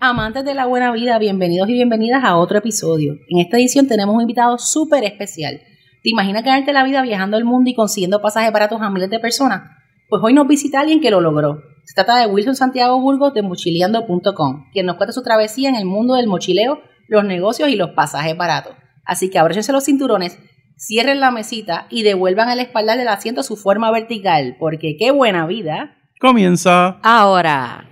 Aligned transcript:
Amantes 0.00 0.44
de 0.44 0.54
la 0.54 0.66
buena 0.66 0.92
vida, 0.92 1.18
bienvenidos 1.18 1.68
y 1.68 1.72
bienvenidas 1.72 2.22
a 2.22 2.36
otro 2.36 2.58
episodio. 2.58 3.14
En 3.28 3.40
esta 3.40 3.56
edición 3.56 3.88
tenemos 3.88 4.14
un 4.14 4.20
invitado 4.20 4.56
súper 4.56 5.02
especial. 5.02 5.60
¿Te 6.04 6.10
imaginas 6.10 6.44
quedarte 6.44 6.72
la 6.72 6.84
vida 6.84 7.02
viajando 7.02 7.36
el 7.36 7.44
mundo 7.44 7.68
y 7.68 7.74
consiguiendo 7.74 8.22
pasajes 8.22 8.52
baratos 8.52 8.80
a 8.80 8.90
miles 8.90 9.10
de 9.10 9.18
personas? 9.18 9.62
Pues 10.08 10.22
hoy 10.22 10.34
nos 10.34 10.46
visita 10.46 10.78
alguien 10.78 11.00
que 11.00 11.10
lo 11.10 11.20
logró. 11.20 11.62
Se 11.84 11.96
trata 11.96 12.16
de 12.16 12.28
Wilson 12.28 12.54
Santiago 12.54 13.00
Burgos 13.00 13.34
de 13.34 13.42
mochileando.com, 13.42 14.66
quien 14.72 14.86
nos 14.86 14.98
cuenta 14.98 15.12
su 15.12 15.24
travesía 15.24 15.68
en 15.68 15.74
el 15.74 15.84
mundo 15.84 16.14
del 16.14 16.28
mochileo, 16.28 16.78
los 17.08 17.24
negocios 17.24 17.68
y 17.68 17.74
los 17.74 17.90
pasajes 17.90 18.36
baratos. 18.36 18.76
Así 19.04 19.30
que 19.30 19.40
abróchense 19.40 19.72
los 19.72 19.84
cinturones, 19.84 20.38
cierren 20.76 21.18
la 21.18 21.32
mesita 21.32 21.88
y 21.90 22.04
devuelvan 22.04 22.48
al 22.48 22.60
espaldar 22.60 22.98
del 22.98 23.08
asiento 23.08 23.42
su 23.42 23.56
forma 23.56 23.90
vertical, 23.90 24.54
porque 24.60 24.96
qué 24.96 25.10
buena 25.10 25.44
vida. 25.48 25.96
Comienza. 26.20 27.00
Ahora. 27.02 27.84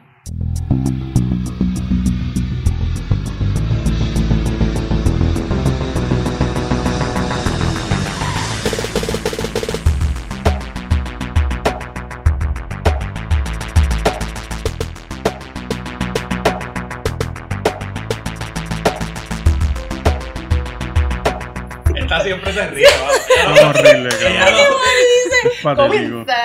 Se 22.57 22.67
ríe, 22.69 22.87
Es 22.87 23.65
horrible, 23.65 24.09
cabrón. 24.09 24.59
Es 25.45 25.63
patético. 25.63 25.89
Comienza. 25.89 26.37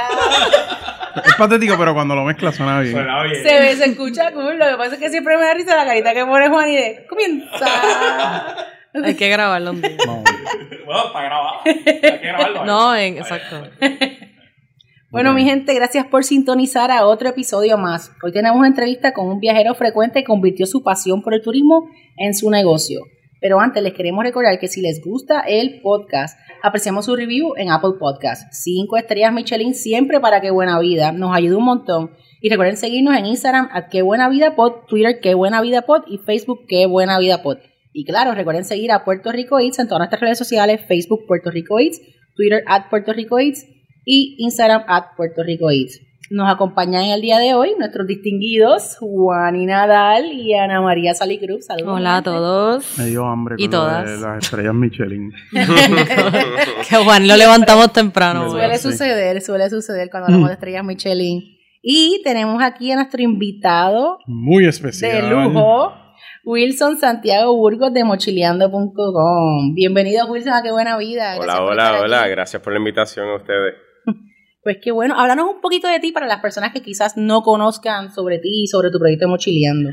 Es 1.26 1.36
patético, 1.36 1.76
pero 1.78 1.94
cuando 1.94 2.16
lo 2.16 2.24
mezcla 2.24 2.52
suena 2.52 2.80
bien. 2.82 2.94
Suena 2.94 3.24
bien. 3.24 3.44
Se 3.44 3.60
ve, 3.60 3.76
se 3.76 3.86
escucha 3.86 4.32
cool. 4.32 4.58
Lo 4.58 4.68
que 4.68 4.78
pasa 4.78 4.96
es 4.96 5.00
que 5.00 5.10
siempre 5.10 5.38
me 5.38 5.44
da 5.44 5.54
risa 5.54 5.76
la 5.76 5.86
carita 5.86 6.14
que 6.14 6.26
pone 6.26 6.50
Juan 6.50 6.70
y 6.70 6.76
de 6.76 7.06
comienza. 7.08 8.66
Hay 8.94 9.16
que 9.16 9.30
grabarlo 9.30 9.72
un 9.72 9.82
día. 9.82 9.96
Vamos. 10.06 10.24
Bueno, 10.86 11.14
para 11.14 11.26
grabar. 11.26 11.54
Hay 11.66 12.20
que 12.20 12.28
grabarlo. 12.28 12.66
No, 12.66 12.96
en, 12.96 13.18
exacto. 13.18 13.64
Bueno, 15.12 15.34
mi 15.34 15.44
gente, 15.44 15.74
gracias 15.74 16.06
por 16.08 16.24
sintonizar 16.24 16.92
a 16.92 17.06
otro 17.06 17.30
episodio 17.30 17.78
más. 17.78 18.12
Hoy 18.24 18.32
tenemos 18.32 18.58
una 18.58 18.68
entrevista 18.68 19.14
con 19.14 19.28
un 19.28 19.40
viajero 19.40 19.76
frecuente 19.76 20.20
que 20.20 20.26
convirtió 20.26 20.66
su 20.66 20.84
pasión 20.84 21.22
por 21.22 21.34
el 21.34 21.42
turismo 21.42 21.90
en 22.18 22.34
su 22.34 22.50
negocio. 22.50 23.02
Pero 23.42 23.60
antes 23.60 23.82
les 23.82 23.94
queremos 23.94 24.24
recordar 24.24 24.60
que 24.60 24.68
si 24.68 24.82
les 24.82 25.02
gusta 25.04 25.42
el 25.42 25.82
podcast, 25.82 26.40
apreciamos 26.62 27.06
su 27.06 27.16
review 27.16 27.56
en 27.58 27.72
Apple 27.72 27.94
Podcast. 28.00 28.54
Cinco 28.54 28.98
estrellas 28.98 29.34
Michelin 29.34 29.74
siempre 29.74 30.20
para 30.20 30.42
que 30.42 30.52
buena 30.52 30.80
vida. 30.80 31.12
Nos 31.12 31.36
ayuda 31.36 31.58
un 31.58 31.66
montón. 31.66 32.12
Y 32.40 32.50
recuerden 32.50 32.78
seguirnos 32.78 33.18
en 33.18 33.26
Instagram 33.26 33.70
a 33.74 33.88
que 33.90 34.04
buena 34.04 34.30
vida 34.30 34.56
pod, 34.56 34.86
Twitter 34.88 35.20
que 35.20 35.34
buena 35.34 35.60
vida 35.60 35.82
pod 35.82 36.04
y 36.08 36.20
Facebook 36.20 36.68
que 36.68 36.86
buena 36.86 37.18
vida 37.18 37.42
pod. 37.42 37.58
Y 37.94 38.06
claro, 38.06 38.36
recuerden 38.36 38.64
seguir 38.64 38.92
a 38.92 39.04
Puerto 39.04 39.32
Rico 39.32 39.60
Eats 39.60 39.80
en 39.80 39.88
todas 39.88 40.02
nuestras 40.02 40.22
redes 40.22 40.38
sociales, 40.38 40.82
Facebook 40.88 41.26
Puerto 41.28 41.50
Rico 41.50 41.80
Eats, 41.80 42.00
Twitter 42.36 42.64
at 42.68 42.90
Puerto 42.90 43.12
Rico 43.12 43.40
Eats 43.40 43.66
y 44.06 44.36
Instagram 44.38 44.84
at 44.88 45.16
Puerto 45.18 45.42
Rico 45.44 45.72
Eats. 45.72 46.00
Nos 46.34 46.50
acompañan 46.50 47.04
el 47.04 47.20
día 47.20 47.40
de 47.40 47.54
hoy 47.56 47.74
nuestros 47.78 48.08
distinguidos 48.08 48.96
Juan 49.02 49.58
y 49.58 49.66
Nadal 49.66 50.32
y 50.32 50.54
Ana 50.54 50.80
María 50.82 51.14
Salicruz. 51.14 51.66
Saludos. 51.66 51.94
Hola 51.98 52.18
a 52.18 52.24
todos. 52.24 52.98
Me 52.98 53.08
dio 53.08 53.26
hambre 53.26 53.56
Y 53.58 53.68
con 53.68 53.80
lo 53.80 53.86
de 53.86 53.92
todas. 54.06 54.22
las 54.22 54.44
estrellas 54.46 54.74
Michelin. 54.74 55.30
Que 56.90 56.96
Juan 56.96 57.28
lo 57.28 57.36
levantamos 57.36 57.92
temprano. 57.92 58.42
Güey. 58.48 58.52
Suele 58.62 58.78
Sí. 58.78 58.92
suceder, 58.92 59.42
suele 59.42 59.70
suceder 59.70 60.10
cuando 60.10 60.28
hablamos 60.28 60.48
de 60.48 60.54
estrellas 60.54 60.86
Michelin. 60.86 61.42
Y 61.82 62.22
tenemos 62.24 62.64
aquí 62.64 62.92
a 62.92 62.96
nuestro 62.96 63.22
invitado 63.22 64.20
Muy 64.26 64.66
especial. 64.68 65.12
de 65.24 65.30
lujo, 65.30 65.94
Wilson 66.46 66.98
Santiago 66.98 67.54
Burgos 67.58 67.92
de 67.94 68.06
mochileando.com. 68.06 69.74
Bienvenido 69.74 70.28
Wilson 70.28 70.54
a 70.54 70.64
Qué 70.64 70.72
Buena 70.72 70.96
Vida. 70.98 71.36
Gracias 71.36 71.56
Hola, 71.60 71.62
hola, 71.92 72.02
hola. 72.04 72.22
aquí. 72.22 72.32
Gracias 72.32 72.62
por 72.62 72.72
la 72.72 72.80
invitación 72.80 73.28
a 73.30 73.36
ustedes. 73.36 73.74
Pues 74.64 74.78
qué 74.82 74.92
bueno. 74.92 75.16
Háblanos 75.20 75.56
un 75.56 75.62
poquito 75.62 75.88
de 75.88 76.00
ti 76.00 76.12
para 76.12 76.28
las 76.28 76.40
personas 76.40 76.72
que 76.72 76.82
quizás 76.82 77.18
no 77.18 77.42
conozcan 77.42 78.14
sobre 78.14 78.40
ti 78.40 78.64
y 78.64 78.68
sobre 78.68 78.92
tu 78.92 79.00
proyecto 79.00 79.28
Mochileando. 79.28 79.90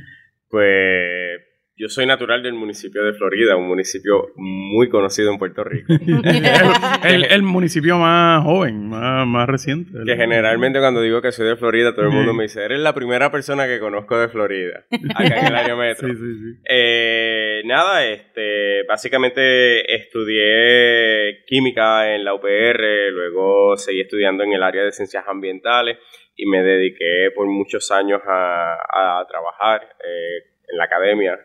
Pues 0.49 1.48
yo 1.79 1.89
soy 1.89 2.07
natural 2.07 2.43
del 2.43 2.55
municipio 2.55 3.05
de 3.05 3.13
Florida, 3.13 3.57
un 3.57 3.69
municipio 3.69 4.33
muy 4.35 4.89
conocido 4.89 5.31
en 5.31 5.39
Puerto 5.39 5.63
Rico. 5.63 5.93
el, 7.05 7.25
el 7.25 7.43
municipio 7.43 7.99
más 7.99 8.43
joven, 8.43 8.89
más, 8.89 9.25
más 9.29 9.49
reciente. 9.49 9.93
que 10.05 10.17
generalmente 10.17 10.81
cuando 10.81 11.01
digo 11.01 11.23
que 11.23 11.31
soy 11.31 11.47
de 11.47 11.57
Florida, 11.57 11.95
todo 11.95 12.07
el 12.07 12.11
mundo 12.11 12.35
me 12.35 12.45
dice, 12.45 12.65
eres 12.65 12.81
la 12.81 12.95
primera 12.95 13.31
persona 13.31 13.69
que 13.69 13.79
conozco 13.79 14.19
de 14.19 14.29
Florida, 14.29 14.87
acá 15.15 15.39
en 15.39 15.47
el 15.47 15.55
área 15.55 15.77
metro. 15.77 16.09
Sí, 16.09 16.17
sí, 16.17 16.35
sí. 16.35 16.61
Eh, 16.69 17.63
nada, 17.65 18.05
este, 18.07 18.83
básicamente 18.83 19.95
estudié 19.95 21.45
química 21.47 22.13
en 22.13 22.25
la 22.25 22.35
UPR, 22.35 23.13
luego 23.13 23.77
seguí 23.77 24.01
estudiando 24.01 24.43
en 24.43 24.53
el 24.53 24.65
área 24.65 24.83
de 24.83 24.91
ciencias 24.91 25.25
ambientales 25.29 25.97
y 26.35 26.47
me 26.47 26.61
dediqué 26.61 27.31
por 27.37 27.47
muchos 27.47 27.89
años 27.93 28.21
a, 28.27 28.73
a 28.73 29.27
trabajar 29.29 29.83
eh, 30.05 30.45
en 30.71 30.77
la 30.77 30.85
academia. 30.85 31.39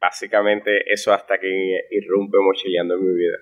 Básicamente 0.00 0.90
eso 0.92 1.12
hasta 1.12 1.38
que 1.38 1.80
irrumpe 1.90 2.38
mochileando 2.40 2.94
en 2.94 3.00
mi 3.06 3.14
vida. 3.18 3.36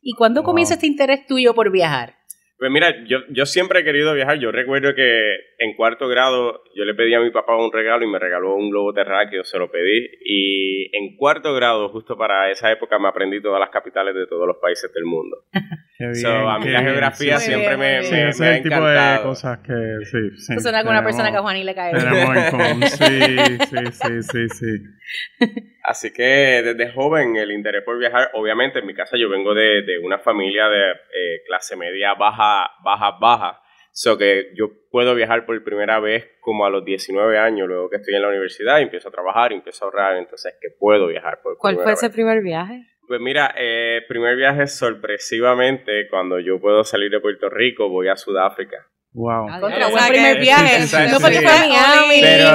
¿Y 0.00 0.14
cuándo 0.14 0.42
Wow. 0.42 0.50
comienza 0.50 0.74
este 0.74 0.86
interés 0.86 1.26
tuyo 1.26 1.54
por 1.54 1.70
viajar? 1.72 2.14
Pues 2.58 2.70
mira, 2.70 3.04
yo, 3.06 3.18
yo 3.30 3.46
siempre 3.46 3.80
he 3.80 3.84
querido 3.84 4.14
viajar. 4.14 4.38
Yo 4.38 4.52
recuerdo 4.52 4.94
que 4.94 5.36
en 5.64 5.74
cuarto 5.76 6.08
grado 6.08 6.62
yo 6.74 6.84
le 6.84 6.94
pedí 6.94 7.14
a 7.14 7.20
mi 7.20 7.30
papá 7.30 7.56
un 7.56 7.72
regalo 7.72 8.04
y 8.04 8.08
me 8.08 8.18
regaló 8.18 8.54
un 8.54 8.70
globo 8.70 8.92
terráqueo, 8.92 9.44
se 9.44 9.58
lo 9.58 9.70
pedí. 9.70 10.10
Y 10.24 10.96
en 10.96 11.16
cuarto 11.16 11.54
grado, 11.54 11.88
justo 11.88 12.16
para 12.16 12.50
esa 12.50 12.70
época, 12.70 12.98
me 12.98 13.08
aprendí 13.08 13.40
todas 13.42 13.60
las 13.60 13.70
capitales 13.70 14.14
de 14.14 14.26
todos 14.26 14.46
los 14.46 14.56
países 14.58 14.92
del 14.92 15.04
mundo. 15.04 15.38
Qué 15.98 16.04
bien. 16.04 16.14
So, 16.16 16.28
a 16.28 16.58
mí 16.58 16.66
la 16.70 16.80
bien, 16.80 16.84
geografía 16.92 17.38
sí, 17.38 17.46
siempre 17.46 17.76
bien, 17.76 17.78
me, 17.80 18.02
Sí, 18.02 18.10
me- 18.12 18.16
bien. 18.16 18.28
ese 18.28 18.42
me 18.42 18.48
ha 18.48 18.50
es 18.52 18.56
el 18.58 18.62
tipo 18.62 18.74
de 18.84 18.92
encantado. 18.94 19.28
cosas 19.28 19.58
que 19.58 19.72
sí, 20.04 20.30
sí. 20.36 20.54
Tú 20.56 20.60
suena 20.60 20.82
con 20.82 20.90
una 20.90 21.00
tenemos- 21.00 21.04
persona 21.04 21.30
que 21.30 21.36
a 21.36 21.42
Juan 21.42 21.56
y 21.56 21.64
le 21.64 21.74
cae 21.74 21.92
bien. 21.94 22.04
Tenemos 22.04 22.36
en 22.36 22.50
común. 22.50 22.82
Sí, 22.94 23.58
sí, 23.70 23.92
sí, 23.92 24.22
sí, 24.22 24.48
sí. 24.48 25.48
Así 25.84 26.12
que 26.12 26.22
desde 26.64 26.92
joven 26.92 27.36
el 27.36 27.52
interés 27.52 27.82
por 27.84 27.98
viajar, 27.98 28.30
obviamente 28.34 28.78
en 28.78 28.86
mi 28.86 28.94
casa 28.94 29.16
yo 29.18 29.28
vengo 29.28 29.54
de, 29.54 29.82
de 29.82 29.98
una 29.98 30.18
familia 30.18 30.68
de 30.68 30.90
eh, 30.92 31.42
clase 31.46 31.76
media 31.76 32.14
baja, 32.14 32.70
baja, 32.82 33.12
baja. 33.20 33.60
So 33.96 34.18
que 34.18 34.50
yo 34.56 34.70
puedo 34.90 35.14
viajar 35.14 35.46
por 35.46 35.62
primera 35.62 36.00
vez 36.00 36.28
como 36.40 36.66
a 36.66 36.70
los 36.70 36.84
19 36.84 37.38
años, 37.38 37.68
luego 37.68 37.88
que 37.88 37.98
estoy 37.98 38.14
en 38.16 38.22
la 38.22 38.28
universidad 38.28 38.80
y 38.80 38.82
empiezo 38.82 39.08
a 39.08 39.12
trabajar 39.12 39.52
y 39.52 39.54
empiezo 39.54 39.84
a 39.84 39.86
ahorrar, 39.86 40.16
entonces 40.16 40.52
que 40.60 40.68
puedo 40.76 41.06
viajar 41.06 41.38
por 41.42 41.56
¿Cuál 41.58 41.74
primera 41.76 41.84
fue 41.84 41.92
vez. 41.92 42.02
ese 42.02 42.10
primer 42.12 42.42
viaje? 42.42 42.82
Pues 43.06 43.20
mira, 43.20 43.54
eh, 43.56 44.00
primer 44.08 44.34
viaje 44.34 44.66
sorpresivamente, 44.66 46.08
cuando 46.08 46.40
yo 46.40 46.58
puedo 46.60 46.82
salir 46.82 47.08
de 47.10 47.20
Puerto 47.20 47.48
Rico, 47.48 47.88
voy 47.88 48.08
a 48.08 48.16
Sudáfrica. 48.16 48.78
Wow. 49.12 49.60
Contra 49.60 49.86
O 49.86 49.90
buen 49.92 50.08
primer 50.08 50.40
viaje. 50.40 50.80
No 51.12 51.20
porque 51.20 51.40
fue 51.40 51.52
a 51.52 51.58
Miami. 51.68 52.20
Pero 52.20 52.50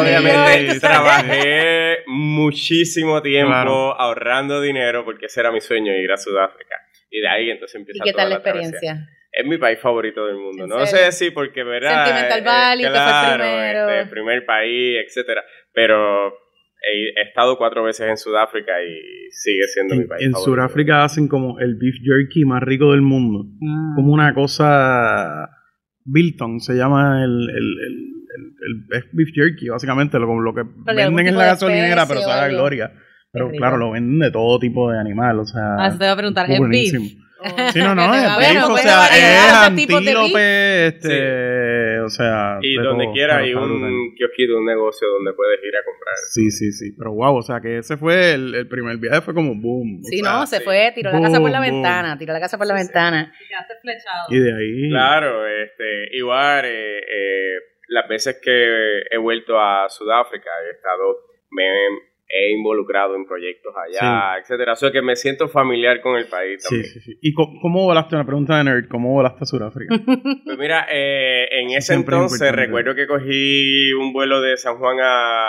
obviamente 0.00 0.78
trabajé 0.78 1.98
muchísimo 2.06 3.20
tiempo 3.20 3.50
Claro. 3.50 4.00
ahorrando 4.00 4.60
dinero 4.60 5.04
porque 5.04 5.26
ese 5.26 5.40
era 5.40 5.50
mi 5.50 5.60
sueño, 5.60 5.92
ir 5.92 6.12
a 6.12 6.16
Sudáfrica. 6.16 6.76
Y 7.10 7.20
de 7.20 7.28
ahí 7.28 7.50
entonces 7.50 7.74
¿Y 7.74 7.78
empieza 7.78 8.04
qué 8.04 8.12
toda 8.12 8.22
tal 8.24 8.30
la 8.30 8.42
travesía. 8.42 8.68
experiencia? 8.70 9.08
Es 9.36 9.46
mi 9.46 9.58
país 9.58 9.78
favorito 9.80 10.26
del 10.26 10.36
mundo. 10.36 10.64
¿En 10.64 10.70
No 10.70 10.86
sé 10.86 11.10
si 11.12 11.30
porque, 11.30 11.64
¿verdad? 11.64 12.04
Sentimental 12.06 12.38
Eh, 12.38 12.44
Valley, 12.44 12.84
fue 12.84 12.92
claro, 12.94 13.44
primero. 13.44 13.88
este, 13.90 14.10
primer 14.10 14.46
país, 14.46 14.96
etcétera. 15.06 15.42
Pero 15.72 16.28
he, 16.28 17.08
he 17.20 17.22
estado 17.28 17.56
cuatro 17.58 17.82
veces 17.82 18.08
en 18.08 18.16
Sudáfrica 18.16 18.72
y 18.82 19.30
sigue 19.30 19.66
siendo 19.66 19.96
mi 19.96 20.04
país 20.04 20.24
en 20.24 20.32
favorito. 20.32 20.50
Sudáfrica 20.52 21.02
hacen 21.04 21.26
como 21.26 21.58
el 21.58 21.74
beef 21.76 21.96
jerky 22.04 22.44
más 22.44 22.62
rico 22.62 22.92
del 22.92 23.02
mundo. 23.02 23.44
Mm. 23.60 23.94
Como 23.96 24.12
una 24.12 24.32
cosa. 24.34 25.48
Bilton 26.04 26.60
se 26.60 26.74
llama 26.74 27.24
el. 27.24 27.30
el, 27.30 27.48
el, 27.48 27.56
el- 27.56 28.14
el- 28.66 28.98
es 28.98 29.04
beef 29.12 29.28
jerky, 29.34 29.68
básicamente. 29.68 30.18
Lo, 30.18 30.40
lo 30.40 30.54
que 30.54 30.62
venden 30.94 31.26
en 31.28 31.36
la 31.36 31.46
gasolinera, 31.46 32.06
pero 32.06 32.20
sabe 32.20 32.40
a 32.46 32.48
gloria. 32.48 32.92
Pero 33.32 33.50
claro, 33.50 33.78
lo 33.78 33.90
venden 33.90 34.18
de 34.20 34.30
todo 34.30 34.58
tipo 34.60 34.90
de 34.92 34.98
animal. 35.00 35.40
O 35.40 35.44
sea. 35.44 35.74
Ah, 35.78 35.90
te 35.98 36.04
iba 36.04 36.12
a 36.12 36.16
preguntar, 36.16 36.48
¿es 36.50 36.58
buenísimo. 36.58 37.02
beef? 37.04 37.23
Sí, 37.72 37.78
no, 37.80 37.94
no, 37.94 38.02
es 38.14 38.22
va 38.24 38.32
a 38.32 38.34
haber, 38.36 38.48
beef, 38.54 38.60
no 38.68 38.74
o 38.74 38.78
sea, 38.78 39.06
es 39.06 39.52
antílope, 39.52 40.86
este, 40.86 42.00
o 42.00 42.08
sea... 42.08 42.58
Y 42.62 42.76
de 42.76 42.82
donde 42.82 43.04
todo, 43.04 43.12
quiera 43.14 43.38
hay 43.38 43.54
un 43.54 44.14
kiosquito, 44.16 44.56
un 44.58 44.66
negocio 44.66 45.08
donde 45.08 45.32
puedes 45.34 45.58
ir 45.62 45.76
a 45.76 45.84
comprar. 45.84 46.14
Sí, 46.32 46.50
sí, 46.50 46.72
sí, 46.72 46.92
pero 46.96 47.12
wow, 47.12 47.36
o 47.36 47.42
sea, 47.42 47.60
que 47.60 47.78
ese 47.78 47.96
fue 47.96 48.32
el, 48.34 48.54
el 48.54 48.68
primer 48.68 48.96
viaje, 48.98 49.20
fue 49.20 49.34
como 49.34 49.54
boom. 49.54 50.00
o 50.00 50.04
Sí, 50.04 50.18
sea, 50.20 50.32
no, 50.32 50.46
se 50.46 50.58
sí. 50.58 50.64
fue, 50.64 50.92
tiró 50.94 51.10
la 51.12 51.20
casa 51.20 51.40
por 51.40 51.50
la 51.50 51.60
Boom, 51.60 51.70
ventana, 51.70 52.18
tiró 52.18 52.32
la 52.32 52.40
casa 52.40 52.58
por 52.58 52.66
la 52.66 52.74
Sí, 52.74 52.80
sí. 52.80 52.86
ventana. 52.86 53.32
Y 54.30 54.38
de 54.38 54.52
ahí... 54.52 54.90
Claro, 54.90 55.46
este, 55.46 56.16
igual, 56.16 56.64
eh, 56.64 56.98
eh, 56.98 57.54
las 57.88 58.08
veces 58.08 58.40
que 58.42 59.02
he 59.10 59.18
vuelto 59.18 59.58
a 59.60 59.88
Sudáfrica, 59.88 60.50
he 60.66 60.70
estado, 60.76 61.18
me, 61.50 61.64
he 62.28 62.52
involucrado 62.52 63.14
en 63.16 63.26
proyectos 63.26 63.72
allá, 63.76 64.38
etcétera. 64.38 64.72
O 64.72 64.76
sea 64.76 64.90
que 64.90 65.02
me 65.02 65.14
siento 65.16 65.48
familiar 65.48 66.00
con 66.00 66.16
el 66.16 66.26
país 66.26 66.62
Sí, 66.62 66.68
también. 66.76 66.92
sí, 66.92 67.00
sí. 67.00 67.18
¿Y 67.20 67.32
co- 67.34 67.52
cómo 67.62 67.84
volaste? 67.84 68.14
Una 68.16 68.24
pregunta 68.26 68.56
de 68.58 68.64
nerd. 68.64 68.88
¿Cómo 68.88 69.12
volaste 69.12 69.40
a 69.42 69.46
Sudáfrica? 69.46 69.94
Pues 70.44 70.58
mira, 70.58 70.86
eh, 70.90 71.46
en 71.50 71.70
ese 71.70 71.92
Siempre 71.92 72.14
entonces 72.16 72.40
importante. 72.40 72.66
recuerdo 72.66 72.94
que 72.94 73.06
cogí 73.06 73.92
un 73.94 74.12
vuelo 74.12 74.40
de 74.40 74.56
San 74.56 74.76
Juan 74.78 74.98
a 75.00 75.46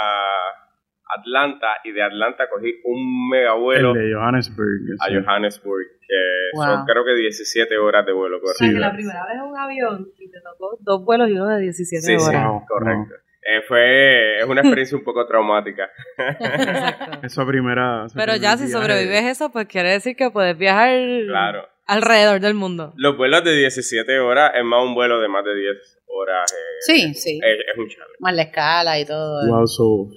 Atlanta 1.17 1.67
y 1.83 1.91
de 1.91 2.01
Atlanta 2.03 2.45
cogí 2.51 2.73
un 2.83 3.29
mega 3.29 3.53
vuelo 3.53 3.93
El 3.95 4.09
de 4.09 4.13
Johannesburg. 4.15 4.81
a 4.99 5.05
sí. 5.07 5.13
Johannesburg, 5.15 5.85
que 6.01 6.15
Wow. 6.53 6.65
son 6.65 6.85
creo 6.85 7.05
que 7.05 7.15
17 7.15 7.77
horas 7.77 8.05
de 8.05 8.11
vuelo. 8.13 8.37
O 8.37 8.39
correcto. 8.41 8.57
sea, 8.59 8.67
Sí, 8.67 8.73
que 8.73 8.79
la 8.79 8.93
primera 8.93 9.25
vez 9.25 9.35
en 9.35 9.41
un 9.41 9.57
avión 9.57 10.07
y 10.19 10.29
te 10.31 10.39
tocó 10.41 10.77
dos 10.81 11.05
vuelos 11.05 11.29
y 11.29 11.33
uno 11.33 11.47
de 11.47 11.61
17 11.61 12.01
Sí, 12.05 12.19
sí, 12.19 12.29
horas. 12.29 12.47
Wow, 12.47 12.65
correcto. 12.67 13.15
Eh, 13.47 13.61
fue, 13.67 14.39
es 14.39 14.45
una 14.45 14.61
experiencia 14.61 14.97
un 14.97 15.03
poco 15.03 15.25
traumática. 15.27 15.87
Exacto. 16.17 17.19
Esa 17.23 17.45
primera. 17.45 18.07
Pero 18.15 18.35
ya 18.37 18.57
si 18.57 18.67
sobrevives 18.67 19.23
eso, 19.25 19.51
pues 19.51 19.67
quiere 19.67 19.89
decir 19.91 20.15
que 20.15 20.31
puedes 20.31 20.57
viajar 20.57 20.89
Claro. 21.27 21.67
alrededor 21.85 22.39
del 22.39 22.55
mundo. 22.55 22.93
Los 22.97 23.15
vuelos 23.17 23.43
de 23.43 23.55
17 23.55 24.19
horas 24.19 24.51
es 24.55 24.63
más 24.63 24.83
un 24.83 24.95
vuelo 24.95 25.19
de 25.19 25.27
más 25.27 25.45
de 25.45 25.55
10 25.55 25.75
horas. 26.07 26.51
eh, 26.53 26.55
Sí, 26.79 27.13
sí. 27.13 27.39
Es, 27.43 27.59
es 27.71 27.77
un 27.77 27.87
challenge. 27.87 28.15
Más 28.19 28.33
la 28.35 28.41
escala 28.41 28.99
y 28.99 29.05
todo. 29.05 29.47
Wow, 29.47 29.67
so. 29.67 30.09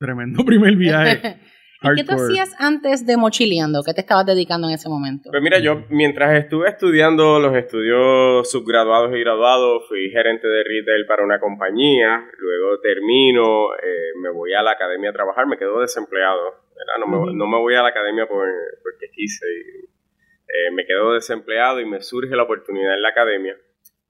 Tremendo 0.00 0.44
primer 0.44 0.74
viaje. 0.76 1.36
¿Y 1.80 1.94
qué 1.94 2.02
tú 2.02 2.10
Hardcore. 2.12 2.32
hacías 2.40 2.54
antes 2.58 3.06
de 3.06 3.16
mochileando? 3.16 3.82
¿Qué 3.86 3.94
te 3.94 4.00
estabas 4.00 4.26
dedicando 4.26 4.66
en 4.66 4.74
ese 4.74 4.88
momento? 4.88 5.30
Pues 5.30 5.42
mira, 5.42 5.58
yo 5.60 5.84
mientras 5.90 6.36
estuve 6.36 6.68
estudiando 6.68 7.38
los 7.38 7.54
estudios 7.56 8.50
subgraduados 8.50 9.14
y 9.14 9.20
graduados, 9.20 9.86
fui 9.88 10.10
gerente 10.10 10.48
de 10.48 10.64
retail 10.64 11.06
para 11.06 11.22
una 11.24 11.38
compañía, 11.38 12.24
luego 12.38 12.80
termino, 12.80 13.74
eh, 13.76 14.10
me 14.20 14.30
voy 14.30 14.54
a 14.54 14.62
la 14.62 14.72
academia 14.72 15.10
a 15.10 15.12
trabajar, 15.12 15.46
me 15.46 15.56
quedo 15.56 15.80
desempleado. 15.80 16.66
No, 16.98 17.06
me, 17.06 17.16
Ujú. 17.16 17.32
no 17.32 17.46
me 17.46 17.58
voy 17.58 17.74
a 17.74 17.82
la 17.82 17.88
academia 17.88 18.26
por, 18.26 18.46
porque 18.82 19.06
quise, 19.12 19.46
y, 19.46 19.84
eh, 19.84 20.70
me 20.72 20.84
quedo 20.84 21.12
desempleado 21.14 21.80
y 21.80 21.86
me 21.86 22.00
surge 22.00 22.34
la 22.34 22.42
oportunidad 22.44 22.94
en 22.94 23.02
la 23.02 23.10
academia. 23.10 23.56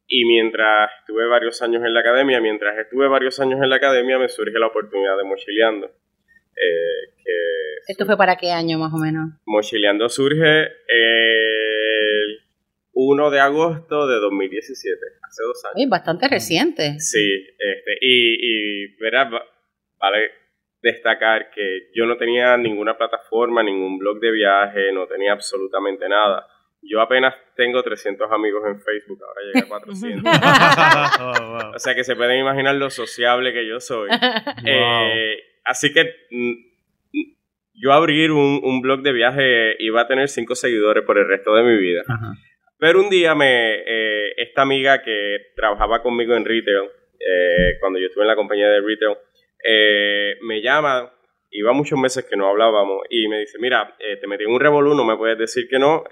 Y 0.07 0.25
mientras 0.25 0.91
estuve 1.01 1.27
varios 1.27 1.61
años 1.61 1.83
en 1.85 1.93
la 1.93 2.01
academia, 2.01 2.41
mientras 2.41 2.79
estuve 2.79 3.09
varios 3.09 3.39
años 3.41 3.61
en 3.63 3.69
la 3.69 3.77
academia, 3.77 4.19
me 4.19 4.29
surge 4.31 4.59
la 4.59 4.69
oportunidad 4.69 5.19
de 5.19 5.25
mochileando. 5.25 5.87
eh, 6.57 7.15
que 7.29 7.93
¿Esto 7.93 8.05
fue 8.07 8.17
para 8.17 8.37
qué 8.37 8.51
año 8.51 8.79
más 8.79 8.93
o 8.93 8.97
menos? 8.99 9.31
Mochileando 9.47 10.09
surge 10.09 10.63
el 10.89 12.39
1 12.93 13.31
de 13.31 13.41
agosto 13.41 14.07
de 14.09 14.17
2017, 14.17 14.99
hace 15.23 15.43
dos 15.45 15.65
años. 15.67 15.75
Uy, 15.77 15.87
bastante 15.87 16.29
reciente. 16.29 16.99
Sí, 16.99 17.47
este, 17.59 17.93
y, 18.01 18.35
y 18.85 18.97
verás, 19.01 19.33
va- 19.33 19.45
vale 19.99 20.31
destacar 20.83 21.51
que 21.55 21.91
yo 21.95 22.07
no 22.07 22.17
tenía 22.17 22.57
ninguna 22.57 22.97
plataforma, 22.97 23.63
ningún 23.63 23.99
blog 23.99 24.21
de 24.21 24.31
viaje, 24.33 24.93
no 24.93 25.07
tenía 25.07 25.33
absolutamente 25.33 26.09
nada. 26.09 26.47
Yo 26.83 27.01
apenas 27.01 27.35
tengo 27.57 27.83
300 27.83 28.31
amigos 28.31 28.63
en 28.67 28.81
Facebook, 28.81 29.19
ahora 29.25 29.41
llegué 29.47 29.67
a 29.67 29.69
400. 29.69 30.33
Oh, 31.21 31.47
wow. 31.65 31.75
o 31.75 31.79
sea 31.81 31.95
que 31.97 32.05
se 32.05 32.15
pueden 32.15 32.39
imaginar 32.39 32.75
lo 32.77 32.91
sociable 32.91 33.53
que 33.53 33.67
yo 33.67 33.81
soy. 33.81 34.09
Eh, 34.67 35.37
así 35.65 35.93
que 35.93 36.05
mm, 36.31 36.53
yo 37.81 37.93
abrir 37.93 38.33
un, 38.33 38.61
un 38.63 38.81
blog 38.81 39.03
de 39.03 39.13
viaje 39.13 39.77
iba 39.79 40.03
a 40.03 40.09
tener 40.09 40.29
cinco 40.29 40.55
seguidores 40.55 41.05
por 41.05 41.19
el 41.19 41.29
resto 41.29 41.55
de 41.55 41.63
mi 41.63 41.77
vida. 41.77 42.03
Ajá. 42.07 42.33
Pero 42.79 43.01
un 43.01 43.11
día 43.11 43.35
me 43.35 43.75
eh, 43.75 44.33
esta 44.37 44.63
amiga 44.63 45.03
que 45.03 45.39
trabajaba 45.57 46.01
conmigo 46.01 46.35
en 46.37 46.45
retail, 46.45 46.89
eh, 47.19 47.77
cuando 47.81 47.99
yo 47.99 48.07
estuve 48.07 48.23
en 48.23 48.29
la 48.29 48.37
compañía 48.37 48.69
de 48.69 48.81
retail, 48.81 49.17
eh, 49.65 50.37
me 50.43 50.63
llama, 50.63 51.13
iba 51.51 51.73
muchos 51.73 51.99
meses 51.99 52.25
que 52.31 52.37
no 52.37 52.47
hablábamos, 52.47 53.03
y 53.11 53.27
me 53.27 53.41
dice, 53.41 53.59
mira, 53.59 53.97
eh, 53.99 54.17
te 54.21 54.29
metí 54.29 54.45
en 54.45 54.53
un 54.53 54.61
revolú, 54.61 54.95
no 54.95 55.05
me 55.05 55.17
puedes 55.17 55.37
decir 55.37 55.67
que 55.69 55.81
no, 55.81 56.05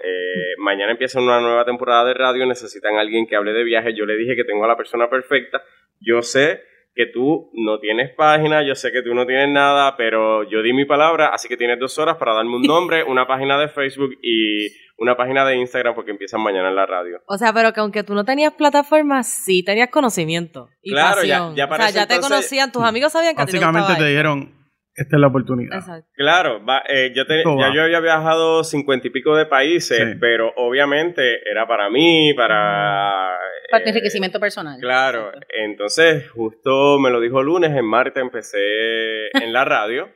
mañana 0.57 0.91
empieza 0.91 1.21
una 1.21 1.39
nueva 1.39 1.63
temporada 1.63 2.03
de 2.05 2.13
radio, 2.13 2.45
necesitan 2.45 2.97
a 2.97 3.01
alguien 3.01 3.27
que 3.27 3.37
hable 3.37 3.53
de 3.53 3.63
viajes, 3.63 3.95
yo 3.95 4.05
le 4.05 4.17
dije 4.17 4.35
que 4.35 4.43
tengo 4.43 4.65
a 4.65 4.67
la 4.67 4.75
persona 4.75 5.09
perfecta, 5.09 5.63
yo 6.01 6.21
sé 6.21 6.63
que 6.97 7.05
tú 7.05 7.49
no 7.53 7.79
tienes 7.79 8.13
página, 8.15 8.61
yo 8.67 8.75
sé 8.75 8.91
que 8.91 9.01
tú 9.01 9.13
no 9.13 9.25
tienes 9.25 9.47
nada, 9.49 9.95
pero 9.95 10.43
yo 10.49 10.61
di 10.61 10.73
mi 10.73 10.83
palabra, 10.83 11.27
así 11.29 11.47
que 11.47 11.55
tienes 11.55 11.79
dos 11.79 11.97
horas 11.99 12.17
para 12.17 12.33
darme 12.33 12.55
un 12.57 12.61
nombre, 12.67 13.03
una 13.03 13.25
página 13.25 13.57
de 13.57 13.69
Facebook 13.69 14.17
y 14.21 14.67
una 14.97 15.15
página 15.15 15.45
de 15.45 15.55
Instagram 15.57 15.93
porque 15.95 16.09
empiezan 16.11 16.41
mañana 16.41 16.69
en 16.69 16.75
la 16.75 16.85
radio. 16.87 17.21
O 17.27 17.37
sea, 17.37 17.53
pero 17.53 17.71
que 17.71 17.79
aunque 17.79 18.03
tú 18.03 18.15
no 18.15 18.25
tenías 18.25 18.53
plataforma, 18.53 19.21
sí 19.23 19.63
tenías 19.63 19.89
conocimiento 19.91 20.69
y 20.81 20.91
Claro, 20.91 21.23
ya- 21.23 21.37
pasión. 21.37 21.55
ya 21.55 21.69
para 21.69 21.85
o 21.85 21.87
sea, 21.89 22.01
ya 22.01 22.07
te 22.07 22.19
conocían, 22.19 22.71
tus 22.71 22.83
amigos 22.83 23.11
sabían 23.13 23.35
que 23.35 23.43
a 23.43 23.45
ti 23.45 23.51
te 23.51 23.57
Básicamente 23.59 23.87
te 23.89 23.93
esto. 23.93 24.05
dijeron: 24.05 24.56
Esta 24.97 25.15
es 25.15 25.19
la 25.21 25.27
oportunidad. 25.27 25.77
Exacto. 25.77 26.09
Claro, 26.15 26.65
va- 26.65 26.81
eh, 26.89 27.11
yo 27.15 27.25
te- 27.27 27.43
ya 27.43 27.49
va. 27.51 27.73
yo 27.73 27.83
había 27.83 27.99
viajado 27.99 28.63
cincuenta 28.63 29.07
y 29.07 29.11
pico 29.11 29.35
de 29.35 29.45
países, 29.45 29.97
Sí. 29.99 30.17
pero 30.19 30.51
obviamente 30.57 31.39
era 31.49 31.67
para 31.67 31.89
mí, 31.91 32.33
para... 32.35 33.37
Para 33.69 33.83
tu 33.83 33.89
eh, 33.89 33.91
enriquecimiento 33.91 34.39
personal. 34.39 34.79
Claro, 34.81 35.31
entonces 35.63 36.27
justo 36.31 36.97
me 36.99 37.11
lo 37.11 37.19
dijo 37.21 37.43
lunes, 37.43 37.71
en 37.75 37.85
martes 37.85 38.21
empecé 38.23 39.27
en 39.33 39.53
la 39.53 39.63
radio 39.65 40.09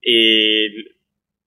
y... 0.00 0.86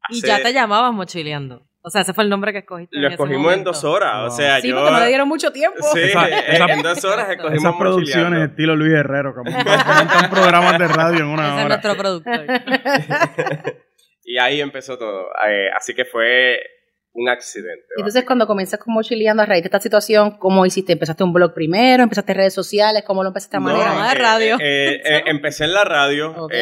Y 0.10 0.22
ya 0.22 0.40
te 0.44 0.54
llamabas 0.54 0.94
mochileando. 0.94 1.66
O 1.88 1.90
sea, 1.92 2.02
ese 2.02 2.14
fue 2.14 2.24
el 2.24 2.30
nombre 2.32 2.52
que 2.52 2.60
escogiste. 2.60 2.98
Lo 2.98 3.08
escogimos 3.10 3.54
en 3.54 3.64
dos 3.64 3.84
horas, 3.84 4.32
o 4.34 4.36
sea, 4.36 4.60
Sí, 4.60 4.70
yo... 4.70 4.76
porque 4.78 4.92
no 4.92 5.00
le 5.00 5.08
dieron 5.08 5.28
mucho 5.28 5.52
tiempo. 5.52 5.78
Sí, 5.94 6.00
Esa- 6.00 6.28
eh, 6.30 6.44
esa- 6.50 6.66
en 6.66 6.82
dos 6.82 7.06
horas 7.06 7.30
escogimos 7.30 7.64
Esas 7.64 7.76
producciones 7.76 8.50
estilo 8.50 8.76
Luis 8.76 8.94
Herrero, 8.94 9.36
como 9.36 9.46
que 9.56 9.64
presentan 9.64 10.30
programas 10.32 10.80
de 10.80 10.88
radio 10.88 11.20
en 11.20 11.26
una 11.28 11.44
Ese 11.44 11.52
es 11.60 11.66
hora. 11.66 11.68
nuestro 11.68 11.96
productor. 11.98 12.42
Y 14.28 14.40
ahí 14.40 14.60
empezó 14.60 14.98
todo. 14.98 15.28
Eh, 15.48 15.70
así 15.78 15.94
que 15.94 16.04
fue 16.04 16.58
un 17.14 17.30
accidente. 17.30 17.86
Entonces, 17.96 18.24
cuando 18.26 18.48
comienzas 18.48 18.80
con 18.80 18.92
mochileando 18.92 19.44
a 19.44 19.46
raíz 19.46 19.62
de 19.62 19.68
esta 19.68 19.80
situación, 19.80 20.40
¿cómo 20.40 20.66
hiciste? 20.66 20.94
¿Empezaste 20.94 21.24
un 21.24 21.32
blog 21.32 21.54
primero? 21.54 22.02
¿Empezaste 22.02 22.34
redes 22.34 22.54
sociales? 22.56 23.04
¿Cómo 23.06 23.22
lo 23.22 23.28
empezaste 23.30 23.58
a 23.58 23.60
No, 23.60 23.66
manejar? 23.68 24.18
de 24.18 24.20
eh, 24.20 24.26
radio. 24.26 24.58
eh, 24.60 25.02
eh, 25.06 25.24
empecé 25.28 25.66
en 25.66 25.74
la 25.74 25.84
radio. 25.84 26.32
Ok. 26.32 26.54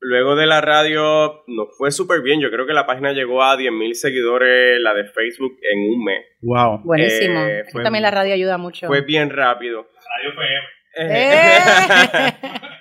luego 0.00 0.36
de 0.36 0.46
la 0.46 0.60
radio 0.60 1.42
nos 1.46 1.68
fue 1.76 1.90
súper 1.90 2.22
bien. 2.22 2.40
Yo 2.40 2.50
creo 2.50 2.66
que 2.66 2.72
la 2.72 2.86
página 2.86 3.12
llegó 3.12 3.42
a 3.42 3.56
10.000 3.56 3.92
seguidores, 3.94 4.80
la 4.80 4.94
de 4.94 5.04
Facebook, 5.04 5.58
en 5.70 5.78
un 5.80 6.04
mes. 6.04 6.24
Wow. 6.42 6.80
Buenísimo. 6.84 7.40
Eh, 7.40 7.60
Es 7.60 7.66
que 7.66 7.72
fue- 7.72 7.82
también 7.84 8.02
la 8.02 8.10
radio 8.10 8.34
ayuda 8.34 8.58
mucho. 8.58 8.86
Fue 8.86 9.00
bien 9.02 9.30
rápido. 9.30 9.86
Radio 10.16 10.30
FM. 10.30 10.66
¡Eh! 11.00 11.58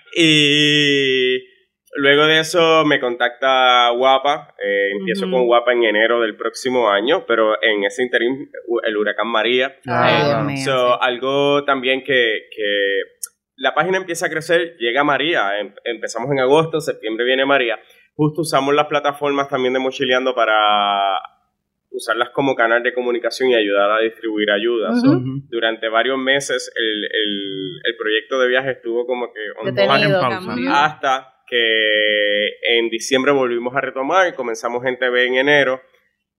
y 0.15 1.37
luego 1.95 2.25
de 2.25 2.39
eso 2.39 2.85
me 2.85 2.99
contacta 2.99 3.89
Guapa. 3.91 4.55
eh, 4.63 4.91
empiezo 4.97 5.29
con 5.29 5.45
Guapa 5.45 5.73
en 5.73 5.83
enero 5.83 6.21
del 6.21 6.35
próximo 6.35 6.89
año, 6.89 7.25
pero 7.27 7.61
en 7.61 7.83
ese 7.83 8.03
interín 8.03 8.49
el 8.83 8.97
huracán 8.97 9.27
María. 9.27 9.75
Ay, 9.85 10.15
Ah, 10.15 10.23
Dios 10.25 10.35
wow. 10.37 10.45
mío. 10.45 10.65
So, 10.65 10.89
sí. 10.93 10.99
algo 11.01 11.63
también 11.65 12.03
que, 12.03 12.47
que 12.55 13.01
la 13.57 13.73
página 13.73 13.97
empieza 13.97 14.27
a 14.27 14.29
crecer, 14.29 14.75
llega 14.79 15.03
María, 15.03 15.59
em- 15.59 15.73
empezamos 15.83 16.31
en 16.31 16.39
agosto, 16.39 16.79
septiembre 16.79 17.25
viene 17.25 17.45
María. 17.45 17.79
Justo 18.15 18.41
usamos 18.41 18.73
las 18.73 18.87
plataformas 18.87 19.49
también 19.49 19.73
de 19.73 19.79
Mochileando 19.79 20.33
para 20.33 21.19
usarlas 21.89 22.29
como 22.29 22.55
canal 22.55 22.83
de 22.83 22.93
comunicación 22.93 23.49
y 23.49 23.55
ayudar 23.55 23.91
a 23.91 23.99
distribuir 24.01 24.51
ayuda. 24.51 24.89
So, 24.95 25.07
Ujú. 25.07 25.17
Ujú. 25.17 25.41
durante 25.49 25.87
varios 25.89 26.17
meses 26.17 26.71
el, 26.75 27.03
el- 27.05 27.79
el 27.85 27.97
proyecto 27.97 28.39
de 28.39 28.47
viaje 28.47 28.71
estuvo 28.71 29.05
como 29.05 29.31
que 29.33 29.39
on 29.59 29.73
Detenido. 29.73 30.19
pausa. 30.21 30.85
Hasta 30.85 31.33
que 31.49 32.47
en 32.77 32.89
diciembre 32.89 33.31
volvimos 33.31 33.75
a 33.75 33.81
retomar, 33.81 34.35
comenzamos 34.35 34.85
en 34.85 34.99
TV 34.99 35.25
en 35.27 35.35
enero 35.35 35.81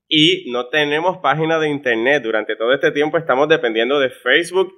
y 0.06 0.50
no 0.52 0.68
tenemos 0.68 1.18
página 1.18 1.58
de 1.58 1.68
internet. 1.68 2.22
Durante 2.22 2.54
todo 2.56 2.72
este 2.74 2.92
tiempo 2.92 3.18
estamos 3.18 3.48
dependiendo 3.48 3.98
de 3.98 4.10
Facebook 4.10 4.72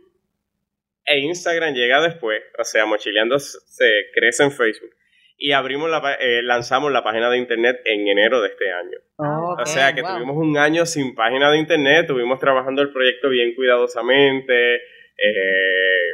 e 1.11 1.19
Instagram 1.21 1.75
llega 1.75 2.01
después, 2.01 2.43
o 2.59 2.65
sea, 2.65 2.87
Mochileando 2.87 3.39
se 3.39 3.91
crece 4.15 4.45
en 4.45 4.53
Facebook. 4.53 4.91
Y 5.43 5.53
abrimos 5.53 5.89
la, 5.91 6.19
eh, 6.21 6.43
lanzamos 6.43 6.93
la 6.93 7.03
página 7.03 7.31
de 7.31 7.39
internet 7.39 7.81
en 7.87 8.07
enero 8.07 8.43
de 8.43 8.49
este 8.49 8.71
año. 8.73 8.99
Oh, 9.17 9.57
O 9.59 9.65
sea 9.67 9.95
que 9.95 10.03
wow. 10.03 10.15
tuvimos 10.17 10.37
un 10.37 10.59
año 10.59 10.85
sin 10.85 11.15
página 11.15 11.51
de 11.51 11.59
internet, 11.59 12.07
tuvimos 12.07 12.39
trabajando 12.39 12.83
el 12.83 12.93
proyecto 12.93 13.31
bien 13.31 13.55
cuidadosamente, 13.55 14.75
eh, 14.75 16.11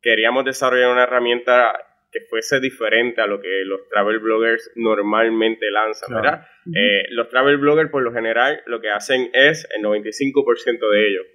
queríamos 0.00 0.44
desarrollar 0.44 0.90
una 0.90 1.02
herramienta 1.02 1.72
que 2.10 2.20
fuese 2.30 2.60
diferente 2.60 3.20
a 3.20 3.26
lo 3.26 3.40
que 3.40 3.62
los 3.64 3.88
travel 3.90 4.20
bloggers 4.20 4.70
normalmente 4.76 5.70
lanzan, 5.70 6.08
Claro. 6.08 6.22
¿verdad? 6.22 6.46
Eh, 6.74 7.06
los 7.10 7.28
travel 7.28 7.58
bloggers 7.58 7.90
por 7.90 8.02
lo 8.02 8.12
general 8.12 8.62
lo 8.66 8.80
que 8.80 8.88
hacen 8.90 9.28
es, 9.34 9.68
el 9.76 9.82
95% 9.82 10.90
de 10.90 11.08
ellos, 11.08 11.26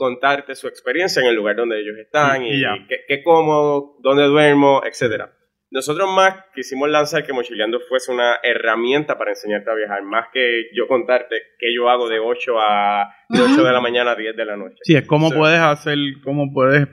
contarte 0.00 0.54
su 0.54 0.66
experiencia 0.66 1.20
en 1.22 1.28
el 1.28 1.34
lugar 1.36 1.56
donde 1.56 1.78
ellos 1.78 1.96
están 1.98 2.42
Y- 2.42 2.50
y, 2.50 2.54
y 2.56 2.60
ya. 2.62 2.74
qué, 2.88 2.96
qué 3.06 3.22
como, 3.22 3.98
dónde 4.02 4.24
duermo, 4.24 4.80
etcétera. 4.84 5.30
Nosotros 5.72 6.08
más 6.16 6.34
quisimos 6.54 6.88
lanzar 6.90 7.24
que 7.24 7.32
Mochileando 7.32 7.78
fuese 7.88 8.10
una 8.10 8.36
herramienta 8.42 9.16
para 9.18 9.30
enseñarte 9.30 9.70
a 9.70 9.74
viajar, 9.74 10.02
más 10.02 10.26
que 10.32 10.64
yo 10.74 10.88
contarte 10.88 11.36
qué 11.60 11.66
yo 11.76 11.88
hago 11.88 12.08
de 12.08 12.18
8 12.18 12.52
a 12.58 13.06
de 13.28 13.40
8 13.40 13.62
de 13.62 13.72
la 13.72 13.80
mañana 13.80 14.10
a 14.12 14.16
10 14.16 14.34
de 14.34 14.44
la 14.44 14.56
noche. 14.56 14.78
Sí, 14.82 14.96
es 14.96 15.06
cómo 15.06 15.30
puedes 15.30 15.60
hacer, 15.60 15.96
cómo 16.24 16.52
puedes 16.52 16.82
eh, 16.82 16.88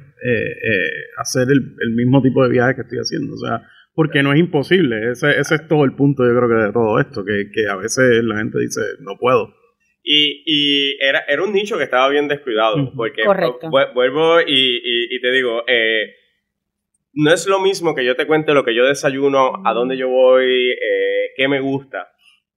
eh, 0.71 0.89
hacer 1.17 1.47
el, 1.49 1.59
el 1.79 1.95
mismo 1.95 2.21
tipo 2.21 2.43
de 2.43 2.49
viaje 2.51 2.75
que 2.75 2.81
estoy 2.81 2.99
haciendo. 2.99 3.33
O 3.33 3.37
sea, 3.39 3.61
Porque 3.95 4.21
no 4.21 4.31
es 4.31 4.39
imposible. 4.39 5.09
Ese, 5.11 5.39
ese 5.39 5.55
es 5.55 5.67
todo 5.67 5.83
el 5.83 5.95
punto, 5.95 6.23
yo 6.23 6.37
creo 6.37 6.47
que 6.47 6.65
de 6.67 6.71
todo 6.71 6.99
esto. 6.99 7.25
Que, 7.25 7.49
que 7.51 7.67
a 7.67 7.77
veces 7.77 8.23
la 8.23 8.37
gente 8.37 8.59
dice, 8.59 8.81
no 8.99 9.17
puedo. 9.19 9.55
Y, 10.09 10.43
y 10.45 10.97
era, 11.03 11.25
era 11.27 11.43
un 11.43 11.51
nicho 11.51 11.77
que 11.77 11.83
estaba 11.83 12.07
bien 12.07 12.29
descuidado. 12.29 12.93
Porque 12.95 13.23
Correcto. 13.25 13.67
vu- 13.69 13.93
vuelvo 13.93 14.39
y, 14.39 14.45
y- 14.77 15.15
y 15.15 15.19
te 15.19 15.31
digo, 15.31 15.63
eh, 15.67 16.13
no 17.13 17.33
es 17.33 17.45
lo 17.47 17.59
mismo 17.59 17.93
que 17.93 18.05
yo 18.05 18.15
te 18.15 18.25
cuente 18.25 18.53
lo 18.53 18.63
que 18.63 18.73
yo 18.75 18.85
desayuno, 18.85 19.53
a 19.65 19.73
dónde 19.73 19.97
yo 19.97 20.07
voy, 20.07 20.71
eh, 20.71 21.31
qué 21.35 21.47
me 21.47 21.59
gusta, 21.59 22.07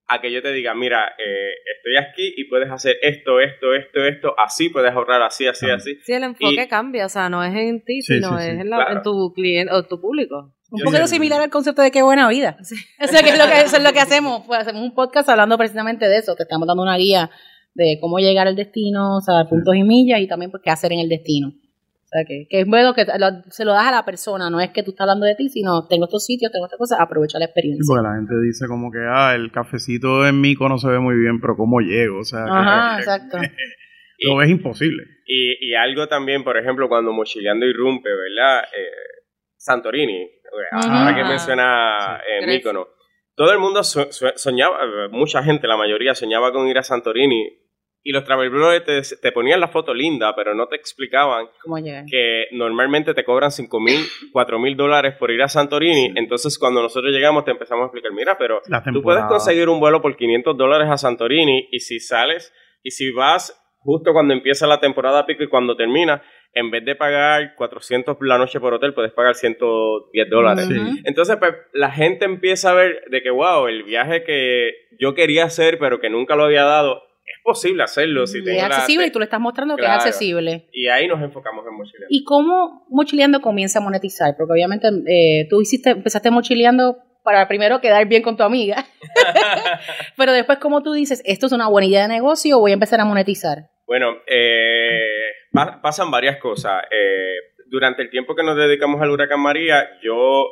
a 0.07 0.21
que 0.21 0.31
yo 0.31 0.41
te 0.41 0.53
diga, 0.53 0.73
mira, 0.75 1.13
eh, 1.17 1.51
estoy 1.75 1.97
aquí 1.97 2.33
y 2.37 2.45
puedes 2.45 2.69
hacer 2.69 2.97
esto, 3.01 3.39
esto, 3.41 3.73
esto, 3.73 4.05
esto, 4.05 4.35
así 4.39 4.69
puedes 4.69 4.91
ahorrar, 4.91 5.21
así, 5.23 5.47
así, 5.47 5.69
así. 5.69 5.95
Sí, 6.03 6.13
el 6.13 6.23
enfoque 6.23 6.63
Y- 6.63 6.67
cambia, 6.67 7.05
o 7.05 7.09
sea, 7.09 7.27
no 7.29 7.43
es 7.43 7.53
en 7.55 7.83
ti, 7.83 8.01
Sí, 8.01 8.15
sino 8.15 8.37
sí, 8.37 8.43
sí. 8.45 8.49
es 8.51 8.59
en, 8.61 8.69
la- 8.69 8.77
Claro. 8.77 8.93
en 8.97 9.01
tu 9.03 9.33
cliente 9.33 9.73
o 9.73 9.83
tu 9.83 9.99
público. 9.99 10.53
Un 10.71 10.79
Yo 10.79 10.85
poquito 10.85 11.05
similar 11.07 11.41
al 11.41 11.49
concepto 11.49 11.81
de 11.81 11.91
qué 11.91 12.01
buena 12.01 12.27
vida. 12.29 12.57
O 13.03 13.07
sea, 13.07 13.21
que 13.23 13.29
es 13.29 13.37
lo 13.37 13.45
que, 13.45 13.61
eso 13.61 13.77
es 13.77 13.83
lo 13.83 13.91
que 13.93 13.99
hacemos. 13.99 14.43
Pues 14.47 14.59
hacemos 14.61 14.81
un 14.81 14.93
podcast 14.95 15.27
hablando 15.29 15.57
precisamente 15.57 16.07
de 16.07 16.17
eso. 16.17 16.35
Te 16.35 16.43
estamos 16.43 16.67
dando 16.67 16.81
una 16.83 16.97
guía 16.97 17.29
de 17.73 17.97
cómo 18.01 18.17
llegar 18.19 18.47
al 18.47 18.55
destino, 18.55 19.17
o 19.17 19.21
sea, 19.21 19.45
puntos 19.49 19.75
y 19.75 19.83
millas, 19.83 20.19
y 20.21 20.27
también 20.27 20.49
pues, 20.51 20.61
qué 20.63 20.69
hacer 20.71 20.91
en 20.93 20.99
el 20.99 21.09
destino. 21.09 21.49
O 21.49 22.07
sea, 22.13 22.25
que, 22.27 22.45
que 22.49 22.59
es 22.61 22.67
bueno 22.67 22.93
que 22.93 23.05
lo- 23.05 23.41
se 23.49 23.63
lo 23.63 23.71
das 23.71 23.85
a 23.87 23.91
la 23.91 24.03
persona, 24.03 24.49
no 24.49 24.59
es 24.59 24.71
que 24.71 24.83
tú 24.83 24.91
estás 24.91 25.05
hablando 25.05 25.25
de 25.25 25.35
ti, 25.35 25.47
sino 25.47 25.87
tengo 25.87 26.05
estos 26.05 26.25
sitios, 26.25 26.51
tengo 26.51 26.65
estas 26.65 26.77
cosas, 26.77 26.99
aprovecha 26.99 27.39
la 27.39 27.45
Sí, 27.45 27.49
experiencia. 27.51 27.85
porque 27.87 28.03
la 28.07 28.15
gente 28.15 28.33
dice 28.45 28.65
como 28.67 28.91
que, 28.91 28.99
ah, 29.09 29.33
el 29.35 29.49
cafecito 29.53 30.27
en 30.27 30.41
Mico 30.41 30.67
no 30.67 30.77
se 30.77 30.89
ve 30.89 30.99
muy 30.99 31.15
bien, 31.15 31.39
pero 31.39 31.55
¿cómo 31.55 31.79
llego? 31.79 32.19
O 32.19 32.23
sea, 32.25 32.43
Ajá, 32.49 32.95
que- 32.97 33.01
exacto. 33.03 33.37
lo 34.27 34.35
ves 34.35 34.49
imposible. 34.49 35.03
Y, 35.25 35.69
y 35.69 35.73
algo 35.75 36.07
también, 36.09 36.43
por 36.43 36.57
ejemplo, 36.57 36.89
cuando 36.89 37.13
Mochileando 37.13 37.65
irrumpe, 37.65 38.09
¿verdad? 38.09 38.63
Eh, 38.75 39.20
Santorini, 39.61 40.27
ahora 40.71 41.15
que 41.15 41.23
menciona 41.23 42.19
eh, 42.27 42.41
Grecia. 42.41 42.71
Mícono. 42.71 42.87
Todo 43.35 43.51
el 43.53 43.59
mundo 43.59 43.83
so- 43.83 44.11
so- 44.11 44.33
soñaba, 44.35 44.79
eh, 44.83 45.07
mucha 45.11 45.43
gente, 45.43 45.67
la 45.67 45.77
mayoría, 45.77 46.15
soñaba 46.15 46.51
con 46.51 46.67
ir 46.67 46.77
a 46.77 46.83
Santorini. 46.83 47.57
Y 48.03 48.11
los 48.13 48.23
travel 48.23 48.49
bloggers 48.49 49.09
te, 49.11 49.15
te 49.17 49.31
ponían 49.31 49.59
la 49.59 49.67
foto 49.67 49.93
linda, 49.93 50.33
pero 50.35 50.55
no 50.55 50.65
te 50.65 50.75
explicaban 50.75 51.45
¿Cómo 51.61 51.75
que 52.09 52.45
normalmente 52.51 53.13
te 53.13 53.23
cobran 53.23 53.51
5 53.51 53.79
mil, 53.79 53.99
4 54.33 54.57
mil 54.57 54.75
dólares 54.75 55.13
por 55.19 55.29
ir 55.29 55.39
a 55.43 55.47
Santorini. 55.47 56.07
Sí. 56.07 56.13
Entonces, 56.15 56.57
cuando 56.57 56.81
nosotros 56.81 57.13
llegamos, 57.13 57.45
te 57.45 57.51
empezamos 57.51 57.83
a 57.83 57.85
explicar, 57.85 58.11
mira, 58.11 58.35
pero 58.39 58.59
tú 58.91 59.03
puedes 59.03 59.21
conseguir 59.29 59.69
un 59.69 59.79
vuelo 59.79 60.01
por 60.01 60.17
500 60.17 60.57
dólares 60.57 60.87
a 60.89 60.97
Santorini 60.97 61.69
y 61.71 61.79
si 61.81 61.99
sales 61.99 62.51
y 62.81 62.89
si 62.89 63.11
vas 63.11 63.55
justo 63.77 64.13
cuando 64.13 64.33
empieza 64.33 64.65
la 64.65 64.79
temporada 64.79 65.27
pico 65.27 65.43
y 65.43 65.47
cuando 65.49 65.75
termina, 65.75 66.23
en 66.53 66.69
vez 66.71 66.83
de 66.83 66.95
pagar 66.95 67.55
400 67.55 68.17
la 68.21 68.37
noche 68.37 68.59
por 68.59 68.73
hotel, 68.73 68.93
puedes 68.93 69.11
pagar 69.13 69.35
110 69.35 70.29
dólares. 70.29 70.65
Sí. 70.67 71.01
Entonces, 71.05 71.37
pues, 71.37 71.53
la 71.73 71.91
gente 71.91 72.25
empieza 72.25 72.71
a 72.71 72.73
ver 72.73 73.03
de 73.09 73.21
que, 73.21 73.29
wow, 73.29 73.67
el 73.67 73.83
viaje 73.83 74.23
que 74.23 74.71
yo 74.99 75.13
quería 75.15 75.45
hacer, 75.45 75.79
pero 75.79 75.99
que 75.99 76.09
nunca 76.09 76.35
lo 76.35 76.43
había 76.43 76.63
dado, 76.63 77.03
es 77.25 77.41
posible 77.43 77.83
hacerlo. 77.83 78.27
Si 78.27 78.39
es 78.39 78.45
la- 78.45 78.65
accesible 78.65 79.07
y 79.07 79.11
tú 79.11 79.19
le 79.19 79.25
estás 79.25 79.39
mostrando 79.39 79.77
que 79.77 79.83
es 79.83 79.89
accesible. 79.89 80.67
y 80.73 80.87
ahí 80.87 81.07
nos 81.07 81.21
enfocamos 81.21 81.65
en 81.65 81.73
mochileando. 81.75 82.07
¿Y 82.09 82.23
cómo 82.25 82.85
Mochileando 82.89 83.39
comienza 83.39 83.79
a 83.79 83.81
monetizar? 83.81 84.35
Porque 84.37 84.51
obviamente 84.51 84.89
eh, 85.07 85.47
tú 85.49 85.61
hiciste, 85.61 85.91
empezaste 85.91 86.29
mochileando 86.31 86.97
para 87.23 87.47
primero 87.47 87.79
quedar 87.79 88.05
bien 88.07 88.23
con 88.23 88.35
tu 88.35 88.43
amiga. 88.43 88.85
Pero 90.17 90.33
después, 90.33 90.57
¿cómo 90.59 90.83
tú 90.83 90.91
dices, 90.93 91.21
esto 91.25 91.45
es 91.45 91.51
una 91.51 91.69
buena 91.69 91.87
idea 91.87 92.01
de 92.03 92.07
negocio 92.09 92.57
o 92.57 92.59
voy 92.59 92.71
a 92.71 92.73
empezar 92.73 92.99
a 92.99 93.05
monetizar? 93.05 93.69
Bueno, 93.91 94.21
eh, 94.25 95.33
pa- 95.51 95.81
pasan 95.81 96.09
varias 96.09 96.37
cosas. 96.37 96.81
Eh, 96.89 97.35
durante 97.65 98.01
el 98.01 98.09
tiempo 98.09 98.33
que 98.33 98.41
nos 98.41 98.55
dedicamos 98.55 99.01
al 99.01 99.09
huracán 99.11 99.41
María, 99.41 99.99
yo 100.01 100.45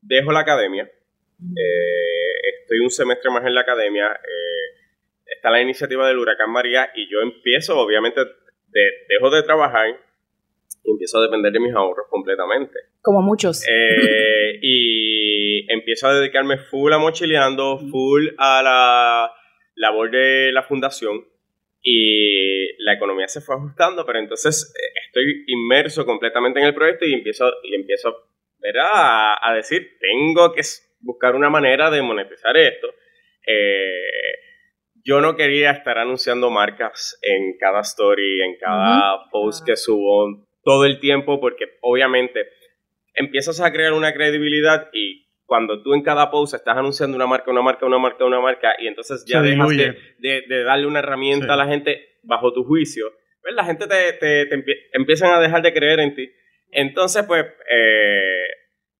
dejo 0.00 0.32
la 0.32 0.40
academia. 0.40 0.82
Eh, 0.82 2.32
estoy 2.62 2.80
un 2.80 2.90
semestre 2.90 3.30
más 3.30 3.44
en 3.46 3.54
la 3.54 3.60
academia. 3.60 4.18
está 5.26 5.48
la 5.52 5.62
iniciativa 5.62 6.08
del 6.08 6.18
huracán 6.18 6.50
María 6.50 6.90
y 6.96 7.08
yo 7.08 7.20
empiezo, 7.20 7.78
obviamente, 7.78 8.20
de- 8.20 8.92
dejo 9.08 9.30
de 9.30 9.44
trabajar 9.44 9.86
y 10.84 10.90
empiezo 10.90 11.18
a 11.18 11.22
depender 11.22 11.52
de 11.52 11.60
mis 11.60 11.72
ahorros 11.72 12.06
completamente. 12.10 12.80
Como 13.00 13.22
muchos. 13.22 13.64
Y 14.60 15.72
empiezo 15.72 16.08
a 16.08 16.14
dedicarme 16.14 16.58
full 16.58 16.92
a 16.92 16.98
mochileando, 16.98 17.78
full 17.92 18.26
a 18.38 18.60
la 18.64 19.32
labor 19.76 20.10
de 20.10 20.50
la 20.52 20.64
fundación 20.64 21.29
y 21.82 22.82
la 22.82 22.94
economía 22.94 23.28
se 23.28 23.40
fue 23.40 23.56
ajustando, 23.56 24.04
pero 24.04 24.18
entonces 24.18 24.74
eh, 24.76 25.00
estoy 25.06 25.44
inmerso 25.46 26.04
completamente 26.04 26.60
en 26.60 26.66
el 26.66 26.74
proyecto 26.74 27.06
y 27.06 27.14
empiezo, 27.14 27.50
y 27.62 27.74
empiezo. 27.74 28.26
A, 28.92 29.38
a 29.42 29.54
decir, 29.54 29.96
tengo 29.98 30.52
que 30.52 30.60
buscar 31.00 31.34
una 31.34 31.48
manera 31.48 31.90
de 31.90 32.02
monetizar 32.02 32.54
esto. 32.58 32.88
Eh, 33.46 34.10
yo 35.02 35.20
no 35.20 35.34
quería 35.34 35.70
estar 35.70 35.98
anunciando 35.98 36.50
marcas 36.50 37.18
en 37.22 37.56
cada 37.58 37.80
story, 37.80 38.42
en 38.42 38.58
cada 38.58 39.30
post 39.30 39.64
que 39.64 39.76
subo 39.76 40.46
todo 40.62 40.84
el 40.84 41.00
tiempo, 41.00 41.40
porque 41.40 41.78
obviamente 41.80 42.48
empiezas 43.14 43.60
a 43.60 43.72
crear 43.72 43.92
una 43.92 44.12
credibilidad 44.12 44.90
y 44.92 45.29
cuando 45.50 45.82
tú 45.82 45.94
en 45.94 46.02
cada 46.02 46.30
post 46.30 46.54
estás 46.54 46.76
anunciando 46.76 47.16
una 47.16 47.26
marca, 47.26 47.50
una 47.50 47.60
marca, 47.60 47.84
una 47.84 47.98
marca, 47.98 48.24
una 48.24 48.40
marca, 48.40 48.72
y 48.78 48.86
entonces 48.86 49.24
ya 49.26 49.42
dejas 49.42 49.68
de, 49.68 49.74
diluye. 49.74 49.98
de- 50.18 50.42
de 50.48 50.62
darle 50.62 50.86
una 50.86 51.00
herramienta 51.00 51.46
Sí. 51.46 51.52
a 51.52 51.56
la 51.56 51.66
gente 51.66 52.18
bajo 52.22 52.52
tu 52.52 52.62
juicio, 52.62 53.10
pues 53.42 53.52
la 53.56 53.64
gente 53.64 53.88
te, 53.88 54.12
te- 54.12 54.46
te 54.46 54.54
empie- 54.56 54.78
empiezan 54.92 55.32
a 55.32 55.40
dejar 55.40 55.60
de 55.62 55.72
creer 55.72 55.98
en 55.98 56.14
ti. 56.14 56.30
Entonces, 56.70 57.24
pues, 57.26 57.44
eh, 57.68 58.46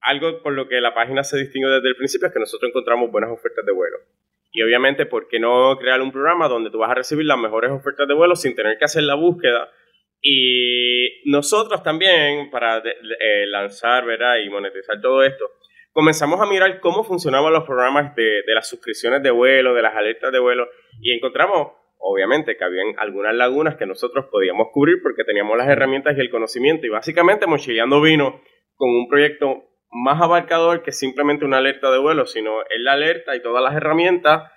algo 0.00 0.42
por 0.42 0.52
lo 0.54 0.66
que 0.66 0.80
la 0.80 0.92
página 0.92 1.22
se 1.22 1.38
distingue 1.38 1.68
desde 1.68 1.86
el 1.88 1.94
principio 1.94 2.26
es 2.26 2.34
que 2.34 2.40
nosotros 2.40 2.68
encontramos 2.68 3.12
buenas 3.12 3.30
ofertas 3.30 3.64
de 3.64 3.70
vuelo. 3.72 3.98
Y 4.50 4.60
obviamente, 4.62 5.06
¿por 5.06 5.28
qué 5.28 5.38
no 5.38 5.76
crear 5.78 6.02
un 6.02 6.10
programa 6.10 6.48
donde 6.48 6.70
tú 6.70 6.78
vas 6.78 6.90
a 6.90 6.94
recibir 6.94 7.26
las 7.26 7.38
mejores 7.38 7.70
ofertas 7.70 8.08
de 8.08 8.14
vuelo 8.14 8.34
sin 8.34 8.56
tener 8.56 8.76
que 8.76 8.86
hacer 8.86 9.04
la 9.04 9.14
búsqueda? 9.14 9.70
Y 10.22 11.22
nosotros 11.30 11.82
también, 11.82 12.50
para 12.50 12.80
de- 12.80 12.90
eh, 12.90 13.46
lanzar 13.46 14.04
¿verdad? 14.04 14.36
y 14.44 14.50
monetizar 14.50 15.00
todo 15.00 15.22
esto, 15.22 15.44
comenzamos 16.00 16.40
a 16.40 16.46
mirar 16.46 16.80
cómo 16.80 17.04
funcionaban 17.04 17.52
los 17.52 17.64
programas 17.64 18.16
de, 18.16 18.40
de 18.46 18.54
las 18.54 18.66
suscripciones 18.66 19.22
de 19.22 19.30
vuelo, 19.30 19.74
de 19.74 19.82
las 19.82 19.94
alertas 19.94 20.32
de 20.32 20.38
vuelo, 20.38 20.66
y 20.98 21.12
encontramos, 21.12 21.72
obviamente, 21.98 22.56
que 22.56 22.64
habían 22.64 22.94
algunas 22.96 23.34
lagunas 23.34 23.76
que 23.76 23.84
nosotros 23.84 24.24
podíamos 24.32 24.68
cubrir 24.72 25.02
porque 25.02 25.24
teníamos 25.24 25.58
las 25.58 25.68
herramientas 25.68 26.16
y 26.16 26.20
el 26.20 26.30
conocimiento. 26.30 26.86
Y 26.86 26.88
básicamente 26.88 27.46
Mochileando 27.46 28.00
vino 28.00 28.40
con 28.76 28.88
un 28.88 29.08
proyecto 29.10 29.62
más 29.90 30.22
abarcador 30.22 30.82
que 30.82 30.90
simplemente 30.90 31.44
una 31.44 31.58
alerta 31.58 31.90
de 31.90 31.98
vuelo, 31.98 32.24
sino 32.24 32.62
es 32.62 32.80
la 32.80 32.92
alerta 32.92 33.36
y 33.36 33.42
todas 33.42 33.62
las 33.62 33.74
herramientas 33.74 34.50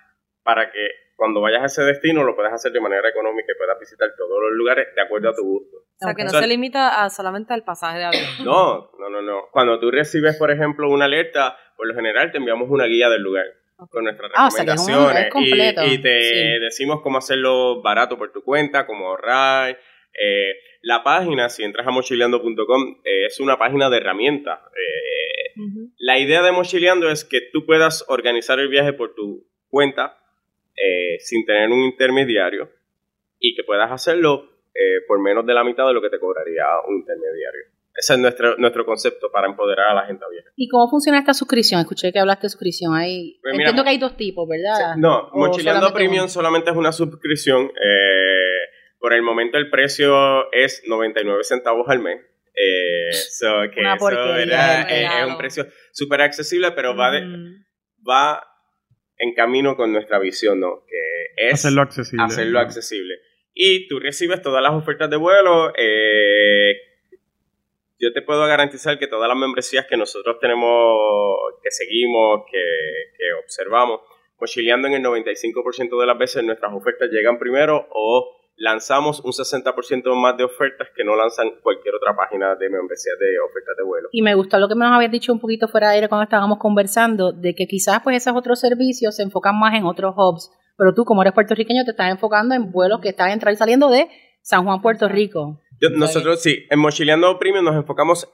para 0.44 0.70
que 0.70 0.88
cuando 1.16 1.40
vayas 1.40 1.62
a 1.62 1.66
ese 1.66 1.82
destino 1.82 2.24
lo 2.24 2.34
puedas 2.34 2.52
hacer 2.52 2.72
de 2.72 2.80
manera 2.80 3.08
económica 3.08 3.46
y 3.54 3.58
puedas 3.58 3.78
visitar 3.78 4.10
todos 4.16 4.40
los 4.42 4.52
lugares 4.52 4.88
de 4.94 5.00
acuerdo 5.02 5.30
a 5.30 5.34
tu 5.34 5.42
gusto. 5.44 5.76
O 5.76 6.04
sea, 6.04 6.14
que 6.14 6.22
no 6.24 6.28
O 6.28 6.32
sea, 6.32 6.40
se 6.40 6.46
limita 6.48 7.04
a 7.04 7.08
solamente 7.10 7.54
al 7.54 7.62
pasaje 7.64 7.98
de 7.98 8.04
avión. 8.04 8.24
No, 8.44 8.90
no, 8.98 9.08
no, 9.08 9.22
no. 9.22 9.42
Cuando 9.52 9.78
tú 9.78 9.90
recibes, 9.90 10.36
por 10.36 10.50
ejemplo, 10.50 10.90
una 10.90 11.04
alerta, 11.04 11.56
por 11.76 11.86
lo 11.86 11.94
general 11.94 12.32
te 12.32 12.38
enviamos 12.38 12.68
una 12.68 12.86
guía 12.86 13.08
del 13.08 13.22
lugar 13.22 13.46
con 13.90 14.04
nuestras 14.04 14.30
Ah, 14.34 14.46
o 14.48 14.50
sea, 14.50 14.64
que 14.64 14.72
es 14.72 14.80
un- 14.88 15.12
recomendaciones 15.12 15.76
es 15.76 15.90
y, 15.92 15.94
y 15.94 15.98
te 16.02 16.20
Sí. 16.22 16.58
decimos 16.60 17.00
cómo 17.02 17.18
hacerlo 17.18 17.80
barato 17.82 18.16
por 18.18 18.32
tu 18.32 18.42
cuenta, 18.42 18.86
cómo 18.86 19.08
ahorrar. 19.08 19.78
Eh, 20.16 20.52
la 20.82 21.02
página, 21.02 21.48
si 21.48 21.64
entras 21.64 21.86
a 21.86 21.90
mochileando.com, 21.90 23.00
eh, 23.04 23.26
es 23.26 23.40
una 23.40 23.58
página 23.58 23.88
de 23.90 23.96
herramientas. 23.98 24.60
Eh, 24.76 25.60
la 25.98 26.18
idea 26.18 26.42
de 26.42 26.52
Mochileando 26.52 27.08
es 27.10 27.24
que 27.24 27.40
tú 27.52 27.64
puedas 27.66 28.04
organizar 28.08 28.58
el 28.58 28.68
viaje 28.68 28.92
por 28.92 29.14
tu 29.14 29.46
cuenta 29.68 30.18
eh, 30.76 31.18
sin 31.20 31.44
tener 31.44 31.68
un 31.70 31.80
intermediario 31.84 32.70
y 33.38 33.54
que 33.54 33.64
puedas 33.64 33.90
hacerlo 33.90 34.50
eh, 34.74 35.02
por 35.06 35.20
menos 35.20 35.44
de 35.46 35.54
la 35.54 35.62
mitad 35.64 35.86
de 35.86 35.92
lo 35.94 36.02
que 36.02 36.10
te 36.10 36.18
cobraría 36.18 36.64
un 36.88 36.96
intermediario. 36.96 37.60
Ese 37.96 38.14
es 38.14 38.18
nuestro, 38.18 38.56
nuestro 38.56 38.84
concepto 38.84 39.30
para 39.30 39.46
empoderar 39.46 39.90
a 39.90 39.94
la 39.94 40.06
gente 40.06 40.24
a 40.24 40.28
viajar. 40.28 40.50
¿Y 40.56 40.68
cómo 40.68 40.88
funciona 40.90 41.18
esta 41.20 41.32
suscripción? 41.32 41.80
Escuché 41.80 42.12
que 42.12 42.18
hablaste 42.18 42.46
de 42.46 42.50
suscripción. 42.50 42.92
Hay, 42.96 43.38
Pues 43.40 43.52
mira, 43.52 43.66
entiendo 43.70 43.84
que 43.84 43.90
hay 43.90 43.98
dos 43.98 44.16
tipos, 44.16 44.48
¿verdad? 44.48 44.96
No, 44.96 45.28
¿O 45.28 45.38
Mochileando 45.46 45.92
Premium 45.92 46.28
solamente 46.28 46.70
es 46.70 46.76
una 46.76 46.90
suscripción. 46.90 47.66
eh, 47.80 48.58
por 48.98 49.12
el 49.12 49.22
momento 49.22 49.58
el 49.58 49.68
precio 49.70 50.50
es 50.50 50.82
99 50.88 51.44
centavos 51.44 51.86
al 51.88 52.00
mes. 52.00 52.20
Eh, 52.56 53.12
so 53.12 53.46
que 53.72 53.80
Una 53.80 53.94
eso 53.96 54.34
era- 54.36 54.82
eh, 54.90 55.04
es 55.22 55.26
un 55.26 55.36
precio 55.36 55.66
súper 55.92 56.22
accesible, 56.22 56.72
pero 56.72 56.96
va, 56.96 57.10
de- 57.10 57.20
Mm. 57.20 57.64
va 58.08 58.42
en 59.18 59.34
camino 59.34 59.76
con 59.76 59.92
nuestra 59.92 60.18
visión, 60.18 60.60
¿no? 60.60 60.84
Que 60.86 61.46
es 61.48 61.54
Hacerlo 61.54 61.82
accesible. 61.82 62.24
hacerlo 62.24 62.58
accesible. 62.60 63.14
Y 63.54 63.86
tú 63.88 64.00
recibes 64.00 64.42
todas 64.42 64.62
las 64.62 64.72
ofertas 64.72 65.08
de 65.10 65.16
vuelo. 65.16 65.72
eh, 65.76 66.74
yo 67.98 68.12
te 68.12 68.22
puedo 68.22 68.44
garantizar 68.46 68.98
que 68.98 69.06
todas 69.06 69.28
las 69.28 69.36
membresías 69.38 69.86
que 69.86 69.96
nosotros 69.96 70.38
tenemos, 70.40 70.68
que 71.62 71.70
seguimos, 71.70 72.44
que, 72.50 72.58
que 73.16 73.32
observamos, 73.42 74.00
mochileando 74.38 74.88
en 74.88 74.94
el 74.94 75.02
95% 75.02 75.98
de 76.00 76.06
las 76.06 76.18
veces 76.18 76.42
nuestras 76.42 76.72
ofertas 76.74 77.08
llegan 77.10 77.38
primero 77.38 77.86
o 77.90 78.33
lanzamos 78.56 79.20
un 79.20 79.32
60% 79.32 80.14
más 80.14 80.36
de 80.36 80.44
ofertas 80.44 80.88
que 80.94 81.04
no 81.04 81.16
lanzan 81.16 81.48
cualquier 81.62 81.94
otra 81.94 82.14
página 82.16 82.54
de 82.54 82.68
membresía 82.70 83.12
de 83.18 83.38
ofertas 83.40 83.76
de 83.76 83.82
vuelo. 83.84 84.08
Y 84.12 84.22
me 84.22 84.34
gustó 84.34 84.58
lo 84.58 84.68
que 84.68 84.74
nos 84.74 84.92
habías 84.92 85.10
dicho 85.10 85.32
un 85.32 85.40
poquito 85.40 85.66
fuera 85.68 85.88
de 85.90 85.96
aire 85.96 86.08
cuando 86.08 86.24
estábamos 86.24 86.58
conversando, 86.58 87.32
de 87.32 87.54
que 87.54 87.66
quizás 87.66 88.00
pues 88.04 88.16
esos 88.16 88.36
otros 88.36 88.60
servicios 88.60 89.16
se 89.16 89.22
enfocan 89.22 89.58
más 89.58 89.74
en 89.74 89.84
otros 89.84 90.14
hubs, 90.16 90.50
pero 90.78 90.94
tú 90.94 91.04
como 91.04 91.22
eres 91.22 91.34
puertorriqueño 91.34 91.84
te 91.84 91.90
estás 91.92 92.10
enfocando 92.10 92.54
en 92.54 92.70
vuelos 92.70 93.00
que 93.00 93.08
están 93.10 93.30
entrando 93.30 93.54
y 93.54 93.58
saliendo 93.58 93.90
de 93.90 94.08
San 94.42 94.64
Juan, 94.64 94.80
Puerto 94.82 95.08
Rico. 95.08 95.60
Yo- 95.80 95.90
nosotros 95.90 96.40
sí, 96.42 96.66
en 96.70 96.78
Mochileando 96.78 97.38
Premium 97.38 97.64
nos 97.64 97.74
enfocamos 97.74 98.28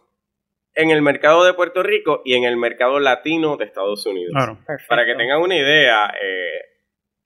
en 0.74 0.90
el 0.90 1.02
mercado 1.02 1.44
de 1.44 1.54
Puerto 1.54 1.82
Rico 1.82 2.22
y 2.24 2.34
en 2.34 2.44
el 2.44 2.56
mercado 2.56 3.00
latino 3.00 3.56
de 3.56 3.64
Estados 3.64 4.04
Unidos. 4.06 4.32
Claro. 4.34 4.58
Perfecto. 4.66 4.88
Para 4.88 5.04
que 5.04 5.14
tengan 5.16 5.40
una 5.40 5.56
idea, 5.56 6.12
eh, 6.22 6.60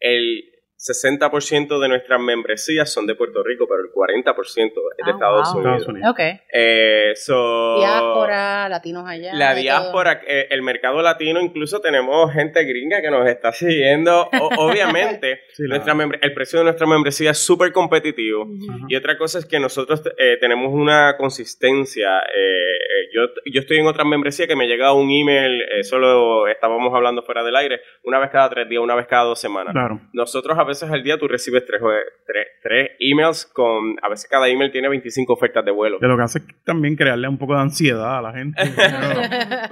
el 0.01 0.45
60% 0.87 1.81
de 1.81 1.89
nuestras 1.89 2.21
membresías 2.21 2.93
son 2.93 3.07
de 3.07 3.15
Puerto 3.15 3.43
Rico, 3.43 3.67
pero 3.67 3.81
el 3.81 3.91
40% 3.91 4.67
es 4.67 4.73
de 4.73 5.03
Ah, 5.05 5.11
Estados 5.11 5.53
wow. 5.53 5.61
Unidos. 5.63 5.81
Estados 5.81 5.89
Unidos. 5.89 6.11
Ok. 6.11 6.21
Eh, 6.53 7.13
so- 7.17 7.79
Diáspora, 7.79 8.69
latinos 8.69 9.05
allá. 9.09 9.35
La 9.35 9.55
diáspora, 9.55 10.21
eh, 10.27 10.49
el 10.51 10.63
mercado 10.63 11.01
latino, 11.03 11.41
incluso 11.41 11.81
tenemos 11.81 12.33
gente 12.33 12.63
gringa 12.65 13.01
que 13.01 13.11
nos 13.11 13.27
está 13.27 13.53
siguiendo. 13.53 14.29
O- 14.41 14.51
obviamente, 14.59 15.41
Sí, 15.55 15.63
nuestra 15.65 15.95
membre- 15.95 16.19
el 16.23 16.35
precio 16.35 16.59
de 16.59 16.65
nuestra 16.67 16.87
membresía 16.87 17.31
es 17.31 17.39
súper 17.39 17.73
competitivo. 17.73 18.47
Y 18.89 18.97
otra 18.97 19.17
cosa 19.17 19.39
es 19.39 19.47
que 19.47 19.59
nosotros 19.59 20.03
eh, 20.19 20.37
tenemos 20.41 20.73
una 20.73 21.17
consistencia. 21.17 22.09
eh, 22.35 22.75
eh, 22.75 23.09
yo, 23.13 23.23
yo 23.47 23.61
estoy 23.61 23.79
en 23.79 23.87
otra 23.87 24.05
membresía 24.05 24.47
que 24.47 24.57
me 24.57 24.67
llega 24.67 24.93
un 24.93 25.11
email, 25.11 25.63
eso 25.79 25.99
lo 25.99 26.47
estábamos 26.49 26.93
hablando 26.95 27.23
fuera 27.23 27.43
del 27.45 27.55
aire, 27.57 27.81
una 28.03 28.19
vez 28.19 28.31
cada 28.31 28.51
tres 28.51 28.69
días, 28.69 28.83
una 28.83 28.95
vez 28.95 29.07
cada 29.07 29.25
dos 29.25 29.41
semanas. 29.41 29.73
Claro. 29.73 30.01
Nosotros 30.13 30.59
a 30.59 30.65
veces 30.65 30.74
al 30.83 31.03
día 31.03 31.17
tú 31.19 31.29
recibes 31.29 31.65
tres, 31.67 31.81
tres, 32.27 32.47
tres 32.63 32.91
emails 32.99 33.47
con, 33.47 33.97
a 34.03 34.09
veces 34.09 34.29
cada 34.31 34.49
email 34.49 34.71
tiene 34.73 34.89
25 34.89 35.33
ofertas 35.33 35.65
de 35.65 35.71
vuelo. 35.71 35.99
Que 36.01 36.07
lo 36.07 36.17
que 36.17 36.23
hace 36.23 36.39
es 36.39 36.45
también 36.65 36.97
crearle 36.97 37.29
un 37.29 37.39
poco 37.39 37.55
de 37.55 37.61
ansiedad 37.61 38.19
a 38.19 38.23
la 38.23 38.33
gente. 38.33 38.63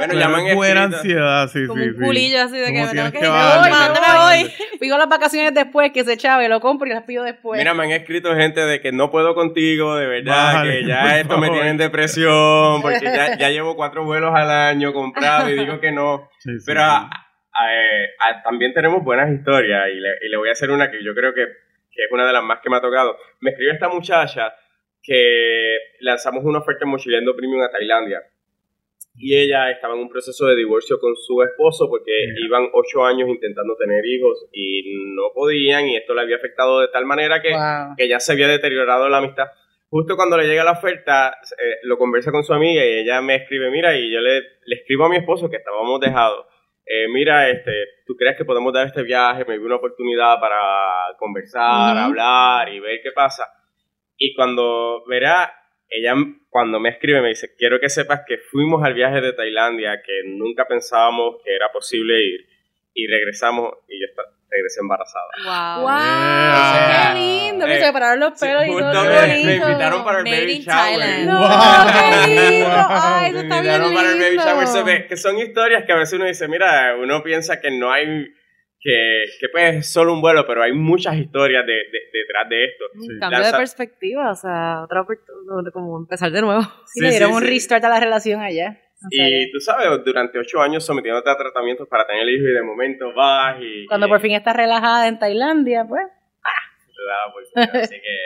Bueno, 0.02 0.14
pero 0.14 0.18
llaman 0.18 0.54
buena 0.54 0.84
ansiedad, 0.84 1.48
sí, 1.48 1.66
Como 1.66 1.82
sí, 1.82 1.88
un 1.90 1.94
sí. 1.96 2.00
culillo 2.04 2.42
así 2.42 2.58
de 2.58 2.66
que 2.66 2.80
me 2.80 2.88
tengo 2.88 3.12
que 3.12 3.18
que 3.18 3.24
ir, 3.24 3.30
bajar, 3.30 3.70
¿para 3.70 3.86
dónde 3.86 4.00
tienes 4.00 4.12
me 4.12 4.18
voy? 4.48 4.78
Pido 4.80 4.98
las 5.02 5.08
vacaciones 5.08 5.54
después, 5.54 5.92
que 5.92 6.04
se 6.04 6.16
chave, 6.16 6.48
lo 6.48 6.60
compro 6.60 6.88
y 6.88 6.92
las 6.92 7.04
pido 7.04 7.24
después. 7.24 7.58
Mira, 7.58 7.74
me 7.74 7.84
han 7.84 7.90
escrito 7.92 8.34
gente 8.34 8.60
de 8.60 8.80
que 8.80 8.92
no 8.92 9.10
puedo 9.10 9.34
contigo, 9.34 9.96
de 9.96 10.06
verdad, 10.06 10.54
Bájale, 10.54 10.80
que 10.80 10.86
ya 10.86 11.20
esto 11.20 11.36
me 11.38 11.46
favor. 11.46 11.54
tiene 11.54 11.70
en 11.70 11.76
depresión, 11.78 12.82
porque 12.82 13.04
ya, 13.04 13.36
ya 13.38 13.50
llevo 13.50 13.76
cuatro 13.76 14.04
vuelos 14.04 14.32
al 14.34 14.50
año 14.50 14.92
comprados 14.92 15.50
y 15.50 15.54
digo 15.54 15.80
que 15.80 15.92
no. 15.92 16.28
Sí, 16.38 16.50
sí, 16.58 16.64
Pero 16.66 16.80
sí. 16.80 16.86
Eh, 17.70 18.06
a- 18.18 18.42
también 18.42 18.72
tenemos 18.72 19.02
buenas 19.04 19.30
historias 19.32 19.88
y 19.92 20.00
le, 20.00 20.08
y 20.22 20.28
le 20.28 20.36
voy 20.36 20.48
a 20.48 20.52
hacer 20.52 20.70
una 20.70 20.90
que 20.90 21.02
yo 21.04 21.14
creo 21.14 21.34
que, 21.34 21.44
que 21.90 22.04
es 22.04 22.10
una 22.10 22.26
de 22.26 22.32
las 22.32 22.42
más 22.42 22.60
que 22.60 22.70
me 22.70 22.76
ha 22.76 22.80
tocado. 22.80 23.16
Me 23.40 23.50
escribió 23.50 23.72
esta 23.72 23.88
muchacha 23.88 24.54
que 25.02 25.76
lanzamos 26.00 26.44
una 26.44 26.60
oferta 26.60 26.84
en 26.84 26.90
Mochileando 26.90 27.34
Premium 27.36 27.62
a 27.62 27.70
Tailandia. 27.70 28.22
Y 29.14 29.36
ella 29.36 29.70
estaba 29.70 29.94
en 29.94 30.00
un 30.00 30.08
proceso 30.08 30.46
de 30.46 30.56
divorcio 30.56 30.98
con 30.98 31.14
su 31.16 31.42
esposo 31.42 31.86
porque 31.90 32.12
iban 32.46 32.68
ocho 32.72 33.04
años 33.04 33.28
intentando 33.28 33.76
tener 33.76 34.02
hijos 34.06 34.48
y 34.52 35.12
no 35.14 35.32
podían 35.34 35.86
y 35.86 35.96
esto 35.96 36.14
le 36.14 36.22
había 36.22 36.36
afectado 36.36 36.80
de 36.80 36.88
tal 36.88 37.04
manera 37.04 37.42
que 37.42 37.50
Wow. 37.50 37.94
que 37.98 38.08
ya 38.08 38.18
se 38.20 38.32
había 38.32 38.48
deteriorado 38.48 39.08
la 39.10 39.18
amistad. 39.18 39.48
Justo 39.90 40.16
cuando 40.16 40.38
le 40.38 40.46
llega 40.46 40.64
la 40.64 40.72
oferta, 40.72 41.28
eh, 41.58 41.74
lo 41.82 41.98
conversa 41.98 42.30
con 42.32 42.42
su 42.42 42.54
amiga 42.54 42.82
y 42.82 43.00
ella 43.00 43.20
me 43.20 43.34
escribe, 43.34 43.70
mira, 43.70 43.94
y 43.98 44.10
yo 44.10 44.20
le, 44.20 44.40
le 44.64 44.76
escribo 44.76 45.04
a 45.04 45.10
mi 45.10 45.16
esposo 45.18 45.50
que 45.50 45.56
estábamos 45.56 46.00
dejados, 46.00 46.46
eh, 46.86 47.08
mira, 47.08 47.48
este, 47.50 47.72
¿tú 48.06 48.14
crees 48.16 48.36
que 48.36 48.44
podemos 48.44 48.72
dar 48.72 48.86
este 48.86 49.02
viaje? 49.02 49.44
Me 49.44 49.56
dio 49.56 49.66
una 49.66 49.76
oportunidad 49.76 50.38
para 50.40 50.58
conversar, 51.18 51.96
Ujú. 51.96 52.04
hablar 52.06 52.68
y 52.72 52.80
ver 52.80 53.00
qué 53.02 53.12
pasa. 53.12 53.46
Y 54.16 54.34
cuando 54.34 55.04
verá, 55.06 55.52
ella 55.88 56.14
cuando 56.48 56.78
me 56.80 56.90
escribe 56.90 57.22
me 57.22 57.28
dice, 57.28 57.54
quiero 57.56 57.80
que 57.80 57.88
sepas 57.88 58.22
que 58.26 58.38
fuimos 58.38 58.82
al 58.84 58.94
viaje 58.94 59.20
de 59.20 59.32
Tailandia, 59.32 60.02
que 60.04 60.22
nunca 60.26 60.66
pensábamos 60.66 61.36
que 61.44 61.54
era 61.54 61.70
posible 61.72 62.14
ir, 62.20 62.46
y 62.94 63.06
regresamos 63.06 63.72
y 63.88 64.00
yo 64.00 64.06
esta- 64.06 64.30
regresé 64.52 64.80
embarazada. 64.80 65.24
Wow. 65.44 65.82
¡Wow! 65.82 65.98
Yeah. 65.98 67.12
¡Qué 67.14 67.18
lindo! 67.18 67.66
Me 67.66 67.76
Eh, 67.76 67.80
separaron 67.84 68.20
los 68.20 68.38
Sí, 68.38 68.46
pelos 68.46 68.66
y 68.66 68.70
justo 68.70 68.92
todo. 68.92 69.04
me, 69.04 69.26
me 69.26 69.54
invitaron 69.56 70.04
para 70.04 70.18
el 70.18 70.24
Made 70.24 70.40
baby 70.40 70.58
shower. 70.60 71.26
No, 71.26 71.38
Wow. 71.40 71.48
qué 72.26 72.26
lindo. 72.50 72.68
Ay, 72.88 73.30
eso 73.30 73.36
Me 73.38 73.42
está 73.42 73.60
bien 73.60 73.74
invitaron 73.74 73.94
para 73.94 74.12
el 74.12 74.18
baby 74.18 74.36
shower. 74.36 75.06
Que 75.08 75.16
son 75.16 75.38
historias 75.38 75.84
que 75.86 75.92
a 75.92 75.96
veces 75.96 76.14
uno 76.14 76.26
dice, 76.26 76.48
mira, 76.48 76.94
uno 77.02 77.22
piensa 77.22 77.60
que 77.60 77.70
no 77.70 77.90
hay, 77.92 78.04
que, 78.80 79.22
que 79.40 79.48
pues 79.52 79.76
es 79.76 79.92
solo 79.92 80.12
un 80.12 80.20
vuelo, 80.20 80.44
pero 80.46 80.62
hay 80.62 80.72
muchas 80.72 81.14
historias 81.16 81.64
de, 81.66 81.72
de- 81.72 82.10
detrás 82.12 82.48
de 82.48 82.64
esto. 82.64 82.84
Un 82.94 83.00
Sí. 83.02 83.08
cambio 83.20 83.38
Lanza- 83.38 83.52
de 83.52 83.58
perspectiva, 83.58 84.30
o 84.30 84.34
sea, 84.34 84.82
otra 84.84 85.02
oportunidad, 85.02 85.72
como 85.72 85.98
empezar 85.98 86.30
de 86.30 86.40
nuevo. 86.42 86.62
Sí, 86.86 87.00
le 87.00 87.06
Sí, 87.08 87.10
dieron 87.12 87.30
sí, 87.30 87.36
un 87.36 87.42
sí. 87.42 87.48
restart 87.48 87.84
a 87.84 87.88
la 87.88 88.00
relación 88.00 88.40
allá. 88.40 88.78
Y 89.10 89.50
tú 89.52 89.60
sabes, 89.60 89.88
durante 90.04 90.38
ocho 90.38 90.60
años 90.60 90.84
sometiéndote 90.84 91.28
a 91.30 91.36
tratamientos 91.36 91.88
para 91.88 92.06
tener 92.06 92.28
hijos 92.28 92.48
y 92.48 92.52
de 92.54 92.62
momento 92.62 93.12
vas 93.14 93.56
y... 93.60 93.86
Cuando 93.86 94.06
y- 94.06 94.10
por 94.10 94.20
fin 94.20 94.32
estás 94.32 94.54
relajada 94.56 95.08
en 95.08 95.18
Tailandia, 95.18 95.84
pues. 95.88 96.02
oportunidad. 97.28 97.82
Así 97.84 97.96
que 97.96 98.18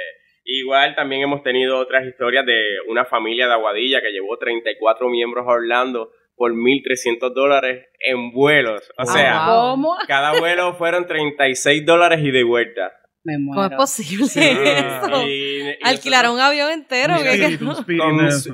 igual 0.44 0.94
también 0.94 1.22
hemos 1.22 1.42
tenido 1.42 1.78
otras 1.78 2.06
historias 2.06 2.44
de 2.46 2.60
una 2.88 3.04
familia 3.04 3.46
de 3.46 3.54
Aguadilla 3.54 4.00
que 4.00 4.12
llevó 4.12 4.36
34 4.38 5.08
miembros 5.08 5.46
a 5.46 5.52
Orlando 5.52 6.10
por 6.36 6.52
1.300 6.52 7.32
dólares 7.32 7.86
en 8.00 8.30
vuelos. 8.32 8.90
O 8.98 9.02
Ah, 9.02 9.06
sea, 9.06 9.46
cada 10.06 10.38
vuelo 10.38 10.74
fueron 10.74 11.06
36 11.06 11.86
dólares 11.86 12.20
y 12.22 12.30
de 12.30 12.44
vuelta. 12.44 12.92
Me 13.26 13.34
¿Cómo 13.44 13.64
es 13.64 13.72
posible 13.76 14.26
Sí, 14.26 14.40
eso? 14.40 15.26
y- 15.26 15.70
y 15.70 15.76
Alquilaron 15.82 16.34
un 16.34 16.40
avión 16.40 16.70
entero. 16.70 17.14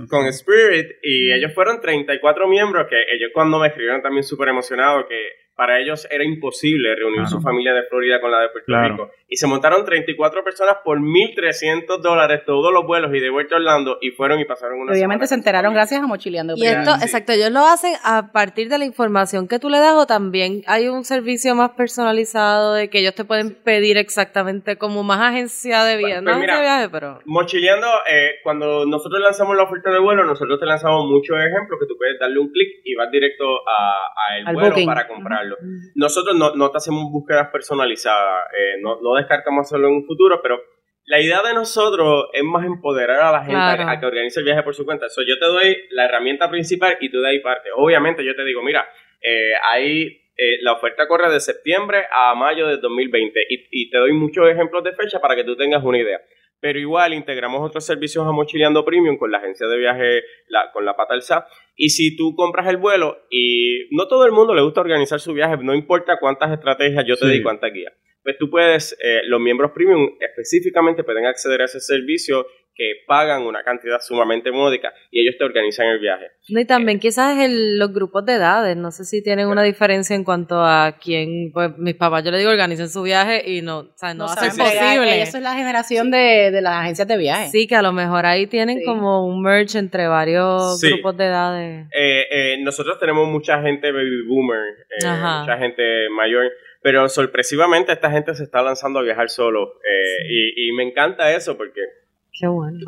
Con 0.08 0.26
Spirit 0.26 0.96
y 1.02 1.30
ellos 1.30 1.52
fueron 1.54 1.80
34 1.80 2.48
miembros 2.48 2.86
que 2.88 2.96
ellos 3.14 3.30
cuando 3.34 3.58
me 3.58 3.68
escribieron 3.68 4.00
también 4.00 4.24
súper 4.24 4.48
emocionados 4.48 5.04
que 5.08 5.14
para 5.62 5.78
ellos 5.78 6.08
era 6.10 6.24
imposible 6.24 6.94
reunir 6.96 7.20
Claro. 7.20 7.30
su 7.30 7.40
familia 7.40 7.72
de 7.72 7.84
Florida 7.84 8.20
con 8.20 8.32
la 8.32 8.40
de 8.40 8.48
Puerto 8.48 8.66
Claro. 8.66 8.88
Rico 8.94 9.10
y 9.28 9.36
se 9.36 9.46
montaron 9.46 9.84
34 9.84 10.42
personas 10.42 10.76
por 10.84 10.98
1.300 11.00 12.00
dólares 12.02 12.42
todos 12.44 12.72
los 12.72 12.84
vuelos 12.84 13.14
y 13.14 13.20
de 13.20 13.30
vuelta 13.30 13.54
a 13.54 13.58
Orlando 13.58 13.98
y 14.00 14.10
fueron 14.10 14.40
y 14.40 14.44
pasaron 14.44 14.80
una 14.80 14.90
Obviamente 14.92 14.98
semana 15.24 15.26
se 15.28 15.34
enteraron 15.36 15.72
gracias 15.72 16.02
a 16.02 16.06
Mochileando. 16.08 16.54
Y 16.56 16.66
esto, 16.66 16.90
sí. 16.96 17.04
exacto, 17.04 17.32
ellos 17.32 17.50
lo 17.52 17.60
hacen 17.64 17.94
a 18.04 18.32
partir 18.32 18.68
de 18.68 18.78
la 18.78 18.84
información 18.84 19.46
que 19.48 19.58
tú 19.60 19.68
le 19.70 19.78
das 19.78 19.94
o 19.94 20.06
también 20.06 20.62
hay 20.66 20.88
un 20.88 21.04
servicio 21.04 21.54
más 21.54 21.70
personalizado 21.70 22.74
de 22.74 22.90
que 22.90 22.98
ellos 22.98 23.14
te 23.14 23.24
pueden 23.24 23.54
pedir 23.54 23.96
exactamente 23.98 24.76
como 24.76 25.02
más 25.04 25.20
agencia 25.20 25.84
de 25.84 25.96
viaje, 25.96 26.14
Pues 26.14 26.24
no 26.24 26.38
mira, 26.40 26.54
agencia 26.54 26.56
de 26.56 26.62
viaje, 26.62 26.88
pero... 26.90 27.20
Mochileando, 27.24 27.86
eh, 28.10 28.32
cuando 28.42 28.84
nosotros 28.86 29.20
lanzamos 29.20 29.56
la 29.56 29.62
oferta 29.62 29.90
de 29.92 30.00
vuelo, 30.00 30.24
nosotros 30.24 30.58
te 30.58 30.66
lanzamos 30.66 31.06
muchos 31.08 31.36
ejemplos 31.38 31.78
que 31.80 31.86
tú 31.86 31.96
puedes 31.96 32.18
darle 32.18 32.38
un 32.40 32.50
clic 32.50 32.68
y 32.84 32.94
vas 32.96 33.10
directo 33.10 33.44
a, 33.68 33.92
a 34.32 34.38
el 34.38 34.46
Al 34.48 34.54
vuelo 34.54 34.68
booking. 34.70 34.86
para 34.86 35.06
comprarlo. 35.08 35.51
Nosotros 35.94 36.36
no, 36.36 36.54
no 36.54 36.70
te 36.70 36.78
hacemos 36.78 37.10
búsquedas 37.10 37.48
personalizadas, 37.50 38.46
eh, 38.58 38.80
no, 38.80 39.00
no 39.00 39.14
descartamos 39.14 39.66
hacerlo 39.66 39.88
en 39.88 39.94
un 39.94 40.06
futuro, 40.06 40.40
pero 40.42 40.60
la 41.04 41.20
idea 41.20 41.42
de 41.42 41.54
nosotros 41.54 42.26
es 42.32 42.44
más 42.44 42.64
empoderar 42.64 43.20
a 43.22 43.32
la 43.32 43.40
gente 43.40 43.52
Claro. 43.54 43.82
a, 43.82 43.92
a 43.92 44.00
que 44.00 44.06
organice 44.06 44.38
el 44.40 44.44
viaje 44.46 44.62
por 44.62 44.74
su 44.74 44.84
cuenta. 44.84 45.08
So, 45.08 45.22
yo 45.22 45.38
te 45.38 45.46
doy 45.46 45.76
la 45.90 46.04
herramienta 46.04 46.48
principal 46.48 46.96
y 47.00 47.10
tú 47.10 47.20
de 47.20 47.28
ahí 47.30 47.40
parte. 47.40 47.70
Obviamente 47.76 48.24
yo 48.24 48.34
te 48.36 48.44
digo, 48.44 48.62
mira, 48.62 48.88
eh, 49.20 49.52
ahí 49.72 50.20
eh, 50.36 50.58
la 50.62 50.72
oferta 50.74 51.06
corre 51.08 51.30
de 51.30 51.40
septiembre 51.40 52.04
a 52.10 52.34
mayo 52.34 52.66
de 52.68 52.76
2020 52.78 53.40
y, 53.48 53.66
y 53.70 53.90
te 53.90 53.98
doy 53.98 54.12
muchos 54.12 54.48
ejemplos 54.48 54.82
de 54.84 54.92
fecha 54.92 55.20
para 55.20 55.34
que 55.34 55.44
tú 55.44 55.56
tengas 55.56 55.82
una 55.84 55.98
idea. 55.98 56.20
Pero 56.62 56.78
igual 56.78 57.12
integramos 57.12 57.60
otros 57.60 57.84
servicios 57.84 58.24
a 58.24 58.30
Mochileando 58.30 58.84
Premium 58.84 59.18
con 59.18 59.32
la 59.32 59.38
agencia 59.38 59.66
de 59.66 59.76
viaje, 59.78 60.22
la- 60.48 60.70
con 60.72 60.84
la 60.84 60.94
pata 60.94 61.12
al 61.14 61.20
SAP. 61.22 61.44
Y 61.76 61.90
si 61.90 62.16
tú 62.16 62.36
compras 62.36 62.68
el 62.68 62.76
vuelo 62.76 63.16
y 63.30 63.88
no 63.90 64.06
todo 64.06 64.24
el 64.24 64.30
mundo 64.32 64.54
le 64.54 64.62
gusta 64.62 64.80
organizar 64.80 65.18
su 65.18 65.34
viaje, 65.34 65.56
no 65.60 65.74
importa 65.74 66.18
cuántas 66.20 66.52
estrategias 66.52 67.04
yo 67.04 67.16
te 67.16 67.26
Sí. 67.26 67.32
di, 67.32 67.42
cuántas 67.42 67.72
guías. 67.72 67.92
Pues 68.22 68.38
tú 68.38 68.48
puedes, 68.48 68.96
eh, 69.02 69.22
los 69.26 69.40
miembros 69.40 69.72
premium 69.72 70.08
específicamente 70.20 71.02
pueden 71.02 71.26
acceder 71.26 71.62
a 71.62 71.64
ese 71.64 71.80
servicio 71.80 72.46
que 72.74 72.92
pagan 73.06 73.42
una 73.42 73.62
cantidad 73.62 73.98
sumamente 74.00 74.50
módica 74.50 74.92
y 75.10 75.20
ellos 75.22 75.34
te 75.38 75.44
organizan 75.44 75.86
el 75.88 75.98
viaje. 75.98 76.26
No, 76.48 76.60
y 76.60 76.64
también 76.64 76.98
quizás 76.98 77.38
el- 77.38 77.78
los 77.78 77.92
grupos 77.92 78.24
de 78.24 78.34
edades, 78.34 78.76
no 78.76 78.90
sé 78.90 79.04
si 79.04 79.22
tienen 79.22 79.48
una 79.48 79.62
diferencia 79.62 80.16
en 80.16 80.24
cuanto 80.24 80.56
a 80.64 80.96
quién, 81.02 81.50
pues 81.52 81.70
mis 81.78 81.94
papás, 81.96 82.24
yo 82.24 82.30
le 82.30 82.38
digo 82.38 82.50
organicen 82.50 82.88
su 82.88 83.02
viaje 83.02 83.42
y 83.46 83.60
no, 83.62 83.78
o 83.80 83.92
sea, 83.96 84.14
no, 84.14 84.26
va 84.26 84.32
a 84.32 84.36
ser 84.36 84.50
posible. 84.50 85.22
Eso 85.22 85.36
es 85.36 85.42
la 85.42 85.54
generación 85.54 86.10
de, 86.10 86.50
de 86.50 86.60
las 86.62 86.74
agencias 86.76 87.06
de 87.08 87.16
viaje. 87.18 87.48
Sí, 87.50 87.66
que 87.66 87.76
a 87.76 87.82
lo 87.82 87.92
mejor 87.92 88.24
ahí 88.26 88.46
tienen 88.46 88.78
Sí. 88.78 88.84
como 88.84 89.26
un 89.26 89.42
merge 89.42 89.78
entre 89.78 90.08
varios 90.08 90.80
Sí. 90.80 90.88
grupos 90.90 91.16
de 91.16 91.24
edades. 91.26 91.86
Eh, 91.94 92.24
eh, 92.30 92.56
nosotros 92.62 92.98
tenemos 92.98 93.28
mucha 93.28 93.60
gente 93.62 93.92
baby 93.92 94.26
boomer, 94.26 94.60
eh, 94.98 95.06
mucha 95.06 95.58
gente 95.58 95.82
mayor, 96.10 96.50
pero 96.82 97.08
sorpresivamente 97.08 97.92
esta 97.92 98.10
gente 98.10 98.34
se 98.34 98.44
está 98.44 98.62
lanzando 98.62 98.98
a 98.98 99.02
viajar 99.02 99.28
solo 99.28 99.74
eh, 99.84 100.26
y, 100.28 100.68
y 100.68 100.72
me 100.72 100.82
encanta 100.82 101.32
eso 101.34 101.56
porque 101.56 101.80
Qué 102.42 102.48
bueno. 102.48 102.80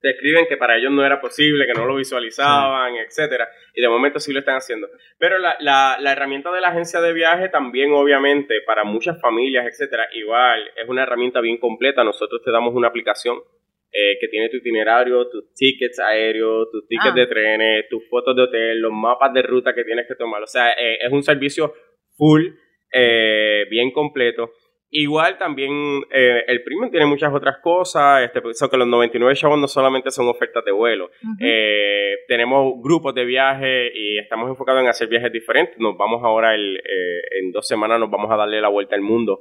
describen 0.00 0.46
que 0.48 0.56
para 0.56 0.76
ellos 0.76 0.92
no 0.92 1.04
era 1.04 1.20
posible, 1.20 1.66
que 1.66 1.72
no 1.76 1.84
lo 1.86 1.96
visualizaban, 1.96 2.94
etcétera, 2.94 3.48
y 3.74 3.82
de 3.82 3.88
momento 3.88 4.20
sí 4.20 4.32
lo 4.32 4.38
están 4.38 4.54
haciendo. 4.56 4.86
Pero 5.18 5.38
la, 5.38 5.56
la, 5.58 5.96
la 6.00 6.12
herramienta 6.12 6.52
de 6.52 6.60
la 6.60 6.68
agencia 6.68 7.00
de 7.00 7.12
viaje 7.12 7.48
también, 7.48 7.90
obviamente, 7.92 8.54
para 8.64 8.84
muchas 8.84 9.20
familias, 9.20 9.66
etcétera, 9.66 10.06
igual 10.14 10.60
es 10.80 10.88
una 10.88 11.02
herramienta 11.02 11.40
bien 11.40 11.58
completa. 11.58 12.04
Nosotros 12.04 12.40
te 12.44 12.52
damos 12.52 12.72
una 12.74 12.86
aplicación 12.86 13.38
eh, 13.92 14.16
que 14.20 14.28
tiene 14.28 14.48
tu 14.48 14.58
itinerario, 14.58 15.28
tus 15.28 15.52
tickets 15.54 15.98
aéreos, 15.98 16.68
tus 16.70 16.86
tickets 16.86 17.10
Ah. 17.12 17.18
de 17.18 17.26
trenes, 17.26 17.88
tus 17.88 18.08
fotos 18.08 18.36
de 18.36 18.42
hotel, 18.42 18.78
los 18.80 18.92
mapas 18.92 19.32
de 19.32 19.42
ruta 19.42 19.74
que 19.74 19.82
tienes 19.82 20.06
que 20.06 20.14
tomar. 20.14 20.40
O 20.42 20.46
sea, 20.46 20.70
eh, 20.72 20.98
es 21.04 21.10
un 21.10 21.24
servicio 21.24 21.72
full, 22.16 22.46
eh, 22.92 23.64
bien 23.70 23.90
completo. 23.90 24.52
Igual 24.90 25.36
también 25.36 25.72
eh, 26.12 26.44
el 26.46 26.62
premium 26.62 26.90
tiene 26.90 27.06
muchas 27.06 27.34
otras 27.34 27.58
cosas, 27.58 28.22
este, 28.22 28.40
so 28.54 28.70
que 28.70 28.76
los 28.76 28.86
99 28.86 29.34
chavos 29.34 29.58
no 29.58 29.66
solamente 29.66 30.12
son 30.12 30.28
ofertas 30.28 30.64
de 30.64 30.70
vuelo, 30.70 31.10
eh, 31.40 32.14
tenemos 32.28 32.74
grupos 32.80 33.12
de 33.14 33.24
viaje 33.24 33.90
y 33.92 34.18
estamos 34.18 34.48
enfocados 34.48 34.82
en 34.82 34.88
hacer 34.88 35.08
viajes 35.08 35.32
diferentes. 35.32 35.76
Nos 35.78 35.96
vamos 35.96 36.22
ahora, 36.22 36.54
el, 36.54 36.76
eh, 36.76 37.40
en 37.40 37.50
dos 37.50 37.66
semanas 37.66 37.98
nos 37.98 38.10
vamos 38.10 38.30
a 38.30 38.36
darle 38.36 38.60
la 38.60 38.68
vuelta 38.68 38.94
al 38.94 39.02
mundo. 39.02 39.40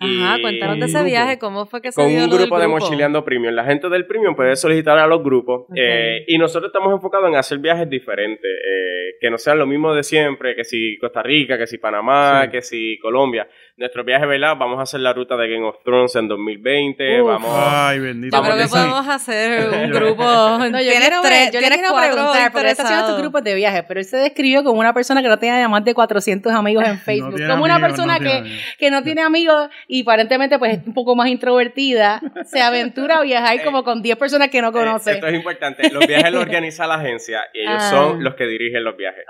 Ajá, 0.00 0.38
cuéntanos 0.40 0.78
de 0.78 0.84
ese 0.84 0.92
grupo. 0.98 1.06
viaje, 1.06 1.38
¿cómo 1.40 1.66
fue 1.66 1.82
que 1.82 1.90
se 1.90 2.00
con 2.00 2.08
dio 2.08 2.18
un 2.22 2.30
lo 2.30 2.36
del 2.36 2.46
grupo 2.46 2.60
de 2.60 2.68
mochileando 2.68 3.24
premium. 3.24 3.52
La 3.52 3.64
gente 3.64 3.88
del 3.88 4.06
premium 4.06 4.36
puede 4.36 4.54
solicitar 4.54 4.96
a 4.96 5.08
los 5.08 5.22
grupos 5.24 5.64
eh, 5.74 6.24
y 6.28 6.38
nosotros 6.38 6.68
estamos 6.68 6.92
enfocados 6.92 7.28
en 7.28 7.34
hacer 7.34 7.58
viajes 7.58 7.90
diferentes, 7.90 8.44
eh, 8.48 9.16
que 9.20 9.28
no 9.28 9.38
sean 9.38 9.58
lo 9.58 9.66
mismo 9.66 9.92
de 9.94 10.04
siempre, 10.04 10.54
que 10.54 10.62
si 10.62 10.96
Costa 10.98 11.20
Rica, 11.22 11.58
que 11.58 11.66
si 11.66 11.78
Panamá, 11.78 12.42
Sí. 12.44 12.50
que 12.52 12.62
si 12.62 12.98
Colombia. 13.02 13.48
Nuestro 13.76 14.02
viaje, 14.04 14.26
¿verdad? 14.26 14.56
Vamos 14.56 14.78
a 14.78 14.82
hacer 14.82 15.00
la 15.00 15.12
ruta 15.12 15.36
de 15.36 15.48
Game 15.48 15.64
of 15.66 15.76
Thrones 15.84 16.14
en 16.16 16.26
2020, 16.28 17.20
Uf. 17.22 17.28
vamos... 17.28 17.50
Ay, 17.56 17.98
bendito. 18.00 18.36
Yo 18.36 18.42
creo 18.42 18.54
Vamos 18.56 18.70
que 18.72 18.76
podemos 18.76 19.08
hacer 19.08 19.68
un 19.84 19.90
grupo. 19.90 20.22
No, 20.24 20.80
yo 20.80 20.90
Tienes 20.90 21.10
tres, 21.22 21.52
yo 21.52 21.58
tienes 21.60 21.80
cuatro 21.90 22.12
preguntar, 22.14 22.52
porque 22.52 22.66
él 22.66 22.70
está 22.72 22.82
haciendo 22.84 23.02
interesados. 23.06 23.20
grupos 23.20 23.42
de 23.44 23.54
viajes, 23.54 23.84
pero 23.86 24.00
él 24.00 24.06
se 24.06 24.16
describió 24.16 24.62
como 24.64 24.78
una 24.80 24.92
persona 24.94 25.22
que 25.22 25.28
no 25.28 25.38
tenía 25.38 25.68
más 25.68 25.84
de 25.84 25.94
400 25.94 26.52
amigos 26.52 26.84
en 26.86 26.98
Facebook. 27.00 27.40
como 27.48 27.64
una 27.64 27.80
persona 27.80 28.18
no 28.18 28.24
que, 28.24 28.44
que 28.78 28.90
no 28.90 29.02
tiene 29.02 29.22
amigos 29.22 29.68
y 29.86 30.02
aparentemente 30.02 30.58
pues 30.58 30.78
es 30.78 30.86
un 30.86 30.94
poco 30.94 31.14
más 31.14 31.28
introvertida, 31.28 32.20
se 32.44 32.60
aventura 32.60 33.18
a 33.18 33.22
viajar 33.22 33.62
como 33.64 33.84
con 33.84 34.02
10 34.02 34.16
personas 34.16 34.48
que 34.48 34.60
no 34.62 34.68
Eh, 34.68 34.72
conoce. 34.72 35.12
esto 35.12 35.26
es 35.26 35.34
importante. 35.34 35.90
Los 35.90 36.06
viajes 36.06 36.32
los 36.32 36.42
organiza 36.42 36.86
la 36.86 36.94
agencia 36.96 37.42
y 37.54 37.60
ellos 37.60 37.74
Ah. 37.78 37.90
son 37.90 38.24
los 38.24 38.34
que 38.34 38.46
dirigen 38.46 38.84
los 38.84 38.96
viajes. 38.96 39.24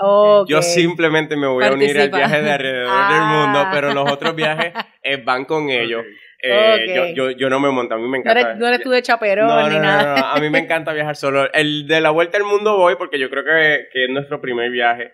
Yo 0.49 0.63
simplemente 0.63 1.37
me 1.37 1.47
voy 1.47 1.65
a 1.65 1.73
unir 1.73 1.99
al 2.01 2.11
viaje 2.11 2.43
de 2.43 2.51
alrededor 2.51 2.89
Ah. 2.93 3.13
del 3.13 3.23
mundo, 3.39 3.69
pero 3.73 3.93
los 3.95 4.11
otros 4.11 4.35
viajes 4.35 4.73
eh, 5.03 5.17
van 5.25 5.45
con 5.45 5.69
ellos. 5.71 6.05
Eh, 6.41 6.93
yo, 6.95 7.07
yo, 7.09 7.31
yo 7.33 7.51
no 7.51 7.59
me 7.59 7.69
monto, 7.71 7.95
a 7.95 7.99
mí 7.99 8.05
me 8.05 8.11
No 8.11 8.17
encanta. 8.19 8.41
eres, 8.41 8.57
no 8.59 8.69
eres 8.69 8.81
tú 8.83 8.91
de 8.91 9.03
chaperón 9.03 9.49
No, 9.49 9.69
ni 9.69 9.75
no, 9.75 9.81
no, 9.81 9.83
nada. 9.83 10.15
no, 10.15 10.21
no, 10.21 10.27
A 10.29 10.37
mí 10.41 10.49
me 10.51 10.59
encanta 10.61 10.93
viajar 10.93 11.17
solo. 11.17 11.53
El 11.53 11.89
de 11.89 12.01
la 12.01 12.11
vuelta 12.11 12.39
al 12.39 12.45
mundo 12.45 12.77
voy 12.77 12.95
porque 12.97 13.19
yo 13.19 13.29
creo 13.29 13.43
que, 13.45 13.89
que 13.93 14.05
es 14.05 14.11
nuestro 14.11 14.41
primer 14.41 14.71
viaje. 14.71 15.13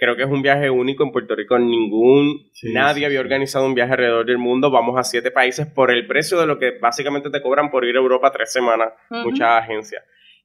Creo 0.00 0.16
que 0.16 0.22
es 0.22 0.28
un 0.28 0.40
viaje 0.42 0.70
único 0.70 1.04
en 1.04 1.12
Puerto 1.12 1.36
Rico. 1.36 1.58
Ningún, 1.58 2.48
Sí, 2.54 2.72
nadie 2.72 3.00
sí, 3.00 3.04
había 3.04 3.18
sí. 3.18 3.24
organizado 3.24 3.66
un 3.66 3.74
viaje 3.74 3.92
alrededor 3.92 4.24
del 4.26 4.38
mundo. 4.38 4.70
Vamos 4.70 4.98
a 4.98 5.04
siete 5.04 5.30
países 5.30 5.66
por 5.66 5.90
el 5.90 6.06
precio 6.06 6.40
de 6.40 6.46
lo 6.46 6.58
que 6.58 6.78
básicamente 6.80 7.28
te 7.30 7.42
cobran 7.42 7.70
por 7.70 7.84
ir 7.84 7.94
a 7.96 8.00
Europa 8.00 8.32
tres 8.32 8.50
semanas. 8.52 8.94
Ujú. 9.10 9.30
Muchas 9.30 9.62
agencias. 9.62 10.02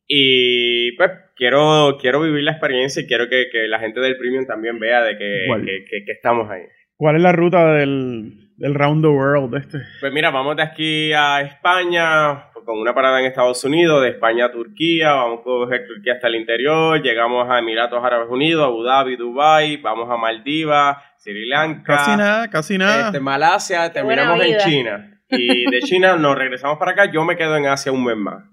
Y 0.07 0.91
pues 0.97 1.09
quiero, 1.35 1.97
quiero 1.99 2.21
vivir 2.21 2.43
la 2.43 2.51
experiencia 2.51 3.01
y 3.01 3.07
quiero 3.07 3.27
que, 3.27 3.45
que 3.51 3.67
la 3.67 3.79
gente 3.79 3.99
del 4.01 4.17
Premium 4.17 4.45
también 4.45 4.77
vea 4.77 5.01
de 5.01 5.17
que, 5.17 5.45
que, 5.65 5.85
que- 5.89 6.05
que 6.05 6.11
estamos 6.11 6.49
ahí. 6.51 6.61
¿Cuál 6.97 7.15
es 7.15 7.21
la 7.23 7.31
ruta 7.31 7.73
del, 7.73 8.51
del 8.57 8.73
Round 8.75 9.01
the 9.03 9.07
World 9.09 9.55
este? 9.55 9.79
Pues 9.99 10.13
mira, 10.13 10.29
vamos 10.31 10.55
de 10.57 10.63
aquí 10.63 11.11
a 11.13 11.41
España 11.41 12.51
con 12.65 12.79
una 12.79 12.93
parada 12.93 13.19
en 13.19 13.25
Estados 13.27 13.63
Unidos, 13.63 14.01
de 14.03 14.09
España 14.09 14.45
a 14.45 14.51
Turquía, 14.51 15.13
vamos 15.13 15.39
a 15.39 15.43
coger 15.43 15.85
Turquía 15.87 16.13
hasta 16.13 16.27
el 16.27 16.35
interior, 16.35 17.01
llegamos 17.01 17.47
a 17.49 17.59
Emiratos 17.59 18.03
Árabes 18.03 18.27
Unidos, 18.29 18.65
Abu 18.65 18.83
Dhabi, 18.83 19.15
Dubai, 19.15 19.77
vamos 19.77 20.09
a 20.09 20.17
Maldivas, 20.17 20.97
Sri 21.17 21.47
Lanka, 21.47 21.95
Casi 21.97 22.11
nada, 22.17 22.49
casi 22.49 22.77
nada. 22.77 23.07
este, 23.07 23.19
Malasia, 23.19 23.91
terminamos 23.93 24.43
en. 24.43 24.57
China. 24.59 25.11
Y 25.29 25.69
de 25.71 25.79
China 25.83 26.15
nos 26.17 26.37
regresamos 26.37 26.77
para 26.77 26.91
acá, 26.91 27.11
yo 27.11 27.23
me 27.23 27.35
quedo 27.37 27.55
en 27.57 27.67
Asia 27.67 27.91
un 27.91 28.03
mes 28.03 28.17
más. 28.17 28.43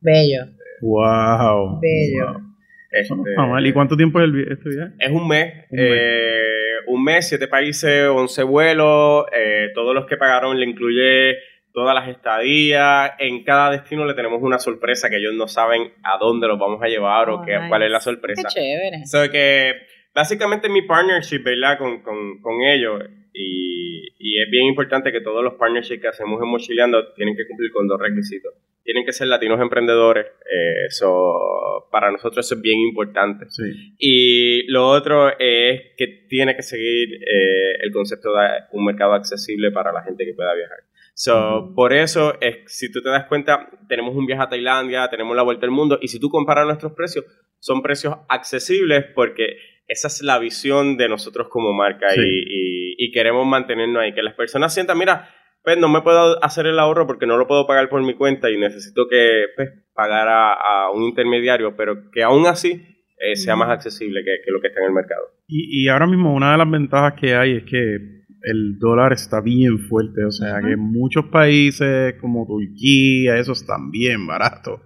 Bello, 0.00 0.44
Wow. 0.82 1.80
bello. 1.80 2.32
No 2.32 2.54
Este, 2.90 3.30
está 3.30 3.46
mal. 3.46 3.66
¿Y 3.66 3.72
cuánto 3.72 3.96
tiempo 3.96 4.20
es 4.20 4.24
el, 4.26 4.52
este 4.52 4.68
viaje? 4.70 4.92
Es 4.98 5.10
un 5.10 5.26
mes, 5.26 5.52
Un 5.70 5.78
mes. 5.78 5.90
eh, 5.90 6.50
un 6.86 7.02
mes, 7.02 7.28
siete 7.28 7.48
países, 7.48 8.06
once 8.08 8.42
vuelos, 8.42 9.24
eh, 9.36 9.68
todos 9.74 9.94
los 9.94 10.06
que 10.06 10.16
pagaron 10.16 10.58
le 10.60 10.66
incluye 10.66 11.36
todas 11.74 11.94
las 11.94 12.08
estadías, 12.08 13.10
en 13.18 13.44
cada 13.44 13.72
destino 13.72 14.06
le 14.06 14.14
tenemos 14.14 14.40
una 14.40 14.58
sorpresa 14.58 15.10
que 15.10 15.16
ellos 15.16 15.34
no 15.34 15.48
saben 15.48 15.92
a 16.04 16.16
dónde 16.18 16.46
los 16.48 16.58
vamos 16.58 16.80
a 16.82 16.86
llevar 16.86 17.28
o 17.28 17.40
Oh, 17.40 17.42
qué, 17.44 17.56
nice. 17.56 17.68
cuál 17.68 17.82
es 17.82 17.90
la 17.90 17.98
Qué 17.98 18.04
sorpresa. 18.04 18.48
chévere. 18.48 19.04
So 19.06 19.28
que 19.30 19.72
básicamente 20.14 20.68
mi 20.68 20.82
partnership, 20.82 21.42
¿verdad? 21.44 21.76
Con, 21.76 22.00
con, 22.02 22.40
con 22.40 22.62
ellos 22.62 23.02
y, 23.32 24.06
y 24.18 24.40
es 24.40 24.48
bien 24.50 24.66
importante 24.66 25.10
que 25.10 25.20
todos 25.20 25.42
los 25.42 25.54
partnerships 25.54 26.00
que 26.00 26.08
hacemos 26.08 26.40
en 26.40 26.48
Mochileando 26.48 27.12
tienen 27.14 27.36
que 27.36 27.46
cumplir 27.48 27.72
con 27.72 27.88
dos 27.88 28.00
requisitos. 28.00 28.54
Tienen 28.84 29.04
que 29.04 29.12
ser 29.12 29.26
latinos 29.28 29.60
emprendedores, 29.60 30.26
eh, 30.26 30.86
eso 30.88 31.88
para 31.90 32.12
nosotros 32.12 32.44
eso 32.46 32.54
es 32.54 32.60
bien 32.60 32.78
importante. 32.80 33.46
Sí. 33.48 33.94
Y 33.98 34.70
lo 34.70 34.86
otro 34.88 35.30
es 35.38 35.80
que 35.96 36.06
tiene 36.28 36.54
que 36.54 36.62
seguir 36.62 37.14
eh, 37.14 37.76
el 37.82 37.90
concepto 37.92 38.28
de 38.34 38.46
un 38.72 38.84
mercado 38.84 39.14
accesible 39.14 39.70
para 39.72 39.90
la 39.92 40.02
gente 40.02 40.24
que 40.26 40.34
pueda 40.34 40.54
viajar. 40.54 40.78
So, 41.16 41.72
Por 41.76 41.92
eso, 41.92 42.34
es, 42.40 42.58
si 42.66 42.90
tú 42.90 43.00
te 43.00 43.08
das 43.08 43.26
cuenta, 43.26 43.68
tenemos 43.88 44.16
un 44.16 44.26
viaje 44.26 44.42
a 44.42 44.48
Tailandia, 44.48 45.08
tenemos 45.08 45.36
la 45.36 45.42
vuelta 45.42 45.64
al 45.64 45.70
mundo, 45.70 45.98
y 46.02 46.08
si 46.08 46.18
tú 46.18 46.28
comparas 46.28 46.66
nuestros 46.66 46.92
precios, 46.92 47.24
son 47.60 47.82
precios 47.82 48.14
accesibles 48.28 49.04
porque 49.14 49.56
esa 49.86 50.08
es 50.08 50.22
la 50.22 50.38
visión 50.38 50.96
de 50.96 51.08
nosotros 51.08 51.46
como 51.48 51.72
marca 51.72 52.08
Sí. 52.10 52.20
y, 52.20 52.24
y- 52.24 52.94
y 53.06 53.10
queremos 53.12 53.46
mantenernos 53.46 54.02
ahí. 54.02 54.12
Que 54.14 54.22
las 54.22 54.34
personas 54.34 54.72
sientan, 54.74 54.98
mira, 54.98 55.28
pues 55.62 55.78
no 55.78 55.88
me 55.88 56.00
puedo 56.02 56.42
hacer 56.44 56.66
el 56.66 56.78
ahorro 56.78 57.06
porque 57.06 57.26
no 57.26 57.36
lo 57.36 57.46
puedo 57.46 57.66
pagar 57.66 57.88
por 57.88 58.02
mi 58.02 58.14
cuenta 58.14 58.50
y 58.50 58.56
necesito 58.58 59.06
que 59.08 59.46
pues, 59.56 59.70
pagar 59.94 60.26
a, 60.28 60.52
a 60.54 60.90
un 60.90 61.02
intermediario, 61.04 61.76
pero 61.76 62.10
que 62.12 62.22
aún 62.22 62.46
así 62.46 62.82
eh, 63.18 63.36
sea 63.36 63.56
más 63.56 63.70
accesible 63.70 64.20
que, 64.24 64.42
que 64.44 64.50
lo 64.50 64.60
que 64.60 64.68
está 64.68 64.80
en 64.80 64.86
el 64.86 64.92
mercado. 64.92 65.22
Y, 65.46 65.84
y 65.84 65.88
ahora 65.88 66.06
mismo 66.06 66.34
una 66.34 66.52
de 66.52 66.58
las 66.58 66.70
ventajas 66.70 67.14
que 67.20 67.34
hay 67.34 67.56
es 67.58 67.64
que 67.64 68.23
el 68.44 68.78
dólar 68.78 69.12
está 69.12 69.40
bien 69.40 69.78
fuerte. 69.78 70.24
O 70.24 70.30
sea, 70.30 70.60
que 70.60 70.76
muchos 70.76 71.26
países 71.26 72.14
como 72.20 72.46
Turquía, 72.46 73.36
esos 73.38 73.60
están 73.62 73.90
bien 73.90 74.26
baratos. 74.26 74.80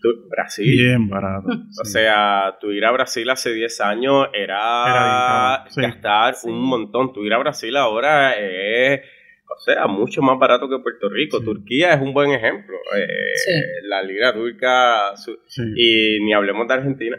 Tú- 0.00 0.28
Brasil. 0.30 0.70
Bien 0.70 1.08
baratos. 1.08 1.56
O 1.80 1.84
sea, 1.84 2.56
tú 2.60 2.70
ir 2.70 2.84
a 2.84 2.92
Brasil 2.92 3.28
hace 3.30 3.52
10 3.52 3.80
años 3.80 4.28
era, 4.32 5.64
sí. 5.68 5.80
gastar 5.80 6.34
Sí. 6.34 6.48
un 6.48 6.60
montón. 6.62 7.12
Tú 7.12 7.24
ir 7.24 7.32
a 7.32 7.38
Brasil 7.38 7.76
ahora 7.76 8.32
es, 8.38 9.00
o 9.48 9.60
sea, 9.60 9.86
mucho 9.86 10.22
más 10.22 10.38
barato 10.38 10.68
que 10.68 10.78
Puerto 10.78 11.08
Rico. 11.08 11.38
Sí. 11.38 11.44
Turquía 11.44 11.94
es 11.94 12.00
un 12.00 12.12
buen 12.12 12.30
ejemplo. 12.30 12.76
Eh, 12.96 13.06
Sí. 13.36 13.52
La 13.88 14.02
lira 14.02 14.32
turca, 14.32 15.16
su- 15.16 15.38
Sí. 15.46 15.62
y 15.76 16.24
ni 16.24 16.32
hablemos 16.32 16.66
de 16.68 16.74
Argentina. 16.74 17.16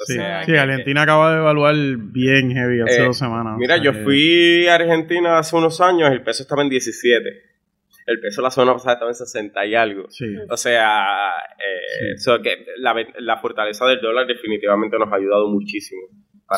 O 0.00 0.04
Sí, 0.06 0.14
sea, 0.14 0.42
sí, 0.44 0.52
que- 0.52 0.58
Argentina 0.58 1.02
acaba 1.02 1.32
de 1.32 1.38
evaluar 1.38 1.74
bien 1.96 2.50
heavy 2.52 2.80
hace 2.80 3.02
Eh, 3.02 3.04
dos 3.06 3.18
semanas. 3.18 3.56
Mira, 3.58 3.74
o 3.76 3.78
sea 3.82 3.84
yo 3.84 3.92
fui 4.04 4.66
a 4.66 4.74
Argentina 4.76 5.38
hace 5.38 5.54
unos 5.56 5.80
años, 5.80 6.10
el 6.10 6.22
peso 6.22 6.42
estaba 6.42 6.62
en 6.62 6.68
17. 6.70 7.42
El 8.06 8.18
peso 8.20 8.42
la 8.42 8.50
semana 8.50 8.72
pasada 8.72 8.94
estaba 8.94 9.10
en 9.10 9.14
60 9.14 9.64
y 9.66 9.74
algo. 9.76 10.10
Sí. 10.10 10.24
O 10.50 10.56
sea, 10.56 11.30
eh, 11.58 12.16
Sí. 12.16 12.22
so 12.24 12.42
que 12.42 12.64
la, 12.78 12.94
la 13.18 13.36
fortaleza 13.36 13.86
del 13.86 14.00
dólar 14.00 14.26
definitivamente 14.26 14.98
nos 14.98 15.12
ha 15.12 15.16
ayudado 15.16 15.48
muchísimo 15.48 16.02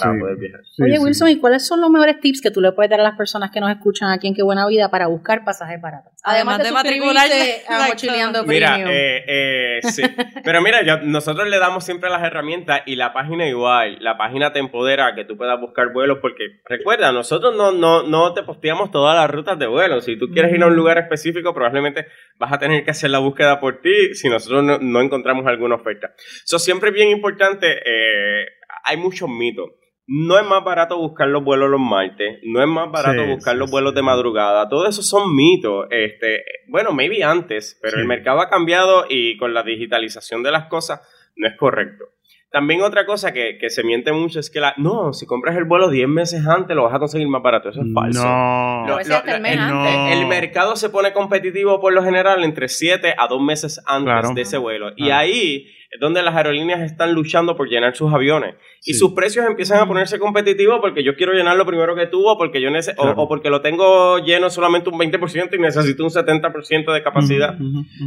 para 0.01 0.13
Sí. 0.13 0.19
poder 0.21 0.37
viajar. 0.37 0.61
Sí, 0.65 0.83
Oye, 0.83 0.97
sí. 0.97 1.03
Wilson, 1.03 1.29
¿y 1.31 1.37
cuáles 1.39 1.67
son 1.67 1.81
los 1.81 1.91
mejores 1.91 2.21
tips 2.21 2.41
que 2.41 2.51
tú 2.51 2.61
le 2.61 2.73
puedes 2.73 2.91
dar 2.91 3.01
a 3.01 3.03
las 3.05 3.17
personas 3.17 3.51
que 3.51 3.61
nos 3.61 3.71
escuchan 3.71 4.11
aquí 4.11 4.27
en 4.29 4.35
Qué 4.35 4.43
Buena 4.43 4.67
Vida 4.67 4.91
para 4.91 5.07
buscar 5.07 5.45
pasajes 5.45 5.81
baratos? 5.81 6.13
Además 6.25 6.59
de 6.63 6.73
matricularse. 6.73 7.63
a. 7.69 7.87
Mochileando 7.89 8.45
Mira, 8.45 8.73
Premium. 8.75 8.91
eh, 8.93 9.25
eh, 9.27 9.81
sí. 9.83 10.03
Pero 10.45 10.61
mira, 10.63 10.83
yo- 10.85 10.99
nosotros 11.03 11.49
le 11.49 11.59
damos 11.59 11.85
siempre 11.85 12.11
las 12.11 12.23
herramientas 12.23 12.83
y 12.87 12.97
la 12.97 13.13
página 13.13 13.47
igual. 13.47 13.99
La 14.01 14.17
página 14.17 14.53
te 14.53 14.59
empodera 14.59 15.15
que 15.15 15.25
tú 15.25 15.37
puedas 15.37 15.61
buscar 15.61 15.93
vuelos 15.93 16.19
porque, 16.21 16.61
recuerda, 16.69 17.13
nosotros 17.13 17.55
no, 17.57 17.73
no, 17.73 18.03
no 18.03 18.33
te 18.35 18.43
posteamos 18.43 18.91
todas 18.91 19.15
las 19.17 19.31
rutas 19.31 19.59
de 19.59 19.67
vuelo. 19.67 20.01
Si 20.01 20.19
tú 20.19 20.29
quieres 20.31 20.53
ir 20.55 20.63
a 20.63 20.67
un 20.67 20.77
lugar 20.77 20.99
específico, 20.99 21.53
probablemente 21.55 22.07
vas 22.39 22.53
a 22.53 22.59
tener 22.59 22.85
que 22.85 22.91
hacer 22.91 23.11
la 23.11 23.19
búsqueda 23.19 23.61
por 23.61 23.81
ti 23.81 24.15
si 24.15 24.29
nosotros 24.29 24.65
no, 24.65 24.79
no 24.79 25.01
encontramos 25.01 25.47
alguna 25.47 25.77
oferta. 25.77 26.13
Eso 26.45 26.59
siempre 26.59 26.89
es 26.91 26.95
bien 26.95 27.09
importante. 27.11 27.67
eh, 27.85 28.47
hay 28.85 28.97
muchos 28.97 29.29
mitos. 29.29 29.71
No 30.07 30.39
es 30.39 30.45
más 30.47 30.63
barato 30.63 30.99
buscar 30.99 31.29
los 31.29 31.43
vuelos 31.43 31.71
los 31.71 31.81
martes, 31.81 32.39
no 32.43 32.61
es 32.61 32.69
más 32.69 32.91
barato 32.91 33.23
Sí, 33.25 33.31
buscar 33.31 33.55
sí, 33.55 33.59
los 33.59 33.71
vuelos 33.71 33.93
sí. 33.93 33.97
de 33.97 34.03
madrugada, 34.03 34.69
todo 34.69 34.87
eso 34.87 35.03
son 35.03 35.35
mitos. 35.35 35.87
Este, 35.91 36.45
bueno, 36.69 36.93
maybe 36.93 37.25
antes, 37.25 37.79
pero 37.81 37.95
Sí. 37.95 38.01
el 38.03 38.07
mercado 38.07 38.41
ha 38.41 38.51
cambiado 38.51 39.07
y 39.09 39.37
con 39.39 39.55
la 39.55 39.63
digitalización 39.63 40.43
de 40.43 40.51
las 40.53 40.67
cosas 40.67 41.01
no 41.37 41.49
es 41.49 41.55
correcto. 41.59 42.05
También 42.51 42.83
otra 42.83 43.05
cosa 43.05 43.33
que, 43.33 43.59
que 43.59 43.69
se 43.69 43.83
miente 43.83 44.13
mucho 44.13 44.39
es 44.39 44.49
que 44.49 44.61
la, 44.61 44.75
no, 44.77 45.13
si 45.13 45.27
compras 45.27 45.57
el 45.57 45.65
vuelo 45.65 45.91
10 45.91 46.07
meses 46.07 46.47
antes 46.47 46.77
lo 46.77 46.85
vas 46.85 46.95
a 46.95 47.01
conseguir 47.01 47.27
más 47.27 47.43
barato. 47.43 47.71
Eso 47.71 47.81
es 47.81 47.93
falso. 47.93 48.23
No. 48.25 48.97
Hasta 48.97 49.35
el 49.37 49.43
mes 49.43 49.57
no. 49.57 49.83
antes. 49.83 50.17
El 50.19 50.27
mercado 50.29 50.77
se 50.77 50.89
pone 50.91 51.13
competitivo 51.13 51.81
por 51.81 51.93
lo 51.93 52.05
general 52.05 52.45
entre 52.45 52.69
7 52.69 53.15
a 53.19 53.27
2 53.27 53.43
meses 53.43 53.83
antes 53.87 54.05
Claro. 54.13 54.35
de 54.35 54.43
ese 54.43 54.59
vuelo. 54.59 54.91
Y 54.95 55.07
Claro. 55.07 55.15
ahí 55.23 55.67
es 55.67 55.84
donde 56.01 56.23
las 56.23 56.35
aerolíneas 56.35 56.81
están 56.83 57.13
luchando 57.13 57.57
por 57.57 57.69
llenar 57.69 57.95
sus 57.95 58.13
aviones. 58.13 58.55
Y 58.85 58.95
sus 58.95 59.13
precios 59.15 59.47
empiezan 59.47 59.81
a 59.81 59.87
ponerse 59.87 60.19
competitivos 60.19 60.79
porque 60.81 61.03
yo 61.05 61.15
quiero 61.17 61.33
llenarlo 61.33 61.65
primero 61.67 61.95
que 61.95 62.07
tú 62.07 62.27
o 62.29 62.37
porque, 62.37 62.61
yo 62.61 62.69
o- 62.71 62.73
Claro. 63.03 63.15
o, 63.17 63.29
porque 63.29 63.51
lo 63.51 63.61
tengo 63.61 64.19
lleno 64.19 64.51
solamente 64.51 64.91
un 64.91 64.99
20% 64.99 65.55
y 65.55 65.59
necesito 65.59 66.03
un 66.05 66.11
70% 66.11 66.93
de 66.93 67.03
capacidad. 67.03 67.57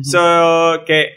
So, 0.03 0.83
que 0.85 1.09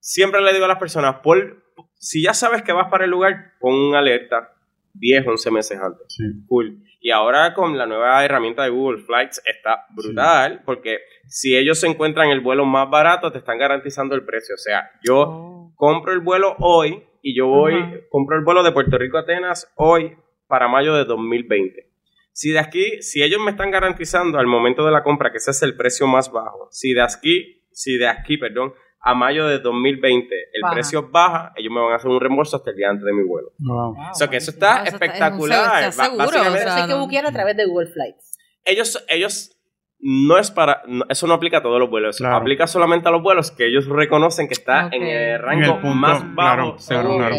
siempre 0.00 0.40
le 0.40 0.52
digo 0.52 0.64
a 0.64 0.68
las 0.68 0.78
personas, 0.78 1.16
por, 1.22 1.62
si 1.94 2.22
ya 2.22 2.34
sabes 2.34 2.62
que 2.62 2.72
vas 2.72 2.88
para 2.90 3.04
el 3.04 3.10
lugar, 3.10 3.52
pon 3.60 3.74
una 3.74 3.98
alerta 3.98 4.50
10, 4.94 5.26
11 5.26 5.50
meses 5.50 5.78
antes. 5.80 6.06
Sí. 6.08 6.24
Cool. 6.48 6.82
Y 7.00 7.10
ahora 7.12 7.54
con 7.54 7.78
la 7.78 7.86
nueva 7.86 8.24
herramienta 8.24 8.64
de 8.64 8.70
Google 8.70 9.02
Flights 9.04 9.40
está 9.46 9.84
brutal 9.94 10.62
porque 10.64 10.98
si 11.28 11.56
ellos 11.56 11.78
se 11.78 11.86
encuentran 11.86 12.30
el 12.30 12.40
vuelo 12.40 12.64
más 12.64 12.90
barato, 12.90 13.30
te 13.30 13.38
están 13.38 13.56
garantizando 13.58 14.16
el 14.16 14.24
precio. 14.24 14.56
O 14.56 14.58
sea, 14.58 14.90
yo 15.06 15.16
Oh. 15.20 15.57
Compro 15.78 16.12
el 16.12 16.18
vuelo 16.20 16.56
hoy 16.58 17.04
y 17.22 17.36
yo 17.38 17.46
voy, 17.46 17.72
compro 18.10 18.36
el 18.36 18.44
vuelo 18.44 18.62
de 18.64 18.72
Puerto 18.72 18.98
Rico 18.98 19.16
a 19.16 19.20
Atenas 19.20 19.72
hoy 19.76 20.16
para 20.48 20.66
mayo 20.68 20.94
de 20.94 21.04
2020. 21.04 21.88
Si 22.32 22.50
de 22.50 22.58
aquí, 22.58 23.00
si 23.00 23.22
ellos 23.22 23.40
me 23.44 23.52
están 23.52 23.70
garantizando 23.70 24.38
al 24.38 24.46
momento 24.46 24.84
de 24.84 24.90
la 24.92 25.02
compra 25.02 25.30
que 25.30 25.38
ese 25.38 25.52
es 25.52 25.62
el 25.62 25.76
precio 25.76 26.06
más 26.08 26.30
bajo, 26.32 26.68
si 26.72 26.92
de 26.94 27.02
aquí, 27.02 27.64
si 27.72 27.96
de 27.96 28.08
aquí, 28.08 28.36
perdón, 28.38 28.74
a 29.00 29.14
mayo 29.14 29.46
de 29.46 29.60
2020 29.60 30.34
el 30.52 30.62
Baja. 30.62 30.74
precio 30.74 31.08
baja, 31.10 31.52
ellos 31.56 31.72
me 31.72 31.80
van 31.80 31.92
a 31.92 31.96
hacer 31.96 32.10
un 32.10 32.20
reembolso 32.20 32.56
hasta 32.56 32.70
el 32.70 32.76
día 32.76 32.90
antes 32.90 33.04
de 33.04 33.12
mi 33.12 33.22
vuelo. 33.22 33.52
Wow. 33.58 33.94
o 34.10 34.14
sea 34.14 34.28
que 34.28 34.36
eso 34.38 34.50
está 34.50 34.82
eso 34.82 34.94
está- 34.94 35.04
espectacular. 35.06 35.84
está 35.84 36.04
seguro, 36.04 36.24
o 36.26 36.30
sea, 36.56 36.74
hay 36.82 36.88
que 36.88 36.94
buquear 36.94 37.24
a 37.26 37.32
través 37.32 37.56
de 37.56 37.66
Google 37.66 37.86
Flights. 37.92 38.36
ellos, 38.64 39.04
ellos 39.08 39.56
no 40.00 40.38
es 40.38 40.50
para, 40.52 40.82
no- 40.86 41.04
eso 41.08 41.26
no 41.26 41.34
aplica 41.34 41.58
a 41.58 41.62
todos 41.62 41.80
los 41.80 41.90
vuelos, 41.90 42.18
Claro. 42.18 42.36
aplica 42.36 42.66
solamente 42.68 43.08
a 43.08 43.12
los 43.12 43.20
vuelos 43.22 43.50
que 43.50 43.66
ellos 43.66 43.86
reconocen 43.88 44.46
que 44.46 44.54
está 44.54 44.88
en 44.92 45.02
el 45.02 45.34
En 45.34 45.42
rango 45.42 45.74
el 45.74 45.80
punto, 45.80 45.96
más 45.96 46.22
bajo. 46.34 46.56
claro, 46.56 46.78
según 46.78 47.18
claro. 47.18 47.34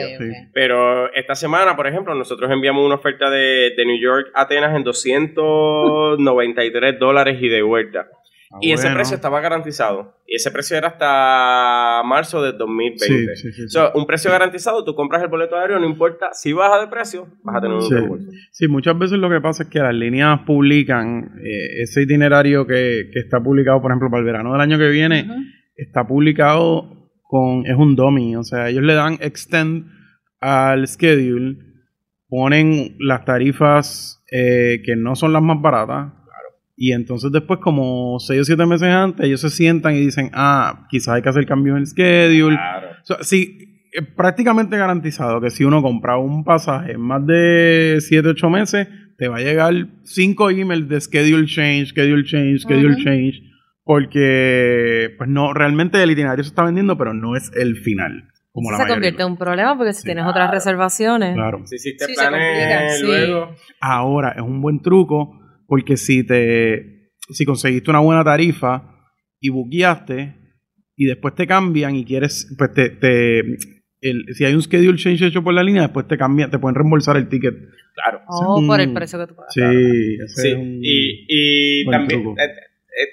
Pero 0.54 1.14
esta 1.14 1.36
semana, 1.36 1.76
por 1.78 1.88
ejemplo, 1.88 2.14
nosotros 2.16 2.52
enviamos 2.52 2.86
una 2.86 2.96
oferta 2.96 3.30
de, 3.30 3.74
de 3.78 3.86
New 3.86 3.98
York 4.02 4.28
a 4.34 4.42
Atenas 4.42 4.76
en 4.76 4.84
293 4.84 7.00
dólares 7.00 7.38
y 7.42 7.48
de 7.50 7.62
vuelta. 7.62 8.08
Ah, 8.52 8.58
y 8.62 8.72
ese 8.72 8.90
precio 8.90 9.16
estaba 9.16 9.40
garantizado. 9.42 10.16
Y 10.26 10.36
ese 10.36 10.50
precio 10.50 10.76
era 10.76 10.88
hasta 10.88 12.02
marzo 12.04 12.42
de 12.42 12.54
2020. 12.54 13.36
Sí, 13.36 13.52
sí, 13.52 13.52
sí. 13.54 13.70
So, 13.70 13.92
un 13.94 14.08
precio 14.08 14.32
garantizado, 14.32 14.84
tú 14.84 14.96
compras 14.96 15.22
el 15.22 15.28
boleto 15.30 15.56
aéreo, 15.56 15.80
no 15.80 15.86
importa 15.86 16.30
si 16.34 16.52
baja 16.54 16.80
de 16.82 16.88
precio, 16.88 17.28
vas 17.44 17.58
a 17.58 17.62
tener 17.62 17.76
un 17.78 17.84
Sí. 17.84 17.94
reembolso. 17.94 18.32
Sí, 18.52 18.68
muchas 18.68 18.98
veces 18.98 19.20
lo 19.20 19.30
que 19.30 19.40
pasa 19.40 19.64
es 19.64 19.70
que 19.70 19.80
las 19.80 19.94
líneas 19.94 20.40
publican 20.48 21.40
eh, 21.44 21.84
ese 21.84 22.02
itinerario 22.04 22.66
que, 22.66 23.10
que 23.14 23.20
está 23.20 23.40
publicado, 23.40 23.82
por 23.82 23.92
ejemplo, 23.92 24.10
para 24.10 24.20
el 24.22 24.26
verano 24.26 24.52
del 24.54 24.62
año 24.62 24.78
que 24.80 24.90
viene, 24.90 25.28
está 25.76 26.08
publicado 26.08 27.12
con, 27.22 27.66
es 27.68 27.76
un 27.78 27.96
dummy, 27.96 28.36
o 28.36 28.44
sea, 28.44 28.70
ellos 28.70 28.84
le 28.84 28.96
dan 28.96 29.18
extend 29.22 29.86
al 30.40 30.88
schedule, 30.88 31.58
ponen 32.28 32.96
las 33.00 33.26
tarifas 33.26 34.24
eh, 34.32 34.82
que 34.86 34.96
no 34.96 35.16
son 35.16 35.34
las 35.34 35.42
más 35.42 35.62
baratas, 35.62 36.14
y 36.82 36.94
entonces 36.94 37.32
después 37.32 37.60
como 37.60 38.18
6 38.20 38.42
o 38.42 38.44
7 38.46 38.66
meses 38.66 38.88
antes, 38.88 39.26
ellos 39.26 39.42
se 39.42 39.50
sientan 39.50 39.96
y 39.96 40.00
dicen, 40.00 40.32
ah, 40.34 40.88
quizás 40.90 41.16
hay 41.16 41.22
que 41.22 41.30
hacer 41.30 41.46
cambio 41.46 41.74
en 41.74 41.80
el 41.80 41.88
schedule, 41.88 42.56
Claro. 42.56 42.88
o 43.02 43.06
sea, 43.06 43.18
sí, 43.22 43.66
es 43.92 44.06
prácticamente 44.16 44.78
garantizado 44.78 45.42
que 45.42 45.50
si 45.50 45.64
uno 45.66 45.82
compra 45.82 46.18
un 46.18 46.44
pasaje 46.44 46.94
en 46.94 47.02
más 47.02 47.26
de 47.26 47.98
7, 48.00 48.30
8 48.30 48.50
meses, 48.50 48.88
te 49.18 49.28
va 49.28 49.38
a 49.38 49.42
llegar 49.42 49.74
5 50.04 50.50
emails 50.52 50.88
de 50.88 51.02
schedule 51.02 51.46
change, 51.48 51.88
schedule 51.88 52.24
change, 52.24 52.60
schedule 52.62 52.96
change, 53.04 53.42
porque 53.84 55.14
pues 55.18 55.30
no, 55.30 55.54
realmente 55.54 56.02
el 56.02 56.12
itinerario 56.12 56.44
se 56.44 56.50
está 56.50 56.64
vendiendo, 56.64 56.98
pero 56.98 57.14
no 57.14 57.36
es 57.36 57.52
el 57.56 57.76
final. 57.78 58.26
Como 58.52 58.72
la 58.72 58.78
se 58.78 58.84
mayoría. 58.84 58.96
convierte 58.96 59.22
en 59.24 59.28
un 59.30 59.38
problema 59.38 59.78
porque 59.78 59.94
si 59.94 60.02
Sí. 60.02 60.06
tienes 60.06 60.26
otras 60.26 60.50
reservaciones. 60.52 61.36
Claro. 61.36 61.62
Si 61.66 61.76
hiciste 61.76 62.06
Sí, 62.06 62.14
planes 62.16 63.00
Sí. 63.00 63.06
luego. 63.06 63.50
Ahora, 63.82 64.30
es 64.36 64.42
un 64.42 64.62
buen 64.62 64.82
truco 64.82 65.39
porque 65.70 65.96
si 65.96 66.26
te 66.26 67.12
si 67.30 67.46
conseguiste 67.46 67.90
una 67.92 68.00
buena 68.00 68.24
tarifa 68.24 68.84
y 69.40 69.50
buqueaste 69.50 70.36
y 70.98 71.06
después 71.06 71.36
te 71.36 71.46
cambian 71.48 71.96
y 71.96 72.04
quieres, 72.04 72.54
pues 72.58 72.74
te, 72.74 72.90
te- 72.90 73.40
el- 74.02 74.26
si 74.34 74.46
hay 74.46 74.54
un 74.56 74.62
schedule 74.64 74.98
change 74.98 75.22
hecho 75.28 75.44
por 75.44 75.54
la 75.54 75.62
línea, 75.64 75.84
después 75.84 76.08
te 76.08 76.18
cambian, 76.18 76.50
te 76.50 76.58
pueden 76.58 76.76
reembolsar 76.76 77.16
el 77.18 77.30
ticket. 77.30 77.54
Claro. 77.94 78.22
Oh, 78.28 78.60
Sí. 78.60 78.68
por 78.68 78.80
el 78.82 78.94
precio 78.94 79.20
que 79.20 79.28
tú 79.28 79.36
pagas. 79.36 79.54
Sí, 79.54 79.62
ese 79.62 80.42
Sí, 80.42 80.48
es 80.50 80.56
un- 80.56 80.80
y, 80.82 81.86
también 81.92 82.22
eh, 82.22 82.34
eh, 82.44 83.08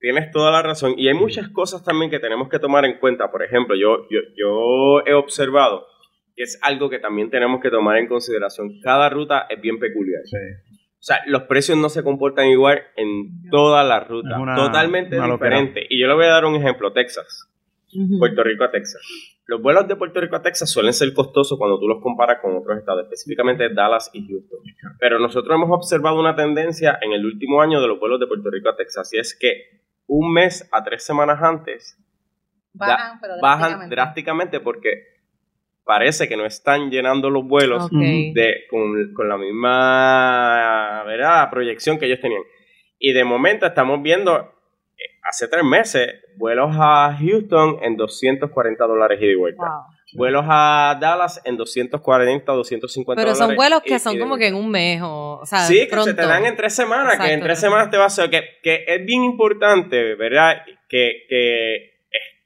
tienes 0.00 0.30
toda 0.32 0.50
la 0.50 0.62
razón. 0.62 0.94
Y 0.98 1.08
hay 1.08 1.14
muchas 1.14 1.48
cosas 1.50 1.84
también 1.84 2.10
que 2.10 2.18
tenemos 2.18 2.48
que 2.48 2.58
tomar 2.58 2.84
en 2.86 2.98
cuenta. 2.98 3.30
Por 3.30 3.42
ejemplo, 3.44 3.76
yo, 3.76 4.06
yo, 4.10 4.18
yo 4.36 5.06
he 5.06 5.12
observado 5.14 5.84
que 6.34 6.42
es 6.44 6.58
algo 6.62 6.88
que 6.90 6.98
también 6.98 7.30
tenemos 7.30 7.60
que 7.60 7.70
tomar 7.70 7.98
en 7.98 8.06
consideración. 8.08 8.80
Cada 8.82 9.08
ruta 9.10 9.46
es 9.50 9.60
bien 9.60 9.78
peculiar. 9.78 10.22
Sí. 10.24 10.36
O 11.00 11.02
sea, 11.08 11.18
los 11.26 11.42
precios 11.44 11.78
no 11.78 11.88
se 11.88 12.02
comportan 12.02 12.46
igual 12.48 12.82
en 12.96 13.48
todas 13.50 13.86
las 13.86 14.06
rutas. 14.08 14.32
Es 14.32 14.38
una- 14.38 14.54
totalmente 14.56 15.16
una 15.16 15.28
locura. 15.28 15.50
diferente. 15.50 15.86
Y 15.88 16.00
yo 16.00 16.08
le 16.08 16.14
voy 16.14 16.24
a 16.24 16.30
dar 16.30 16.44
un 16.44 16.56
ejemplo. 16.56 16.92
Texas. 16.92 17.48
Puerto 18.18 18.42
Rico 18.42 18.64
a 18.64 18.70
Texas. 18.70 19.00
Los 19.46 19.62
vuelos 19.62 19.88
de 19.88 19.96
Puerto 19.96 20.20
Rico 20.20 20.36
a 20.36 20.42
Texas 20.42 20.70
suelen 20.70 20.92
ser 20.92 21.14
costosos 21.14 21.56
cuando 21.56 21.78
tú 21.78 21.88
los 21.88 22.02
comparas 22.02 22.38
con 22.42 22.54
otros 22.56 22.76
estados, 22.78 23.04
específicamente 23.04 23.72
Dallas 23.72 24.10
y 24.12 24.26
Houston. 24.28 24.58
Pero 25.00 25.18
nosotros 25.18 25.54
hemos 25.54 25.70
observado 25.70 26.20
una 26.20 26.36
tendencia 26.36 26.98
en 27.00 27.12
el 27.12 27.24
último 27.24 27.62
año 27.62 27.80
de 27.80 27.86
los 27.88 27.98
vuelos 27.98 28.20
de 28.20 28.26
Puerto 28.26 28.50
Rico 28.50 28.68
a 28.68 28.76
Texas, 28.76 29.10
y 29.14 29.18
es 29.18 29.34
que 29.38 29.80
un 30.06 30.32
mes 30.34 30.68
a 30.70 30.84
tres 30.84 31.02
semanas 31.02 31.40
antes 31.42 31.96
Bajan, 32.74 33.18
pero 33.20 33.34
bajan 33.40 33.58
drásticamente. 33.60 33.94
drásticamente 33.96 34.60
porque 34.60 34.90
parece 35.88 36.28
que 36.28 36.36
no 36.36 36.44
están 36.44 36.90
llenando 36.90 37.30
los 37.30 37.46
vuelos 37.48 37.88
de, 37.90 38.66
con, 38.68 39.14
con 39.14 39.26
la 39.26 39.38
misma 39.38 41.02
¿verdad? 41.06 41.48
proyección 41.50 41.98
que 41.98 42.04
ellos 42.04 42.20
tenían. 42.20 42.42
Y 42.98 43.14
de 43.14 43.24
momento 43.24 43.64
estamos 43.64 44.02
viendo, 44.02 44.36
eh, 44.38 45.18
hace 45.26 45.48
tres 45.48 45.64
meses, 45.64 46.12
vuelos 46.36 46.76
a 46.78 47.16
Houston 47.18 47.78
en 47.80 47.96
240 47.96 48.84
dólares 48.84 49.18
y 49.22 49.28
de 49.28 49.36
vuelta. 49.36 49.62
Wow. 49.62 50.18
Vuelos 50.18 50.44
a 50.46 50.98
Dallas 51.00 51.40
en 51.46 51.56
240, 51.56 52.52
250 52.52 53.22
Pero 53.22 53.32
dólares. 53.32 53.38
son 53.38 53.56
vuelos 53.56 53.80
que 53.82 53.94
y 53.94 53.98
son 53.98 54.18
como 54.18 54.36
que 54.36 54.48
en 54.48 54.56
un 54.56 54.70
mes 54.70 55.00
o, 55.02 55.38
o 55.40 55.46
sea, 55.46 55.60
Sí, 55.60 55.88
que 55.88 56.02
se 56.02 56.12
te 56.12 56.26
dan 56.26 56.44
en 56.44 56.54
tres 56.54 56.74
semanas, 56.74 57.18
que 57.18 57.32
en 57.32 57.40
tres 57.40 57.60
semanas 57.60 57.90
te 57.90 57.96
va 57.96 58.04
a 58.04 58.08
hacer, 58.08 58.28
que, 58.28 58.42
que 58.62 58.84
es 58.86 59.06
bien 59.06 59.24
importante, 59.24 60.16
¿verdad? 60.16 60.58
Que, 60.86 61.24
que 61.30 61.97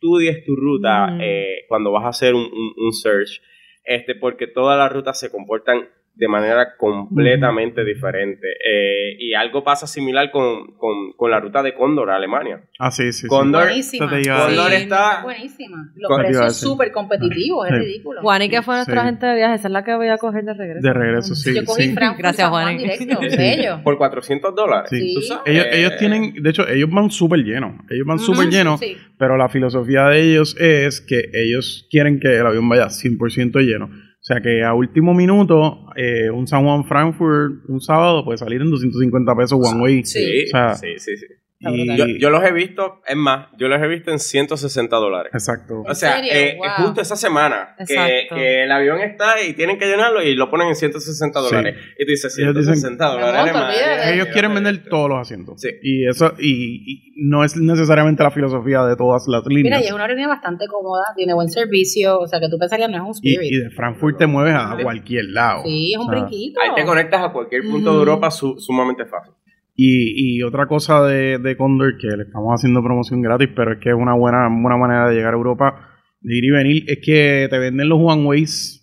estudies 0.03 0.45
tu 0.45 0.57
ruta 0.57 1.07
Ujú. 1.13 1.19
eh, 1.23 1.65
cuando 1.69 1.93
vas 1.93 2.05
a 2.05 2.09
hacer 2.09 2.35
un, 2.35 2.43
un- 2.43 2.75
un 2.77 2.93
search, 2.93 3.41
este, 3.85 4.15
porque 4.17 4.47
todas 4.49 4.77
las 4.79 4.93
rutas 4.93 5.19
se 5.19 5.31
comportan 5.31 5.89
de 6.15 6.29
manera 6.29 6.77
completamente 6.77 7.85
diferente. 7.85 8.47
Eh, 8.49 9.17
y 9.19 9.35
algo 9.35 9.65
pasa 9.65 9.87
similar 9.87 10.31
con, 10.31 10.73
con- 10.77 11.13
con 11.17 11.31
la 11.31 11.41
ruta 11.41 11.63
de 11.63 11.75
Cóndor 11.75 12.11
a 12.11 12.17
Alemania. 12.17 12.61
Ah, 12.79 12.91
sí, 12.91 13.13
sí. 13.13 13.23
sí. 13.23 13.27
Cóndor, 13.29 13.69
Cóndor 13.99 14.71
Sí. 14.71 14.75
está... 14.77 15.23
Buenísima. 15.23 15.91
Los 15.97 16.11
a 16.13 16.17
precios 16.23 16.57
súper 16.59 16.93
competitivos, 16.93 17.67
es 17.71 17.79
ridículo. 17.79 18.21
Juani, 18.21 18.49
que 18.51 18.63
fue 18.63 18.75
nuestro 18.75 18.95
Sí. 18.95 19.01
agente 19.01 19.27
de 19.27 19.35
viajes, 19.37 19.61
esa 19.61 19.69
es 19.69 19.73
la 19.73 19.85
que 19.85 19.95
voy 19.95 20.09
a 20.09 20.19
coger 20.19 20.45
de 20.45 20.55
regreso. 20.55 20.87
De 20.87 20.93
regreso, 20.93 21.35
sí. 21.35 21.55
Yo 21.55 21.65
cogí 21.65 21.95
Gracias, 22.19 22.49
Juan 22.49 22.77
directo, 22.77 23.19
bello. 23.37 23.81
Por 23.83 23.97
400 23.97 24.55
dólares. 24.55 24.91
Sí. 24.91 25.15
¿Tú 25.15 25.21
Sí. 25.23 25.27
sabes? 25.29 25.43
Ellos, 25.47 25.65
Eh, 25.67 25.79
ellos 25.81 25.97
tienen, 25.99 26.35
de 26.43 26.51
hecho, 26.51 26.69
ellos 26.69 26.91
van 26.91 27.11
súper 27.11 27.41
llenos. 27.41 27.75
Ellos 27.91 28.07
van 28.07 28.17
Ujú, 28.17 28.27
súper 28.27 28.49
llenos, 28.51 28.81
sí. 28.81 28.97
pero 29.19 29.37
la 29.37 29.49
filosofía 29.49 30.05
de 30.09 30.21
ellos 30.31 30.57
es 30.61 31.01
que 31.01 31.23
ellos 31.33 31.87
quieren 31.91 32.21
que 32.21 32.37
el 32.37 32.47
avión 32.47 32.69
vaya 32.69 32.91
100% 32.91 33.61
lleno. 33.61 33.89
Sea 34.33 34.41
que 34.41 34.65
a 34.65 34.73
último 34.73 35.13
minuto, 35.13 35.87
eh, 35.95 36.31
un 36.31 36.47
San 36.47 36.65
Juan 36.65 36.85
Frankfurt 36.85 37.69
un 37.69 37.81
sábado 37.81 38.25
puede 38.25 38.39
salir 38.39 38.63
en 38.63 38.71
250 38.71 39.35
pesos 39.35 39.59
one 39.63 39.83
way. 39.83 40.05
Sí, 40.05 40.45
O 40.45 40.49
sea, 40.49 40.75
sí, 40.75 40.95
sí, 40.97 41.17
sí. 41.17 41.27
Y- 41.71 41.97
Yo, 41.97 42.07
yo 42.07 42.31
los 42.31 42.43
he 42.45 42.53
visto, 42.53 43.01
es 43.07 43.17
más, 43.17 43.49
yo 43.59 43.69
los 43.69 43.81
he 43.81 43.87
visto 43.89 44.11
en 44.11 44.19
160 44.19 44.97
dólares. 44.97 45.33
Exacto. 45.35 45.83
O 45.89 45.95
sea, 45.95 46.21
eh, 46.25 46.57
Wow. 46.59 46.87
justo 46.87 47.01
esa 47.01 47.17
semana 47.17 47.77
que, 47.87 48.65
el 48.65 48.73
avión 48.73 49.01
está 49.01 49.41
y 49.43 49.53
tienen 49.55 49.79
que 49.79 49.87
llenarlo 49.87 50.23
y 50.23 50.35
lo 50.35 50.51
ponen 50.51 50.69
en 50.69 50.75
160 50.75 51.41
Sí. 51.41 51.47
dólares. 51.47 51.77
Y 51.99 52.05
tú 52.05 52.11
dices, 52.11 52.39
Ellos 52.39 52.55
dicen- 52.55 52.75
160 52.77 53.17
Me 53.17 53.21
dólares. 53.23 53.53
madre. 53.55 54.15
Ellos 54.15 54.27
quieren 54.33 54.55
vender 54.55 54.83
todos 54.89 55.09
los 55.09 55.19
asientos. 55.19 55.61
Sí. 55.61 55.69
Y 55.83 56.07
eso, 56.09 56.33
y, 56.39 56.85
y 57.09 57.13
no 57.17 57.45
es 57.45 57.57
necesariamente 57.57 58.23
la 58.23 58.31
filosofía 58.31 58.83
de 58.85 58.97
todas 58.97 59.25
las 59.29 59.45
Mira, 59.47 59.63
líneas. 59.63 59.83
y 59.83 59.87
es 59.87 59.93
una 59.93 60.03
aerolínea 60.05 60.29
bastante 60.29 60.67
cómoda, 60.67 61.03
tiene 61.17 61.35
buen 61.35 61.49
servicio, 61.49 62.19
o 62.19 62.27
sea 62.27 62.41
que 62.41 62.49
tú 62.49 62.59
pensarías 62.59 62.91
no 62.91 62.97
es 62.97 63.03
un 63.03 63.09
Y, 63.23 63.35
Spirit. 63.35 63.53
y 63.53 63.57
de 63.65 63.71
Frankfurt 63.71 64.19
te 64.19 64.27
mueves 64.27 64.55
a 64.57 64.77
cualquier 64.83 65.27
lado. 65.27 65.63
sí, 65.65 65.93
es 65.93 65.99
un 66.01 66.09
O 66.09 66.11
sea, 66.13 66.21
brinquito. 66.25 66.61
Ahí 66.61 66.71
te 66.75 66.85
conectas 66.85 67.23
a 67.23 67.33
cualquier 67.33 67.63
punto 67.63 67.93
de. 67.93 67.99
Europa 67.99 68.31
su- 68.31 68.59
sumamente 68.59 69.05
fácil. 69.07 69.33
Y, 69.75 70.37
y 70.37 70.43
otra 70.43 70.67
cosa 70.67 71.03
de, 71.07 71.39
de 71.39 71.57
Condor 71.57 71.97
que 71.99 72.09
le 72.09 72.25
estamos 72.25 72.53
haciendo 72.55 72.83
promoción 72.83 73.23
gratis, 73.23 73.49
pero 73.57 73.73
es 73.73 73.79
que 73.79 73.89
es 73.89 73.95
una 73.95 74.15
buena, 74.15 74.49
buena 74.49 74.77
manera 74.77 75.09
de 75.09 75.15
llegar 75.15 75.33
a 75.33 75.37
Europa, 75.37 75.89
de 76.21 76.37
ir 76.37 76.45
y 76.45 76.51
venir, 76.51 76.85
es 76.87 76.99
que 77.05 77.49
te 77.49 77.59
venden 77.59 77.89
los 77.89 77.99
one 78.01 78.25
ways 78.25 78.79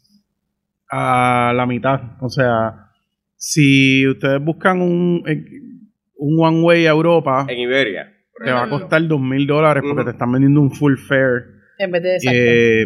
a 0.89 1.53
la 1.55 1.65
mitad. 1.65 2.17
O 2.21 2.29
sea, 2.29 2.89
si 3.35 4.07
ustedes 4.07 4.43
buscan 4.43 4.81
un, 4.81 5.23
un 6.17 6.45
one 6.45 6.61
way 6.61 6.85
a 6.87 6.91
Europa, 6.91 7.45
En 7.47 7.59
Iberia. 7.59 8.11
te 8.43 8.51
va 8.51 8.63
a 8.63 8.69
costar 8.69 9.07
dos 9.07 9.21
mil 9.21 9.45
dólares 9.47 9.83
porque 9.87 10.03
te 10.05 10.11
están 10.11 10.31
vendiendo 10.31 10.59
un 10.61 10.71
full 10.71 10.95
fare. 10.97 11.43
En 11.77 11.91
vez 11.91 12.03
de 12.03 12.17
eh, 12.31 12.85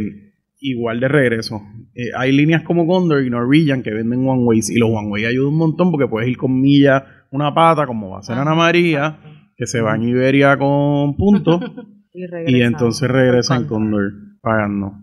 igual 0.60 1.00
de 1.00 1.08
regreso. 1.08 1.62
Eh, 1.96 2.10
hay 2.16 2.32
líneas 2.32 2.64
como 2.64 2.86
Condor 2.86 3.24
y 3.24 3.30
Norwegian 3.30 3.82
que 3.84 3.92
venden 3.92 4.28
one 4.28 4.44
ways 4.44 4.70
y 4.70 4.78
los 4.78 4.90
one 4.90 5.10
way 5.10 5.26
ayudan 5.26 5.50
un 5.50 5.58
montón 5.58 5.92
porque 5.92 6.08
puedes 6.08 6.30
ir 6.30 6.38
con 6.38 6.60
millas 6.60 7.04
una 7.34 7.54
pata 7.54 7.86
como 7.86 8.12
va 8.12 8.20
a 8.20 8.24
ser 8.24 8.38
Ana 8.38 8.54
María 8.56 9.18
que 9.58 9.66
se 9.68 9.82
va 9.82 9.96
en 9.96 10.04
Iberia 10.04 10.58
con 10.58 11.16
puntos 11.18 11.62
Y, 12.16 12.58
y 12.58 12.62
entonces 12.62 13.10
regresa 13.10 13.56
en 13.56 13.66
Condor 13.66 14.12
pagando. 14.40 14.94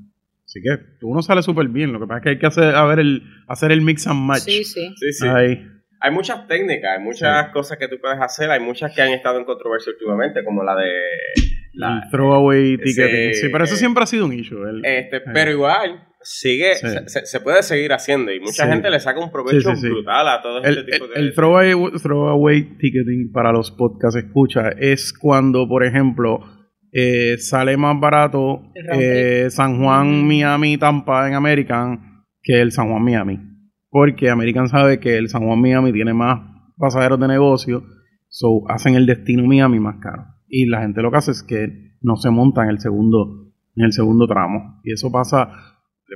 Así 0.45 0.61
que 0.63 0.79
uno 1.03 1.23
sale 1.23 1.43
súper 1.43 1.67
bien. 1.67 1.93
Lo 1.93 1.99
que 1.99 2.07
pasa 2.07 2.19
es 2.19 2.23
que 2.23 2.29
hay 2.31 2.39
que 2.39 2.47
hacer, 2.47 2.73
a 2.77 2.85
ver 2.85 3.01
el, 3.01 3.23
hacer 3.49 3.73
el 3.73 3.83
mix 3.83 4.07
and 4.07 4.21
match. 4.21 4.43
sí, 4.43 4.63
sí. 4.63 4.95
Sí, 4.97 5.13
sí. 5.13 5.27
Ahí. 5.27 5.67
Hay 6.03 6.13
muchas 6.13 6.47
técnicas, 6.47 6.97
hay 6.99 7.05
muchas 7.05 7.49
cosas 7.49 7.79
que 7.79 7.89
tú 7.89 7.97
puedes 8.01 8.19
hacer, 8.21 8.49
hay 8.51 8.61
muchas 8.61 8.95
que 8.95 9.03
han 9.03 9.11
estado 9.11 9.39
en 9.41 9.45
controversia 9.45 9.93
últimamente, 9.93 10.45
como 10.45 10.63
la 10.63 10.77
de... 10.77 10.89
La, 11.73 12.03
el 12.05 12.11
throwaway 12.11 12.77
ticketing. 12.79 13.35
sí, 13.35 13.41
Sí, 13.43 13.49
pero 13.51 13.65
eso 13.65 13.75
eh, 13.75 13.79
siempre 13.79 14.05
ha 14.05 14.07
sido 14.07 14.27
un 14.27 14.33
issue. 14.33 14.63
el- 14.69 14.85
Este, 14.85 15.21
pero 15.21 15.51
igual, 15.51 16.07
sigue, 16.33 16.77
Sí. 16.77 16.87
se, 17.25 17.41
puede 17.41 17.63
seguir 17.65 17.93
haciendo 17.93 18.33
y 18.33 18.39
mucha 18.39 18.65
Sí. 18.65 18.71
gente 18.71 18.89
le 18.89 19.01
saca 19.01 19.19
un 19.19 19.33
provecho 19.33 19.71
Sí, 19.71 19.77
sí, 19.77 19.83
sí. 19.83 19.89
brutal 19.89 20.29
a 20.29 20.41
todo 20.41 20.63
El, 20.63 20.79
este 20.79 20.93
tipo 20.93 21.05
el- 21.07 21.11
de... 21.11 21.21
el 21.21 21.35
throwaway, 21.35 21.75
throwaway 22.01 22.63
ticketing 22.79 23.33
para 23.33 23.51
los 23.53 23.73
podcasts 23.73 24.17
escucha 24.23 24.69
es 24.79 25.13
cuando, 25.13 25.67
por 25.67 25.85
ejemplo, 25.85 26.39
eh, 26.93 27.37
sale 27.39 27.77
más 27.77 27.99
barato 28.01 28.63
El 28.75 28.87
eh, 28.93 29.51
San 29.51 29.83
Juan, 29.83 30.27
Miami, 30.27 30.77
Tampa 30.79 31.27
en 31.29 31.35
American 31.35 32.25
que 32.43 32.61
el 32.61 32.71
San 32.73 32.89
Juan, 32.91 33.03
Miami. 33.03 33.39
Porque 33.91 34.31
American 34.31 34.69
sabe 34.69 35.01
que 35.01 35.17
el 35.19 35.29
San 35.29 35.45
Juan, 35.45 35.61
Miami 35.61 35.93
tiene 35.93 36.15
más 36.15 36.39
pasajeros 36.79 37.19
de 37.19 37.27
negocio, 37.29 37.83
so 38.29 38.63
hacen 38.71 38.95
el 38.95 39.05
destino 39.07 39.45
Miami 39.47 39.81
más 39.81 39.97
caro. 40.01 40.27
Y 40.49 40.67
la 40.67 40.81
gente 40.83 41.03
lo 41.03 41.11
que 41.11 41.17
hace 41.19 41.33
es 41.33 41.43
que 41.43 41.91
no 42.03 42.15
se 42.17 42.31
monta 42.31 42.63
en 42.63 42.71
el 42.71 42.79
segundo, 42.81 43.53
en 43.77 43.85
el 43.85 43.93
segundo 43.93 44.27
tramo. 44.29 44.81
Y 44.85 44.93
eso 44.93 45.11
pasa, 45.13 45.49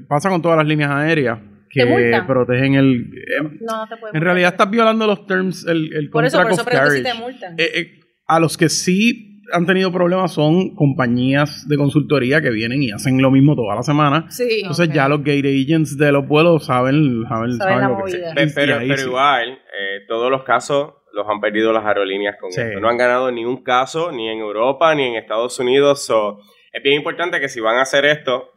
pasa 0.08 0.28
con 0.30 0.42
todas 0.42 0.58
las 0.58 0.66
líneas 0.66 0.90
aéreas 0.90 1.38
¿Te 1.72 1.80
que 1.86 2.22
protegen 2.26 2.74
el, 2.74 3.10
eh, 3.16 3.42
No, 3.60 3.84
no 3.84 3.88
te 3.88 3.94
en 4.16 4.22
realidad 4.22 4.50
estás 4.52 4.70
violando 4.70 5.06
los 5.08 5.26
terms, 5.26 5.66
el, 5.66 5.92
el 5.92 6.08
Por 6.10 6.24
eso, 6.24 6.38
por 6.38 6.46
contract 6.48 6.52
eso 6.52 6.62
of 6.62 6.68
pregunto 6.68 6.94
si 6.94 7.02
carriage. 7.02 7.02
te 7.02 7.14
multan. 7.24 7.54
Eh, 7.58 7.70
eh, 7.74 8.00
a 8.28 8.38
los 8.38 8.56
que 8.56 8.68
sí 8.68 9.42
han 9.52 9.66
tenido 9.66 9.90
problemas 9.92 10.32
son 10.32 10.74
compañías 10.76 11.66
de 11.68 11.76
consultoría 11.76 12.40
que 12.40 12.50
vienen 12.50 12.82
y 12.82 12.90
hacen 12.92 13.20
lo 13.20 13.30
mismo 13.32 13.56
toda 13.56 13.74
la 13.74 13.82
semana. 13.82 14.26
sí. 14.30 14.60
Entonces 14.60 14.88
ok. 14.88 14.94
ya 14.94 15.08
los 15.08 15.18
gate 15.24 15.48
agents 15.48 15.98
de 15.98 16.12
los 16.12 16.26
vuelos 16.28 16.64
saben, 16.64 17.24
saben, 17.28 17.52
Saben 17.56 17.80
la 17.80 17.88
lo 17.88 17.96
que 17.96 18.02
movida. 18.02 18.34
Pe- 18.34 18.42
y 18.44 18.50
pero 18.54 18.78
ahí 18.78 18.88
pero 18.88 19.00
sí. 19.00 19.08
igual, 19.08 19.50
eh, 19.50 20.04
todos 20.08 20.30
los 20.30 20.44
casos 20.44 20.94
los 21.12 21.26
han 21.28 21.40
perdido 21.40 21.72
las 21.72 21.84
aerolíneas 21.84 22.36
con 22.40 22.50
Sí. 22.52 22.60
esto. 22.60 22.78
No 22.80 22.88
han 22.88 22.96
ganado 22.96 23.30
ni 23.32 23.44
un 23.44 23.62
caso, 23.64 24.12
ni 24.12 24.28
en 24.28 24.38
Europa, 24.38 24.94
ni 24.94 25.04
en 25.08 25.14
Estados 25.16 25.58
Unidos. 25.58 26.04
So, 26.06 26.38
es 26.72 26.82
bien 26.82 26.96
importante 26.96 27.38
que 27.40 27.48
si 27.48 27.60
van 27.60 27.76
a 27.76 27.82
hacer 27.82 28.04
esto, 28.04 28.50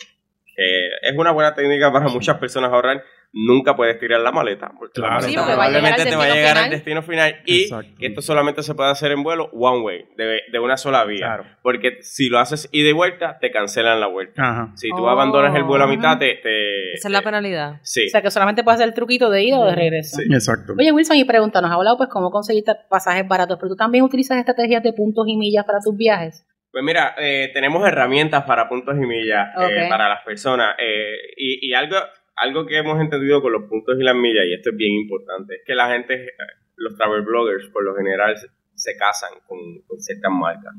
que 0.58 1.10
es 1.10 1.16
una 1.18 1.32
buena 1.32 1.54
técnica 1.54 1.92
para 1.94 2.08
muchas 2.08 2.38
personas 2.40 2.72
ahorrar, 2.74 3.04
nunca 3.34 3.76
puedes 3.76 4.00
tirar 4.00 4.22
la 4.22 4.32
maleta. 4.32 4.72
Porque 4.80 5.00
la 5.02 5.10
maleta 5.10 5.28
Sí, 5.28 5.36
probablemente 5.36 6.06
te 6.06 6.16
va 6.16 6.24
a 6.24 6.34
llegar 6.34 6.58
al 6.58 6.70
destino 6.72 7.04
final. 7.04 7.36
Y 7.46 7.70
que 8.00 8.08
esto 8.08 8.22
solamente 8.24 8.64
se 8.64 8.74
puede 8.74 8.90
hacer 8.90 9.12
en 9.12 9.22
vuelo 9.22 9.50
one 9.54 9.82
way, 9.84 10.06
de, 10.18 10.40
de 10.52 10.60
una 10.60 10.76
sola 10.78 11.04
vía. 11.06 11.20
Claro. 11.28 11.44
Porque 11.62 11.98
si 12.02 12.30
lo 12.30 12.40
haces 12.40 12.68
ida 12.72 12.90
y 12.90 12.94
vuelta, 12.94 13.38
te 13.40 13.52
cancelan 13.52 14.00
la 14.00 14.08
vuelta. 14.08 14.42
Ajá. 14.42 14.72
Si 14.76 14.90
tú 14.90 15.04
Oh. 15.06 15.10
abandonas 15.10 15.56
el 15.56 15.64
vuelo 15.64 15.84
a 15.84 15.88
mitad, 15.88 16.18
te... 16.18 16.40
te- 16.42 16.94
Esa 16.94 17.08
es 17.10 17.12
la 17.12 17.22
penalidad. 17.22 17.76
Sí. 17.84 18.08
O 18.08 18.10
sea, 18.10 18.24
que 18.24 18.32
solamente 18.32 18.64
puedes 18.64 18.80
hacer 18.80 18.88
el 18.88 18.96
truquito 18.96 19.30
de 19.30 19.44
ida 19.44 19.60
o 19.60 19.66
de 19.66 19.76
regreso. 19.76 20.18
Sí. 20.18 20.24
Exacto. 20.34 20.74
Oye, 20.80 20.92
Wilson, 20.92 21.18
y 21.18 21.26
pregunta, 21.26 21.62
nos 21.62 21.70
ha 21.70 21.76
hablado 21.76 21.98
pues 21.98 22.10
cómo 22.10 22.32
conseguir 22.32 22.64
pasajes 22.90 23.28
baratos, 23.28 23.58
pero 23.60 23.70
tú 23.70 23.76
también 23.76 24.04
utilizas 24.06 24.38
estrategias 24.40 24.82
de 24.82 24.94
puntos 24.94 25.26
y 25.28 25.38
millas 25.38 25.66
para 25.66 25.80
tus 25.86 25.96
viajes. 25.96 26.47
Pues 26.72 26.84
mira, 26.84 27.16
eh, 27.18 27.50
tenemos 27.54 27.88
herramientas 27.88 28.44
para 28.44 28.68
puntos 28.70 28.96
y 28.96 29.06
millas 29.06 29.50
eh, 29.60 29.88
para 29.90 30.10
las 30.10 30.24
personas. 30.24 30.76
eh, 30.80 31.16
y 31.38 31.70
y 31.70 31.74
algo, 31.74 31.98
algo 32.38 32.66
que 32.66 32.78
hemos 32.78 33.00
entendido 33.02 33.42
con 33.42 33.52
los 33.52 33.64
puntos 33.64 33.98
y 34.00 34.04
las 34.04 34.16
millas, 34.16 34.46
y 34.48 34.54
esto 34.54 34.70
es 34.70 34.78
bien 34.78 34.94
importante, 34.94 35.56
es 35.56 35.62
que 35.66 35.76
la 35.76 35.90
gente, 35.90 36.14
eh, 36.14 36.32
los 36.76 36.96
travel 36.96 37.24
bloggers, 37.24 37.68
por 37.70 37.84
lo 37.84 37.96
general, 37.96 38.36
se, 38.38 38.96
casan 38.96 39.40
con, 39.48 39.58
con 39.88 40.00
ciertas 40.00 40.32
marcas. 40.32 40.74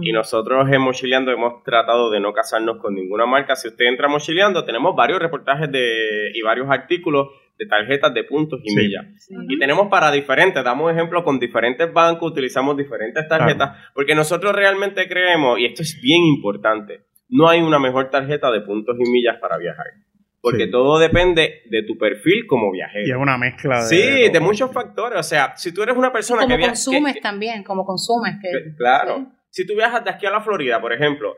Y 0.00 0.12
nosotros 0.12 0.66
en 0.70 0.80
Mochileando 0.80 1.32
hemos 1.32 1.62
tratado 1.64 2.10
de 2.10 2.18
no 2.18 2.32
casarnos 2.32 2.78
con 2.78 2.94
ninguna 2.94 3.26
marca. 3.26 3.56
Si 3.56 3.68
usted 3.68 3.86
entra 3.86 4.06
a 4.06 4.08
Mochileando, 4.08 4.64
tenemos 4.64 4.96
varios 4.96 5.20
reportajes 5.20 5.70
de, 5.70 6.30
y 6.32 6.40
varios 6.40 6.70
artículos 6.70 7.28
de 7.62 7.66
tarjetas 7.68 8.12
de 8.14 8.24
puntos 8.24 8.60
y 8.64 8.70
Sí. 8.70 8.76
millas. 8.76 9.28
Y 9.48 9.58
tenemos 9.58 9.88
para 9.88 10.10
diferentes, 10.10 10.62
damos 10.64 10.90
ejemplo 10.92 11.22
con 11.24 11.38
diferentes 11.38 11.92
bancos, 11.92 12.32
utilizamos 12.32 12.76
diferentes 12.76 13.26
tarjetas, 13.28 13.76
porque 13.94 14.14
nosotros 14.14 14.52
realmente 14.54 15.06
creemos, 15.08 15.58
y 15.58 15.66
esto 15.66 15.82
es 15.82 15.98
bien 16.02 16.22
importante, 16.24 17.00
no 17.28 17.48
hay 17.48 17.60
una 17.62 17.78
mejor 17.78 18.10
tarjeta 18.10 18.50
de 18.50 18.60
puntos 18.62 18.96
y 18.98 19.10
millas 19.10 19.36
para 19.40 19.56
viajar. 19.58 19.86
Porque 20.40 20.64
Sí. 20.64 20.70
todo 20.72 20.98
depende 20.98 21.62
de 21.70 21.84
tu 21.84 21.96
perfil 21.96 22.46
como 22.48 22.74
Y 22.74 22.80
es 22.80 22.90
viajero. 22.92 23.20
una 23.20 23.38
mezcla 23.38 23.76
de. 23.76 23.82
Sí, 23.86 24.28
de 24.32 24.40
muchos 24.40 24.72
factores. 24.72 25.18
O 25.20 25.22
sea, 25.22 25.52
si 25.56 25.72
tú 25.72 25.84
eres 25.84 25.96
una 25.96 26.12
persona 26.12 26.40
Como 26.42 26.50
que 26.50 26.56
viaja... 26.56 26.72
consumes 26.72 27.14
que- 27.14 27.20
también, 27.20 27.62
como 27.62 27.84
consumes. 27.84 28.34
Que, 28.42 28.50
que- 28.50 28.76
Claro. 28.76 29.18
Sí. 29.18 29.26
Si 29.50 29.66
tú 29.66 29.76
viajas 29.76 30.02
de 30.02 30.10
aquí 30.10 30.26
a 30.26 30.30
la 30.30 30.40
Florida, 30.40 30.80
por 30.80 30.92
ejemplo, 30.92 31.36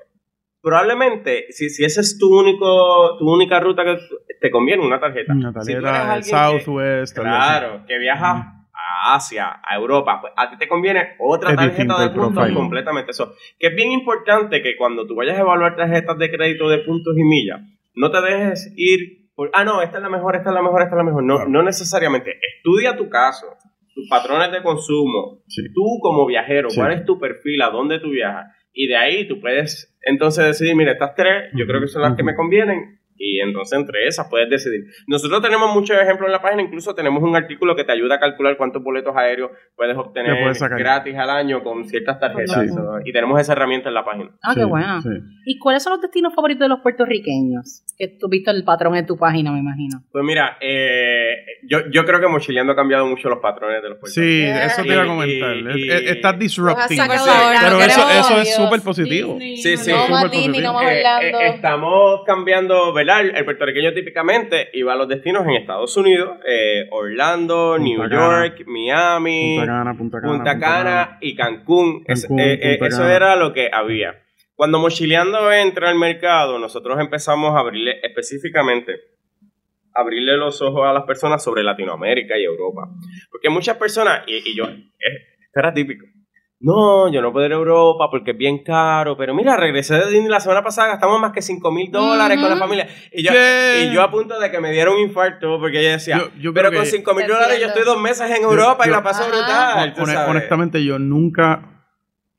probablemente, 0.65 1.47
si, 1.51 1.69
si 1.71 1.85
esa 1.85 2.01
es 2.01 2.19
tu 2.19 2.27
único 2.37 3.17
tu 3.19 3.31
única 3.31 3.61
ruta 3.61 3.85
que 3.85 3.97
te 4.41 4.51
conviene, 4.51 4.85
una 4.85 4.99
tarjeta. 4.99 5.33
Una 5.33 5.53
Si 5.63 5.73
tarjeta 5.75 6.17
que- 6.17 6.23
Southwest. 6.25 7.17
así. 7.19 7.21
Claro, 7.21 7.85
que 7.87 7.99
viajas 7.99 8.47
a 8.73 9.15
Asia, 9.15 9.61
a 9.63 9.77
Europa, 9.77 10.19
pues 10.21 10.33
a 10.37 10.51
ti 10.51 10.57
te 10.59 10.67
conviene 10.67 11.15
otra 11.21 11.51
Es 11.51 11.57
tarjeta 11.57 12.01
de 12.01 12.09
puntos 12.11 12.33
profile. 12.35 12.55
completamente. 12.55 13.11
Eso, 13.13 13.35
que 13.59 13.69
es 13.69 13.75
bien 13.77 13.93
importante 13.93 14.63
que 14.63 14.77
cuando 14.77 15.07
tú 15.07 15.15
vayas 15.15 15.37
a 15.39 15.41
evaluar 15.43 15.77
tarjetas 15.77 16.19
de 16.19 16.31
crédito 16.31 16.69
de 16.69 16.79
puntos 16.79 17.15
y 17.17 17.23
millas, 17.23 17.61
no 17.95 18.11
te 18.11 18.21
dejes 18.21 18.73
ir 18.77 19.29
por, 19.37 19.51
ah, 19.53 19.65
no, 19.65 19.83
esta 19.83 19.99
es 19.99 20.03
la 20.03 20.09
mejor, 20.11 20.37
esta 20.37 20.51
es 20.51 20.55
la 20.55 20.63
mejor, 20.63 20.83
esta 20.83 20.95
es 20.95 20.99
la 20.99 21.05
mejor. 21.05 21.23
No, 21.25 21.37
Claro. 21.37 21.51
no 21.51 21.63
necesariamente. 21.63 22.33
Estudia 22.57 22.97
tu 22.97 23.09
caso, 23.09 23.47
tus 23.95 24.09
patrones 24.09 24.51
de 24.53 24.63
consumo, 24.63 25.41
Sí. 25.49 25.63
tú 25.75 25.99
como 26.01 26.27
viajero, 26.27 26.69
Sí. 26.71 26.79
cuál 26.81 26.93
es 26.93 27.05
tu 27.05 27.19
perfil, 27.19 27.63
a 27.63 27.71
dónde 27.71 27.99
tú 28.01 28.11
viajas. 28.11 28.47
Y 28.75 28.89
de 28.89 28.97
ahí 28.97 29.27
tú 29.27 29.41
puedes 29.41 29.97
entonces 30.03 30.45
decidir, 30.45 30.77
mira, 30.77 30.93
estas 30.93 31.15
tres, 31.15 31.51
yo 31.55 31.67
creo 31.67 31.81
que 31.81 31.87
son 31.87 32.03
las 32.03 32.17
que 32.17 32.23
me 32.23 32.35
convienen. 32.35 32.99
Y 33.17 33.41
entonces 33.41 33.79
entre 33.79 34.07
esas 34.07 34.29
puedes 34.29 34.51
decidir. 34.51 34.85
Nosotros 35.07 35.41
tenemos 35.43 35.73
muchos 35.73 35.97
ejemplos 35.97 36.27
en 36.27 36.33
la 36.33 36.43
página, 36.43 36.63
incluso 36.63 36.95
tenemos 36.95 37.23
un 37.23 37.37
artículo 37.37 37.77
que 37.77 37.85
te 37.85 37.93
ayuda 37.93 38.17
a 38.17 38.21
calcular 38.21 38.57
cuántos 38.57 38.83
boletos 38.83 39.17
aéreos 39.17 39.51
puedes 39.77 39.97
obtener 39.97 40.37
puedes 40.43 40.61
gratis 40.61 41.17
al 41.17 41.31
año 41.31 41.63
con 41.63 41.85
ciertas 41.89 42.19
tarjetas. 42.19 42.63
Sí. 42.63 42.69
So, 42.69 42.99
y 43.05 43.13
tenemos 43.13 43.41
esa 43.41 43.53
herramienta 43.53 43.89
en 43.89 43.95
la 43.95 44.05
página. 44.05 44.31
Ah, 44.43 44.53
qué 44.55 44.61
Sí, 44.63 44.67
bueno. 44.67 45.01
sí. 45.03 45.09
¿Y 45.47 45.59
cuáles 45.59 45.83
son 45.83 45.93
los 45.93 46.03
destinos 46.03 46.35
favoritos 46.35 46.61
de 46.65 46.69
los 46.69 46.81
puertorriqueños? 46.81 47.83
Que 47.97 48.09
tú 48.09 48.29
viste 48.29 48.51
el 48.51 48.65
patrón 48.65 48.97
en 48.97 49.07
tu 49.07 49.17
página, 49.17 49.53
me 49.53 49.61
imagino. 49.61 50.03
Pues 50.11 50.25
mira, 50.25 50.57
eh, 50.61 51.37
yo, 51.69 51.79
yo 51.93 52.05
creo 52.05 52.21
que 52.21 52.27
Mochileando 52.29 52.73
ha 52.73 52.77
cambiado 52.77 53.07
mucho 53.07 53.29
los 53.29 53.39
patrones 53.39 53.83
de 53.83 53.91
los 53.91 53.99
Sí, 54.11 54.21
puertorriqueños. 54.21 54.73
eso 54.73 54.83
te 54.83 54.89
iba 54.93 55.03
a 55.03 55.07
comentar. 55.07 55.57
y- 55.79 55.89
Es- 55.89 55.95
es- 56.03 56.11
Estás 56.15 56.33
Los 56.33 56.41
disrupting. 56.41 56.97
Sí. 56.99 57.09
Pero 57.63 57.81
eso, 57.81 58.11
eso 58.11 58.41
es 58.41 58.55
súper 58.57 58.81
positivo. 58.81 59.37
Sí, 59.39 59.77
sí. 59.77 59.93
No 59.93 60.29
Disney, 60.29 60.61
no 60.63 60.73
positivo. 60.73 60.73
más 60.73 60.85
Eh, 60.93 61.03
eh, 61.31 61.49
estamos 61.55 62.23
cambiando, 62.27 62.93
¿verdad? 63.05 63.21
El, 63.21 63.37
el 63.37 63.45
puertorriqueño 63.45 63.93
típicamente 63.93 64.71
iba 64.73 64.93
a 64.93 64.97
los 64.97 65.09
destinos 65.09 65.47
en 65.47 65.55
Estados 65.55 65.97
Unidos, 65.97 66.39
eh, 66.47 66.87
Orlando, 66.91 67.77
Punta 67.77 67.85
New 67.85 68.01
Cana. 68.09 68.47
York, 68.47 68.65
Miami, 68.67 69.57
Punta 69.59 69.73
Cana, 69.73 69.97
Punta 69.97 70.21
Cana. 70.21 70.33
Punta 70.33 70.59
Cana 70.59 71.19
y 71.21 71.35
Cancún. 71.37 72.05
Eh, 72.09 72.59
eh, 72.63 72.79
eso 72.81 73.09
era 73.09 73.37
lo 73.37 73.53
que 73.53 73.69
había. 73.73 74.21
Cuando 74.55 74.79
Mochileando 74.79 75.53
entra 75.53 75.91
al 75.91 75.99
mercado, 75.99 76.59
nosotros 76.59 76.99
empezamos 77.01 77.55
a 77.55 77.61
abrirle 77.61 77.99
específicamente, 78.03 79.01
abrirle 79.93 80.37
los 80.37 80.63
ojos 80.63 80.87
a 80.87 80.93
las 80.93 81.05
personas 81.05 81.43
sobre 81.43 81.63
Latinoamérica 81.63 82.39
y 82.39 82.45
Europa. 82.45 82.89
Porque 83.31 83.51
muchas 83.51 83.77
personas, 83.77 84.23
y, 84.27 84.37
y 84.51 84.57
yo, 84.57 84.65
esto 84.65 85.61
era 85.61 85.75
típico. 85.75 86.07
No, 86.61 87.13
yo 87.13 87.21
no 87.21 87.31
puedo 87.33 87.45
ir 87.47 87.53
a 87.53 87.57
Europa 87.57 88.09
porque 88.11 88.31
es 88.31 88.39
bien 88.39 88.63
caro, 88.65 89.17
pero 89.19 89.35
mira, 89.35 89.57
regresé 89.57 89.95
de 89.97 90.09
Disney 90.11 90.29
la 90.31 90.41
semana 90.41 90.63
pasada, 90.63 90.89
gastamos 90.89 91.21
más 91.21 91.33
que 91.33 91.43
5 91.43 91.71
mil 91.71 91.91
dólares 91.91 92.39
con 92.41 92.49
la 92.49 92.57
familia. 92.57 92.87
Y 93.13 93.23
yo, 93.23 93.33
¿Qué? 93.33 93.89
y 93.91 93.95
yo 93.95 94.03
a 94.03 94.11
punto 94.11 94.39
de 94.41 94.51
que 94.51 94.61
me 94.61 94.71
diera 94.71 94.91
un 94.91 94.99
infarto 94.99 95.59
porque 95.61 95.81
ella 95.81 95.93
decía, 95.93 96.17
Yo- 96.19 96.31
yo 96.41 96.55
pero 96.55 96.71
con 96.73 96.81
que- 96.85 96.87
5 96.87 97.15
mil 97.15 97.27
dólares 97.27 97.59
yo 97.61 97.67
estoy 97.67 97.85
dos 97.85 98.01
meses 98.01 98.31
en 98.31 98.43
Yo- 98.43 98.51
Europa 98.51 98.87
y 98.87 98.91
la 98.91 99.03
paso 99.03 99.23
Ajá. 99.25 99.31
brutal. 99.31 99.95
sabes. 100.07 100.29
honestamente, 100.31 100.83
yo 100.85 100.99
nunca. 100.99 101.71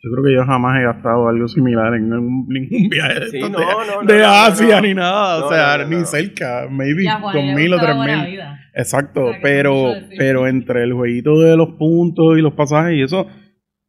Yo 0.01 0.11
creo 0.11 0.23
que 0.23 0.33
yo 0.35 0.45
jamás 0.45 0.79
he 0.79 0.83
gastado 0.83 1.27
algo 1.27 1.47
similar 1.47 1.93
en 1.95 2.09
ningún, 2.09 2.45
ningún 2.47 2.89
viaje 2.89 3.21
de, 3.21 3.27
Sí, 3.27 3.39
no, 3.39 3.49
de, 3.49 3.65
no, 3.65 4.01
no, 4.03 4.07
de 4.07 4.23
Asia 4.23 4.75
no. 4.75 4.81
ni 4.81 4.93
nada. 4.93 5.39
No, 5.39 5.45
o 5.47 5.49
sea, 5.51 5.77
ni 5.85 5.95
no. 5.97 6.05
cerca. 6.05 6.67
Maybe 6.69 7.03
Y 7.03 7.07
a 7.07 7.19
Juan 7.19 7.33
dos 7.35 7.43
mil 7.55 7.73
o 7.73 7.79
tres 7.79 7.95
mil. 7.95 8.25
vida. 8.31 8.59
Exacto, 8.75 9.31
pero, 9.41 9.93
pero 10.17 10.47
entre 10.47 10.83
el 10.83 10.93
jueguito 10.93 11.39
de 11.39 11.55
los 11.57 11.69
puntos 11.79 12.37
y 12.37 12.41
los 12.41 12.53
pasajes 12.53 12.93
y 12.95 13.01
eso, 13.01 13.25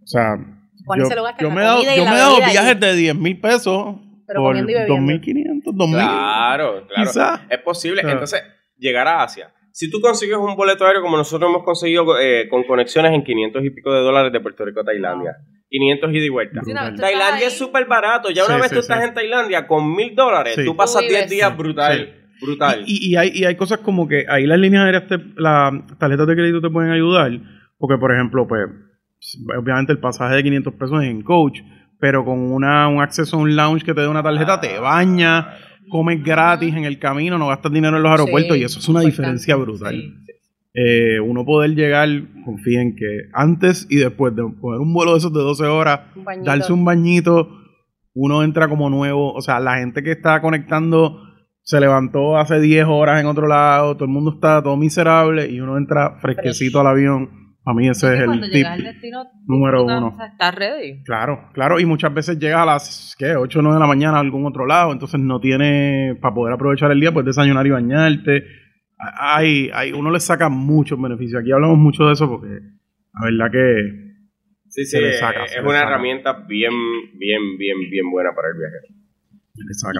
o 0.06 0.08
sea, 0.08 0.36
yo, 0.98 1.06
se 1.06 1.16
lo 1.16 1.24
gasta 1.24 1.42
yo 1.42 1.48
en 1.48 1.54
me 1.54 1.60
he 1.60 1.64
dado, 1.64 1.82
yo 1.82 2.04
me 2.04 2.46
he 2.46 2.50
viajes 2.52 2.78
de 2.80 2.94
10 2.94 3.16
mil 3.16 3.40
pesos 3.40 3.96
Pero 4.26 4.40
por 4.40 4.56
comiendo 4.56 4.70
y 4.70 4.74
bebiendo. 4.74 5.12
2.500, 5.12 5.74
2.000. 5.74 5.90
Claro, 5.92 6.86
claro. 6.86 7.02
Quizá. 7.10 7.46
Es 7.50 7.58
posible. 7.58 8.02
Claro. 8.02 8.14
Entonces, 8.16 8.42
llegar 8.78 9.08
a 9.08 9.22
Asia. 9.24 9.52
Si 9.72 9.90
tú 9.90 10.00
consigues 10.00 10.36
un 10.38 10.54
boleto 10.56 10.86
aéreo 10.86 11.02
como 11.02 11.16
nosotros 11.16 11.50
hemos 11.50 11.64
conseguido 11.64 12.18
eh, 12.18 12.48
con 12.48 12.62
conexiones 12.64 13.12
en 13.12 13.22
500 13.24 13.64
y 13.64 13.70
pico 13.70 13.92
de 13.92 14.00
dólares 14.00 14.32
de 14.32 14.40
Puerto 14.40 14.64
Rico 14.64 14.80
a 14.80 14.84
Tailandia, 14.84 15.32
500 15.68 16.12
ida 16.14 16.24
y 16.24 16.28
vuelta. 16.30 16.60
Sí, 16.64 16.72
no, 16.72 16.80
Tailandia 16.94 17.34
ahí. 17.34 17.42
es 17.44 17.58
súper 17.58 17.84
barato. 17.86 18.30
Ya 18.30 18.44
una 18.46 18.54
Sí, 18.54 18.60
vez 18.62 18.68
sí, 18.70 18.74
tú 18.76 18.80
estás 18.80 19.04
en 19.04 19.12
Tailandia 19.12 19.66
con 19.66 19.94
mil 19.94 20.14
dólares, 20.14 20.54
Sí. 20.54 20.64
tú 20.64 20.74
pasas 20.76 21.02
Tú 21.02 21.08
10 21.08 21.14
vives. 21.14 21.30
días 21.30 21.56
brutal. 21.56 22.14
Sí. 22.14 22.22
Brutal. 22.46 22.84
Y, 22.86 23.10
y 23.12 23.16
hay, 23.16 23.30
y 23.34 23.44
hay 23.44 23.56
cosas 23.56 23.78
como 23.80 24.06
que 24.08 24.24
ahí 24.28 24.46
las 24.46 24.58
líneas 24.58 24.84
aéreas, 24.84 25.08
te, 25.08 25.18
las 25.36 25.72
tarjetas 25.98 26.26
de 26.26 26.34
crédito 26.34 26.60
te 26.60 26.68
pueden 26.70 26.90
ayudar, 26.92 27.30
porque 27.78 27.96
por 27.98 28.12
ejemplo, 28.14 28.46
pues, 28.46 28.60
obviamente 29.58 29.92
el 29.92 29.98
pasaje 29.98 30.36
de 30.36 30.42
500 30.42 30.74
pesos 30.74 31.02
es 31.02 31.10
en 31.10 31.22
coach, 31.22 31.60
pero 31.98 32.24
con 32.24 32.38
una, 32.38 32.88
un 32.88 33.00
acceso 33.00 33.36
a 33.36 33.40
un 33.40 33.56
lounge 33.56 33.84
que 33.84 33.94
te 33.94 34.00
dé 34.02 34.08
una 34.08 34.22
tarjeta, 34.22 34.60
te 34.60 34.78
baña, 34.78 35.48
comes 35.88 36.22
gratis 36.22 36.74
en 36.74 36.84
el 36.84 36.98
camino, 36.98 37.38
no 37.38 37.48
gastas 37.48 37.72
dinero 37.72 37.96
en 37.96 38.02
los 38.02 38.12
aeropuertos 38.12 38.56
Sí, 38.56 38.62
y 38.62 38.64
eso 38.64 38.78
es 38.78 38.88
una 38.88 39.00
importante. 39.02 39.10
diferencia 39.10 39.56
brutal. 39.56 39.94
Sí. 39.94 40.32
Eh, 40.78 41.20
uno 41.20 41.44
poder 41.46 41.70
llegar, 41.74 42.08
confíen 42.44 42.94
que 42.96 43.30
antes 43.32 43.86
y 43.88 43.96
después 43.96 44.36
de 44.36 44.42
coger 44.60 44.80
un 44.80 44.92
vuelo 44.92 45.12
de 45.12 45.18
esos 45.18 45.32
de 45.32 45.40
12 45.40 45.64
horas, 45.64 46.00
Un 46.14 46.44
darse 46.44 46.72
un 46.72 46.84
bañito, 46.84 47.48
uno 48.12 48.42
entra 48.42 48.68
como 48.68 48.90
nuevo. 48.90 49.32
O 49.32 49.40
sea, 49.40 49.58
la 49.58 49.78
gente 49.78 50.02
que 50.02 50.12
está 50.12 50.42
conectando 50.42 51.22
se 51.62 51.80
levantó 51.80 52.36
hace 52.36 52.60
10 52.60 52.84
horas 52.88 53.20
en 53.20 53.26
otro 53.26 53.46
lado, 53.48 53.94
todo 53.94 54.04
el 54.04 54.10
mundo 54.10 54.32
está 54.34 54.62
todo 54.62 54.76
miserable 54.76 55.50
y 55.50 55.60
uno 55.60 55.78
entra 55.78 56.18
fresquecito 56.20 56.78
al 56.80 56.88
avión. 56.88 57.45
A 57.68 57.74
mí 57.74 57.88
ese 57.88 58.14
es 58.14 58.20
el 58.20 58.40
tip 58.42 58.52
llegas 58.52 58.72
al 58.72 58.82
destino, 58.84 59.24
número 59.46 59.78
tú 59.80 59.84
uno. 59.86 60.16
estás 60.24 60.54
ready. 60.54 61.02
Claro, 61.02 61.50
claro, 61.52 61.80
y 61.80 61.84
muchas 61.84 62.14
veces 62.14 62.38
llega 62.38 62.62
a 62.62 62.66
las 62.66 63.16
¿qué? 63.18 63.34
8 63.34 63.58
o 63.58 63.62
9 63.62 63.74
de 63.74 63.80
la 63.80 63.88
mañana 63.88 64.18
a 64.18 64.20
algún 64.20 64.46
otro 64.46 64.66
lado, 64.66 64.92
entonces 64.92 65.18
no 65.18 65.40
tiene, 65.40 66.16
para 66.20 66.32
poder 66.32 66.54
aprovechar 66.54 66.92
el 66.92 67.00
día, 67.00 67.12
pues 67.12 67.26
desayunar 67.26 67.66
y 67.66 67.70
bañarte. 67.70 68.44
Hay, 68.98 69.68
hay, 69.74 69.92
uno 69.92 70.10
le 70.12 70.20
saca 70.20 70.48
muchos 70.48 71.00
beneficios. 71.00 71.40
Aquí 71.42 71.50
hablamos 71.52 71.76
mucho 71.76 72.04
de 72.06 72.12
eso 72.12 72.28
porque 72.28 72.48
la 72.48 73.24
verdad 73.24 73.50
que 73.50 74.14
sí, 74.68 74.84
se 74.84 74.98
sí, 74.98 75.02
le 75.02 75.12
saca, 75.14 75.44
es 75.44 75.50
se 75.50 75.60
le 75.60 75.66
una 75.68 75.80
saca. 75.80 75.88
herramienta 75.90 76.32
bien, 76.46 76.72
bien, 77.18 77.58
bien, 77.58 77.76
bien 77.90 78.10
buena 78.10 78.30
para 78.34 78.48
el 78.48 78.54
viajero. 78.58 79.05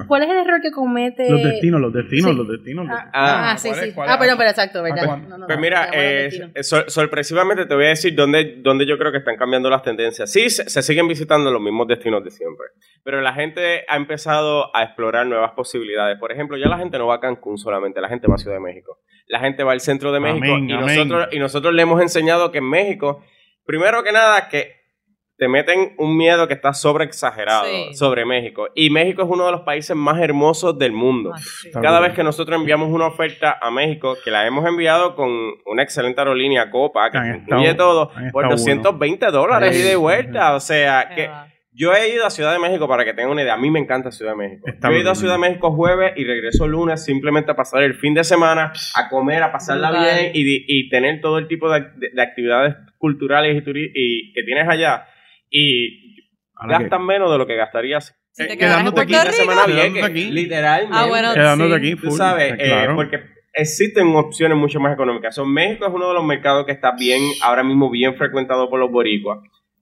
¿Cuál 0.06 0.22
es 0.22 0.30
el 0.30 0.36
error 0.36 0.60
que 0.60 0.70
comete? 0.70 1.30
Los 1.30 1.42
destinos, 1.42 1.80
los 1.80 1.92
destinos, 1.92 2.30
sí. 2.30 2.36
los 2.36 2.48
destinos. 2.48 2.86
los 2.86 2.96
Ah, 2.96 3.10
Ah, 3.12 3.50
ah, 3.52 3.58
sí, 3.58 3.70
sí. 3.74 3.92
¿Cuál 3.92 4.08
Ah, 4.10 4.16
pero, 4.18 4.36
pero 4.36 4.50
exacto, 4.50 4.82
¿verdad? 4.82 5.18
Pues 5.46 5.58
mira, 5.58 5.88
eh, 5.92 6.30
sor- 6.62 6.90
sorpresivamente 6.90 7.66
te 7.66 7.74
voy 7.74 7.86
a 7.86 7.88
decir 7.88 8.14
dónde, 8.14 8.56
dónde 8.58 8.86
yo 8.86 8.98
creo 8.98 9.10
que 9.12 9.18
están 9.18 9.36
cambiando 9.36 9.70
las 9.70 9.82
tendencias. 9.82 10.30
Sí, 10.30 10.50
se, 10.50 10.68
se 10.68 10.82
siguen 10.82 11.08
visitando 11.08 11.50
los 11.50 11.60
mismos 11.60 11.86
destinos 11.88 12.22
de 12.22 12.30
siempre, 12.30 12.66
pero 13.02 13.20
la 13.20 13.32
gente 13.32 13.84
ha 13.88 13.96
empezado 13.96 14.74
a 14.76 14.82
explorar 14.84 15.26
nuevas 15.26 15.52
posibilidades. 15.52 16.18
Por 16.18 16.32
ejemplo, 16.32 16.56
ya 16.56 16.68
la 16.68 16.78
gente 16.78 16.98
no 16.98 17.06
va 17.06 17.16
a 17.16 17.20
Cancún 17.20 17.58
solamente, 17.58 18.00
la 18.00 18.08
gente 18.08 18.26
va 18.28 18.34
a 18.34 18.38
Ciudad 18.38 18.56
de 18.56 18.60
México. 18.62 18.98
La 19.28 19.40
gente 19.40 19.64
va 19.64 19.72
al 19.72 19.80
centro 19.80 20.12
de 20.12 20.20
México 20.20 20.44
Amén, 20.54 20.70
y, 20.70 20.72
amén. 20.72 20.96
Nosotros, 20.96 21.28
y 21.32 21.38
nosotros 21.38 21.74
le 21.74 21.82
hemos 21.82 22.00
enseñado 22.00 22.52
que 22.52 22.58
en 22.58 22.68
México, 22.70 23.24
primero 23.64 24.02
que 24.04 24.12
nada, 24.12 24.48
que 24.48 24.75
te 25.38 25.48
meten 25.48 25.94
un 25.98 26.16
miedo 26.16 26.48
que 26.48 26.54
está 26.54 26.72
sobre 26.72 27.04
exagerado 27.04 27.66
Sí. 27.66 27.94
sobre 27.94 28.24
México. 28.24 28.68
Y 28.74 28.88
México 28.90 29.22
es 29.22 29.28
uno 29.30 29.44
de 29.46 29.52
los 29.52 29.60
países 29.62 29.94
más 29.94 30.18
hermosos 30.20 30.78
del 30.78 30.92
mundo. 30.92 31.32
Ah, 31.34 31.38
sí. 31.38 31.70
Cada 31.72 32.00
vez 32.00 32.14
que 32.14 32.22
nosotros 32.24 32.58
enviamos 32.58 32.88
una 32.90 33.06
oferta 33.06 33.58
a 33.60 33.70
México, 33.70 34.16
que 34.24 34.30
la 34.30 34.46
hemos 34.46 34.66
enviado 34.66 35.14
con 35.14 35.28
una 35.66 35.82
excelente 35.82 36.20
aerolínea 36.20 36.70
Copa, 36.70 37.10
que 37.10 37.18
incluye 37.36 37.74
todo, 37.74 38.10
por 38.32 38.44
estado 38.44 38.48
220 38.50 39.26
dólares 39.30 39.76
Sí, 39.76 39.82
y 39.82 39.84
de 39.88 39.96
vuelta. 39.96 40.54
O 40.54 40.60
sea, 40.60 41.08
Qué 41.10 41.14
que 41.14 41.28
va. 41.28 41.48
yo 41.72 41.92
he 41.94 42.14
ido 42.14 42.24
a 42.24 42.30
Ciudad 42.30 42.52
de 42.54 42.58
México 42.58 42.88
para 42.88 43.04
que 43.04 43.12
tengan 43.12 43.32
una 43.32 43.42
idea. 43.42 43.54
A 43.54 43.58
mí 43.58 43.70
me 43.70 43.78
encanta 43.78 44.10
Ciudad 44.10 44.32
de 44.32 44.38
México. 44.38 44.62
Está 44.68 44.88
yo 44.88 44.96
he 44.96 45.00
ido 45.00 45.10
a. 45.10 45.14
Ciudad 45.14 45.34
de 45.34 45.40
México 45.40 45.70
jueves 45.72 46.12
y 46.16 46.24
regreso 46.24 46.66
lunes 46.66 47.04
simplemente 47.04 47.50
a 47.50 47.56
pasar 47.56 47.82
el 47.82 47.92
fin 47.96 48.14
de 48.14 48.24
semana, 48.24 48.72
a 48.94 49.08
comer, 49.10 49.42
a 49.42 49.52
pasarla 49.52 49.90
bien 49.90 50.30
y, 50.32 50.64
y 50.66 50.88
tener 50.88 51.20
todo 51.20 51.36
el 51.36 51.46
tipo 51.46 51.70
de, 51.70 51.80
de- 51.96 52.10
de 52.14 52.22
actividades 52.22 52.74
culturales 52.96 53.62
y, 53.66 53.90
y 53.94 54.32
que 54.32 54.42
tienes 54.44 54.66
allá. 54.66 55.06
Y 55.50 56.16
gastan 56.68 57.04
menos 57.04 57.30
de 57.30 57.38
lo 57.38 57.46
que 57.46 57.56
gastarías 57.56 58.14
Si 58.32 58.46
te 58.46 58.56
quedándote 58.58 59.00
aquí, 59.02 59.12
Quedándote 59.12 60.02
aquí. 60.02 60.30
literalmente. 60.30 60.96
Ah, 60.96 61.06
bueno, 61.06 61.32
Quedándote 61.34 61.70
sí. 61.70 61.76
aquí, 61.76 61.96
Tú 62.00 62.10
sabes, 62.10 62.52
Eh, 62.52 62.56
eh, 62.58 62.66
claro. 62.68 62.96
porque 62.96 63.20
existen 63.54 64.14
opciones 64.14 64.58
mucho 64.58 64.78
más 64.80 64.92
económicas. 64.92 65.34
So, 65.34 65.46
México 65.46 65.86
es 65.86 65.92
uno 65.94 66.08
de 66.08 66.14
los 66.14 66.24
mercados 66.24 66.66
que 66.66 66.72
está 66.72 66.92
bien, 66.92 67.22
ahora 67.42 67.62
mismo 67.62 67.90
bien 67.90 68.14
frecuentado 68.16 68.68
por 68.68 68.78
los 68.78 68.90
boricuas. 68.90 69.38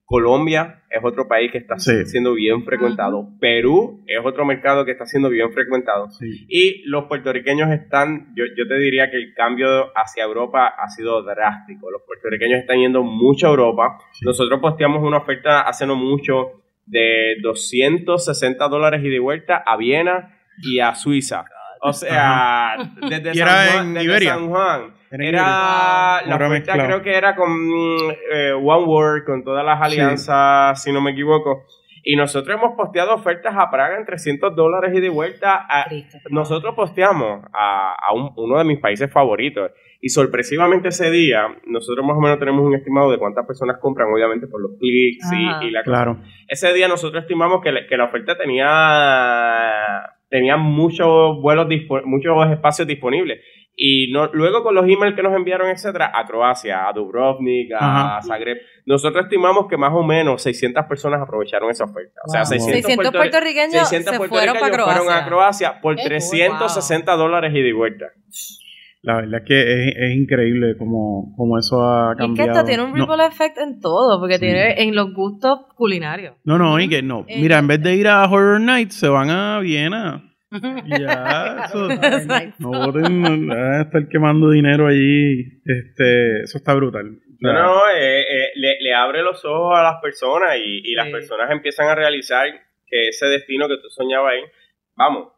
Colombia 0.06 0.82
es 0.90 1.00
otro 1.02 1.26
país 1.26 1.50
que 1.50 1.58
está 1.58 1.78
Sí. 1.78 2.04
siendo 2.04 2.34
bien 2.34 2.62
frecuentado. 2.64 3.28
Perú 3.40 4.04
es 4.06 4.18
otro 4.24 4.44
mercado 4.44 4.84
que 4.84 4.92
está 4.92 5.06
siendo 5.06 5.30
bien 5.30 5.50
frecuentado. 5.52 6.10
Sí. 6.10 6.46
Y 6.48 6.82
los 6.88 7.04
puertorriqueños 7.04 7.70
están, 7.72 8.32
yo, 8.36 8.44
yo 8.56 8.68
te 8.68 8.78
diría 8.78 9.10
que 9.10 9.16
el 9.16 9.32
cambio 9.34 9.90
hacia 9.96 10.24
Europa 10.24 10.66
ha 10.78 10.88
sido 10.88 11.22
drástico. 11.22 11.90
Los 11.90 12.02
puertorriqueños 12.06 12.60
están 12.60 12.78
yendo 12.80 13.02
mucho 13.02 13.46
a 13.46 13.50
Europa. 13.50 13.98
Sí. 14.12 14.26
Nosotros 14.26 14.60
posteamos 14.60 15.02
una 15.02 15.18
oferta 15.18 15.62
hace 15.62 15.86
no 15.86 15.96
mucho 15.96 16.62
de 16.86 17.36
260 17.42 18.68
dólares 18.68 19.00
y 19.02 19.08
de 19.08 19.18
vuelta 19.18 19.62
a 19.66 19.76
Viena 19.76 20.36
y 20.62 20.80
a 20.80 20.94
Suiza. 20.94 21.44
O 21.80 21.92
sea, 21.92 22.76
desde 23.10 23.32
Y 23.32 23.38
San 23.38 23.48
Juan. 23.72 23.86
en 23.88 23.94
desde 23.94 24.04
Iberia. 24.06 24.34
San 24.34 24.48
Juan. 24.48 24.94
Era 25.22 26.20
la 26.26 26.36
oferta 26.46 26.48
mezclado. 26.72 26.86
creo 26.88 27.02
que 27.02 27.14
era 27.16 27.34
con 27.36 27.50
eh, 28.32 28.52
One 28.52 28.84
World, 28.86 29.24
con 29.24 29.44
todas 29.44 29.64
las 29.64 29.80
alianzas, 29.80 30.82
si 30.82 30.92
no 30.92 31.00
me 31.00 31.12
equivoco. 31.12 31.64
Y 32.06 32.16
nosotros 32.16 32.58
hemos 32.58 32.76
posteado 32.76 33.14
ofertas 33.14 33.54
a 33.56 33.70
Praga 33.70 33.96
en 33.96 34.04
300 34.04 34.54
dólares 34.54 34.92
y 34.94 35.00
de 35.00 35.08
vuelta. 35.08 35.66
A, 35.68 35.84
Cristo. 35.88 36.18
nosotros 36.30 36.74
posteamos 36.74 37.42
a, 37.52 37.94
a 37.94 38.12
un- 38.14 38.30
uno 38.36 38.58
de 38.58 38.64
mis 38.64 38.78
países 38.78 39.10
favoritos. 39.10 39.70
Y 40.02 40.10
sorpresivamente 40.10 40.88
ese 40.88 41.10
día, 41.10 41.46
nosotros 41.66 42.04
más 42.04 42.14
o 42.18 42.20
menos 42.20 42.38
tenemos 42.38 42.60
un 42.62 42.74
estimado 42.74 43.10
de 43.10 43.16
cuántas 43.16 43.46
personas 43.46 43.78
compran, 43.80 44.08
obviamente 44.12 44.46
por 44.46 44.60
los 44.60 44.72
clics 44.78 45.32
y, 45.32 45.66
y 45.66 45.70
la 45.70 45.82
cosa. 45.82 45.90
Claro. 45.96 46.18
Ese 46.46 46.74
día 46.74 46.88
nosotros 46.88 47.22
estimamos 47.22 47.62
que, 47.62 47.72
la- 47.72 47.86
que 47.88 47.96
la 47.96 48.04
oferta 48.04 48.36
tenía, 48.36 50.10
tenía 50.28 50.56
muchos 50.56 51.40
vuelos, 51.40 51.66
muchos 52.04 52.50
espacios 52.50 52.86
disponibles. 52.88 53.40
Y 53.76 54.12
no, 54.12 54.26
luego 54.32 54.62
con 54.62 54.74
los 54.74 54.84
emails 54.88 55.16
que 55.16 55.22
nos 55.22 55.34
enviaron, 55.34 55.68
etcétera, 55.68 56.12
a 56.14 56.24
Croacia, 56.24 56.86
a 56.88 56.92
Dubrovnik, 56.92 57.72
a 57.72 58.16
Ajá. 58.16 58.22
Zagreb, 58.22 58.58
nosotros 58.86 59.24
estimamos 59.24 59.66
que 59.68 59.76
más 59.76 59.92
o 59.92 60.04
menos 60.04 60.42
600 60.42 60.84
personas 60.86 61.20
aprovecharon 61.20 61.68
esa 61.70 61.84
oferta. 61.84 62.20
O 62.24 62.30
sea, 62.30 62.42
Wow. 62.42 62.46
600, 62.50 62.82
600 62.82 63.06
puertorri- 63.06 63.16
puertorriqueños 63.18 63.88
600 63.88 64.12
se 64.12 64.18
fueron 64.28 64.30
para 64.54 64.58
puertorriqueños 64.60 65.02
fueron 65.04 65.12
a 65.22 65.26
Croacia. 65.26 65.80
Por 65.80 65.96
Qué 65.96 66.02
cool, 66.02 66.08
360 66.10 67.16
dólares 67.16 67.52
y 67.54 67.62
de 67.62 67.72
vuelta. 67.72 68.06
La 69.02 69.16
verdad 69.16 69.40
es 69.42 69.46
que 69.46 69.60
es, 69.88 69.94
es 69.98 70.16
increíble 70.16 70.76
como, 70.78 71.34
como 71.36 71.58
eso 71.58 71.82
ha 71.82 72.10
Y 72.10 72.12
es 72.12 72.16
que 72.16 72.24
cambiado. 72.24 72.52
esto 72.52 72.64
tiene 72.64 72.82
un 72.84 72.92
No, 72.92 73.06
ripple 73.06 73.26
effect 73.26 73.58
en 73.58 73.80
todo, 73.80 74.18
porque 74.18 74.34
Sí. 74.36 74.40
tiene 74.40 74.80
en 74.82 74.94
los 74.96 75.12
gustos 75.12 75.58
culinarios. 75.74 76.36
No, 76.44 76.56
no, 76.58 76.78
y 76.80 76.88
que 76.88 77.02
no. 77.02 77.24
Eh, 77.28 77.38
Mira, 77.40 77.58
en 77.58 77.66
vez 77.66 77.82
de 77.82 77.96
ir 77.96 78.08
a 78.08 78.24
Horror 78.24 78.60
Nights, 78.60 78.94
se 78.94 79.08
van 79.08 79.28
a 79.30 79.58
Viena. 79.60 80.30
Ya, 80.86 81.64
eso, 81.66 81.88
no 82.58 82.68
voten, 82.70 83.46
no, 83.46 83.54
a 83.54 83.82
estar 83.82 84.08
quemando 84.08 84.50
dinero 84.50 84.86
allí. 84.86 85.60
Este, 85.64 86.42
eso 86.42 86.58
está 86.58 86.74
brutal. 86.74 87.18
No, 87.40 87.52
no, 87.52 87.90
eh, 87.90 88.20
eh, 88.22 88.50
le, 88.56 88.76
le 88.80 88.94
abre 88.94 89.22
los 89.22 89.44
ojos 89.44 89.78
a 89.78 89.82
las 89.82 90.00
personas 90.00 90.56
y, 90.56 90.80
y 90.90 90.94
las 90.94 91.06
Sí. 91.06 91.12
personas 91.12 91.50
empiezan 91.50 91.88
a 91.88 91.94
realizar 91.94 92.46
que 92.86 93.08
ese 93.08 93.26
destino 93.26 93.68
que 93.68 93.76
tú 93.78 93.90
soñabas 93.90 94.32
ahí, 94.32 94.40
vamos, 94.96 95.32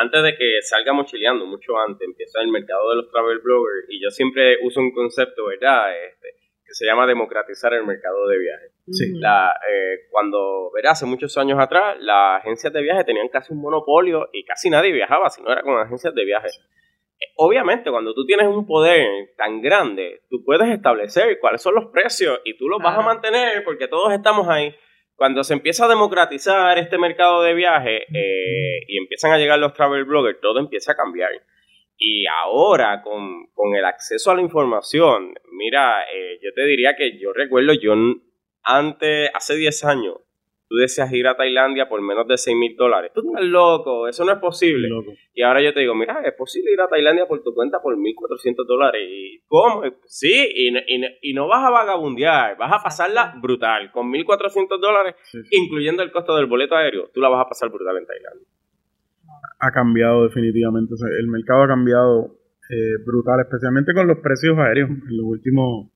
antes 0.00 0.22
de 0.22 0.34
que 0.36 0.60
salga 0.62 0.92
mochileando, 0.92 1.46
mucho 1.46 1.78
antes, 1.78 2.06
empieza 2.06 2.40
el 2.40 2.48
mercado 2.48 2.90
de 2.90 2.96
los 2.96 3.10
travel 3.10 3.38
bloggers 3.38 3.86
y 3.88 4.02
yo 4.02 4.10
siempre 4.10 4.56
uso 4.62 4.80
un 4.80 4.92
concepto, 4.92 5.46
¿verdad? 5.46 5.90
Este, 6.06 6.28
que 6.64 6.74
se 6.74 6.86
llama 6.86 7.06
democratizar 7.06 7.72
el 7.74 7.86
mercado 7.86 8.26
de 8.28 8.38
viajes. 8.38 8.72
Sí. 8.88 9.12
La, 9.18 9.50
eh, 9.68 10.06
cuando, 10.10 10.70
verás, 10.74 10.92
hace 10.92 11.06
muchos 11.06 11.36
años 11.38 11.58
atrás, 11.58 11.96
las 12.00 12.40
agencias 12.40 12.72
de 12.72 12.82
viaje 12.82 13.04
tenían 13.04 13.28
casi 13.28 13.52
un 13.52 13.60
monopolio 13.60 14.28
y 14.32 14.44
casi 14.44 14.70
nadie 14.70 14.92
viajaba 14.92 15.28
si 15.28 15.42
no 15.42 15.50
era 15.50 15.62
con 15.62 15.76
agencias 15.78 16.14
de 16.14 16.24
viaje. 16.24 16.48
Eh, 16.48 17.26
Obviamente, 17.36 17.90
cuando 17.90 18.14
tú 18.14 18.24
tienes 18.24 18.46
un 18.46 18.66
poder 18.66 19.06
tan 19.36 19.60
grande, 19.60 20.22
tú 20.30 20.44
puedes 20.44 20.68
establecer 20.68 21.38
cuáles 21.40 21.62
son 21.62 21.74
los 21.74 21.86
precios 21.86 22.40
y 22.44 22.56
tú 22.56 22.68
los 22.68 22.80
vas 22.80 22.96
a 22.96 23.02
mantener 23.02 23.64
porque 23.64 23.88
todos 23.88 24.12
estamos 24.12 24.48
ahí. 24.48 24.74
Cuando 25.16 25.42
se 25.42 25.54
empieza 25.54 25.86
a 25.86 25.88
democratizar 25.88 26.78
este 26.78 26.98
mercado 26.98 27.42
de 27.42 27.54
viaje 27.54 28.02
eh, 28.02 28.80
y 28.86 28.98
empiezan 28.98 29.32
a 29.32 29.38
llegar 29.38 29.58
los 29.58 29.72
travel 29.72 30.04
bloggers, 30.04 30.40
todo 30.40 30.60
empieza 30.60 30.92
a 30.92 30.96
cambiar. 30.96 31.30
Y 31.98 32.26
ahora, 32.26 33.02
con, 33.02 33.46
con 33.54 33.74
el 33.74 33.84
acceso 33.84 34.30
a 34.30 34.34
la 34.34 34.42
información, 34.42 35.34
mira, 35.52 36.02
eh, 36.12 36.38
yo 36.42 36.52
te 36.54 36.66
diría 36.66 36.94
que 36.94 37.18
yo 37.18 37.32
recuerdo, 37.32 37.72
yo 37.72 37.94
antes, 38.66 39.30
hace 39.34 39.54
10 39.56 39.84
años, 39.84 40.16
tú 40.68 40.74
deseas 40.76 41.12
ir 41.12 41.28
a 41.28 41.36
Tailandia 41.36 41.88
por 41.88 42.02
menos 42.02 42.26
de 42.26 42.36
6 42.36 42.56
mil 42.56 42.74
dólares. 42.76 43.12
Tú 43.14 43.20
estás 43.24 43.44
loco, 43.44 44.08
eso 44.08 44.24
no 44.24 44.32
es 44.32 44.38
posible. 44.38 44.88
loco. 44.88 45.12
Y 45.32 45.42
ahora 45.42 45.62
yo 45.62 45.72
te 45.72 45.78
digo, 45.80 45.94
mira, 45.94 46.20
es 46.24 46.34
posible 46.34 46.72
ir 46.72 46.80
a 46.80 46.88
Tailandia 46.88 47.26
por 47.28 47.40
tu 47.44 47.54
cuenta 47.54 47.78
por 47.80 47.96
1.400 47.96 48.66
dólares. 48.66 49.00
¿Y 49.08 49.40
cómo? 49.46 49.82
Sí, 50.06 50.32
y, 50.54 50.72
no- 50.72 50.80
y 50.86 51.30
y 51.30 51.34
no 51.34 51.46
vas 51.46 51.64
a 51.64 51.70
vagabundear, 51.70 52.56
vas 52.58 52.72
a 52.72 52.82
pasarla 52.82 53.34
brutal. 53.40 53.92
Con 53.92 54.10
1.400 54.10 54.80
dólares, 54.80 55.14
Sí, 55.22 55.38
sí. 55.44 55.56
incluyendo 55.62 56.02
el 56.02 56.10
costo 56.10 56.34
del 56.36 56.46
boleto 56.46 56.74
aéreo, 56.74 57.10
tú 57.14 57.20
la 57.20 57.28
vas 57.28 57.46
a 57.46 57.48
pasar 57.48 57.70
brutal 57.70 57.96
en 57.98 58.06
Tailandia. 58.06 58.48
Ha 59.60 59.70
cambiado 59.70 60.24
definitivamente. 60.24 60.94
o 60.94 60.96
sea, 60.96 61.08
el 61.18 61.28
mercado 61.28 61.62
ha 61.62 61.68
cambiado 61.68 62.36
eh, 62.70 62.98
brutal, 63.06 63.38
especialmente 63.40 63.94
con 63.94 64.08
los 64.08 64.18
precios 64.18 64.58
aéreos 64.58 64.90
en 64.90 65.16
los 65.16 65.26
últimos, 65.26 65.90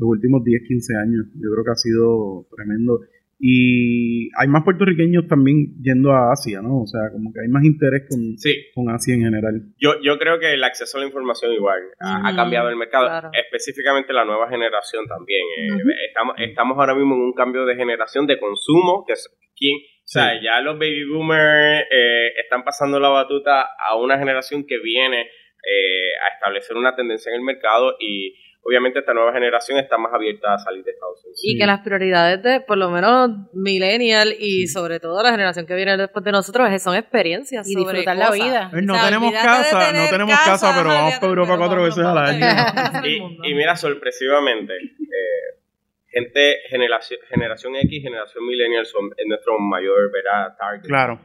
los 0.00 0.08
últimos 0.08 0.42
10, 0.42 0.62
15 0.66 0.96
años. 0.96 1.26
Yo 1.36 1.48
creo 1.52 1.64
que 1.64 1.70
ha 1.70 1.76
sido 1.76 2.46
tremendo. 2.56 3.00
Y 3.42 4.28
hay 4.38 4.48
más 4.48 4.64
puertorriqueños 4.64 5.26
también 5.26 5.74
yendo 5.82 6.12
a 6.12 6.30
Asia, 6.30 6.60
¿no? 6.60 6.82
O 6.82 6.86
sea, 6.86 7.00
como 7.10 7.32
que 7.32 7.40
hay 7.40 7.48
más 7.48 7.64
interés 7.64 8.02
con, 8.08 8.36
Sí, 8.36 8.52
con 8.74 8.90
Asia 8.90 9.14
en 9.14 9.22
general. 9.22 9.62
yo, 9.80 9.94
yo 10.02 10.18
creo 10.18 10.38
que 10.38 10.52
el 10.52 10.62
acceso 10.62 10.98
a 10.98 11.00
la 11.00 11.06
información 11.06 11.52
igual 11.54 11.80
ha, 12.00 12.28
ha 12.28 12.32
Mm, 12.32 12.36
cambiado 12.36 12.68
el 12.68 12.76
mercado, 12.76 13.06
claro. 13.06 13.30
específicamente 13.32 14.12
la 14.12 14.26
nueva 14.26 14.46
generación 14.50 15.06
también. 15.08 15.40
eh, 15.56 16.06
estamos, 16.08 16.34
estamos 16.38 16.76
ahora 16.78 16.94
mismo 16.94 17.14
en 17.14 17.22
un 17.22 17.32
cambio 17.32 17.64
de 17.64 17.76
generación 17.76 18.26
de 18.26 18.38
consumo, 18.38 19.04
que 19.06 19.14
es 19.14 19.26
quien, 19.56 19.74
o 19.78 20.04
sea, 20.04 20.36
Sí. 20.38 20.44
ya 20.44 20.60
los 20.60 20.78
baby 20.78 21.04
boomers 21.08 21.86
eh, 21.90 22.28
están 22.44 22.62
pasando 22.62 23.00
la 23.00 23.08
batuta 23.08 23.62
a 23.88 23.96
una 23.96 24.18
generación 24.18 24.66
que 24.68 24.78
viene 24.80 25.22
eh, 25.22 26.12
a 26.28 26.34
establecer 26.34 26.76
una 26.76 26.94
tendencia 26.94 27.30
en 27.30 27.36
el 27.36 27.44
mercado 27.44 27.96
y 28.00 28.34
obviamente 28.62 28.98
esta 29.00 29.14
nueva 29.14 29.32
generación 29.32 29.78
está 29.78 29.96
más 29.98 30.12
abierta 30.12 30.54
a 30.54 30.58
salir 30.58 30.84
de 30.84 30.90
Estados 30.92 31.24
Unidos. 31.24 31.40
Y 31.42 31.58
que 31.58 31.66
las 31.66 31.80
prioridades 31.80 32.42
de, 32.42 32.60
por 32.60 32.76
lo 32.78 32.90
menos, 32.90 33.30
millennial 33.54 34.34
y 34.38 34.66
sobre 34.68 35.00
todo 35.00 35.22
la 35.22 35.30
generación 35.30 35.66
que 35.66 35.74
viene 35.74 35.96
después 35.96 36.24
de 36.24 36.32
nosotros 36.32 36.70
es- 36.70 36.82
son 36.82 36.94
experiencias 36.96 37.66
Y 37.68 37.72
sobre 37.72 37.98
disfrutar 38.00 38.16
la 38.16 38.30
vida. 38.30 38.68
Pues 38.70 38.84
no 38.84 38.92
O 38.94 38.96
sea, 38.96 39.04
tenemos 39.06 39.32
casa, 39.32 39.92
no 39.92 40.08
tenemos 40.10 40.34
casa, 40.44 40.72
pero 40.76 40.88
vamos 40.88 41.14
para 41.14 41.26
Europa 41.28 41.56
cuatro 41.56 41.82
veces 41.82 42.04
al 42.04 42.18
año. 42.18 42.46
Y, 43.44 43.54
mira, 43.54 43.76
sorpresivamente, 43.76 44.74
eh, 44.74 45.60
gente, 46.08 46.56
generación, 46.68 47.18
generación 47.28 47.76
X, 47.76 48.02
generación 48.02 48.46
millennial 48.46 48.84
son 48.86 49.10
es 49.16 49.26
nuestro 49.26 49.58
mayor 49.58 50.10
¿verdad? 50.12 50.56
target. 50.58 50.86
Claro. 50.86 51.20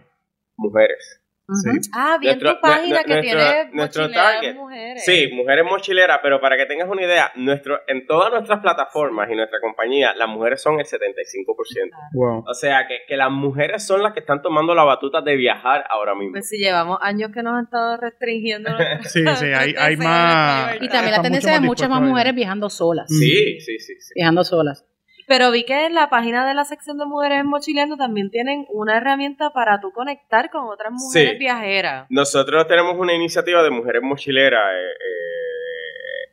Mujeres. 0.58 1.22
Sí. 1.48 1.90
Ah, 1.94 2.18
bien 2.20 2.40
Nuestro- 2.40 2.56
tu 2.56 2.62
página 2.62 3.04
que 3.04 3.14
nuestro- 3.14 3.22
tiene 3.22 3.70
nuestro 3.72 4.02
mochileras 4.04 4.34
target. 4.34 4.56
mujeres. 4.56 5.06
Sí, 5.06 5.30
mujeres 5.34 5.66
mochileras, 5.66 6.20
pero 6.24 6.42
para 6.42 6.58
que 6.58 6.66
tengas 6.66 6.90
una 6.90 7.04
idea, 7.04 7.32
nuestro, 7.36 7.82
en 7.88 8.08
todas 8.08 8.32
nuestras 8.32 8.62
plataformas 8.62 9.30
y 9.32 9.36
nuestra 9.36 9.60
compañía, 9.60 10.14
las 10.16 10.28
mujeres 10.28 10.62
son 10.62 10.80
el 10.80 10.86
75%. 10.88 11.96
Wow. 12.14 12.44
O 12.48 12.54
sea, 12.56 12.88
que, 12.88 13.00
que 13.08 13.16
las 13.16 13.30
mujeres 13.30 13.86
son 13.86 14.02
las 14.02 14.14
que 14.14 14.22
están 14.22 14.42
tomando 14.42 14.74
la 14.74 14.84
batuta 14.84 15.22
de 15.22 15.36
viajar 15.36 15.84
ahora 15.90 16.16
mismo. 16.16 16.32
Pues 16.34 16.50
si 16.50 16.58
llevamos 16.58 16.98
años 17.02 17.32
que 17.32 17.44
nos 17.44 17.54
han 17.54 17.66
estado 17.66 17.98
restringiendo. 17.98 18.70
Sí, 19.04 19.24
sí, 19.36 19.46
hay- 19.54 19.76
hay 19.78 19.98
más- 19.98 20.76
Y 20.82 20.90
también 20.90 21.12
la 21.12 21.22
tendencia 21.22 21.54
de 21.54 21.60
muchas 21.62 21.90
más 21.90 22.02
mujeres 22.02 22.34
viajando 22.34 22.70
solas. 22.70 23.06
Sí, 23.08 23.60
sí, 23.60 23.78
sí. 23.80 23.94
sí. 24.00 24.14
Viajando 24.16 24.44
solas. 24.44 24.86
Pero 25.28 25.52
vi 25.52 25.66
que 25.66 25.86
en 25.88 25.96
la 25.96 26.10
página 26.10 26.48
de 26.48 26.54
la 26.54 26.66
sección 26.66 26.98
de 26.98 27.06
mujeres 27.06 27.44
mochileando 27.44 27.98
también 27.98 28.30
tienen 28.30 28.66
una 28.70 28.98
herramienta 28.98 29.50
para 29.52 29.80
tú 29.80 29.92
conectar 29.92 30.50
con 30.52 30.66
otras 30.70 30.92
mujeres 30.92 31.32
Sí. 31.34 31.38
viajeras. 31.38 32.06
Nosotros 32.10 32.68
tenemos 32.68 32.96
una 32.98 33.14
iniciativa 33.14 33.64
de 33.64 33.70
mujeres 33.72 34.02
mochileras. 34.04 34.64
eh, 34.74 34.92
eh, 34.92 36.32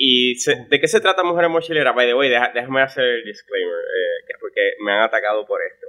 ¿Y 0.00 0.36
se- 0.36 0.64
de 0.70 0.80
qué 0.80 0.86
se 0.86 1.00
trata 1.00 1.24
Mujeres 1.24 1.50
Mochileras? 1.50 1.92
By 1.92 2.06
the 2.06 2.14
way, 2.14 2.30
deja- 2.30 2.52
déjame 2.54 2.82
hacer 2.82 3.02
el 3.04 3.24
disclaimer, 3.24 3.74
eh, 3.74 4.24
que 4.28 4.32
es 4.32 4.38
porque 4.40 4.60
me 4.84 4.92
han 4.92 5.02
atacado 5.02 5.44
por 5.44 5.58
esto. 5.60 5.87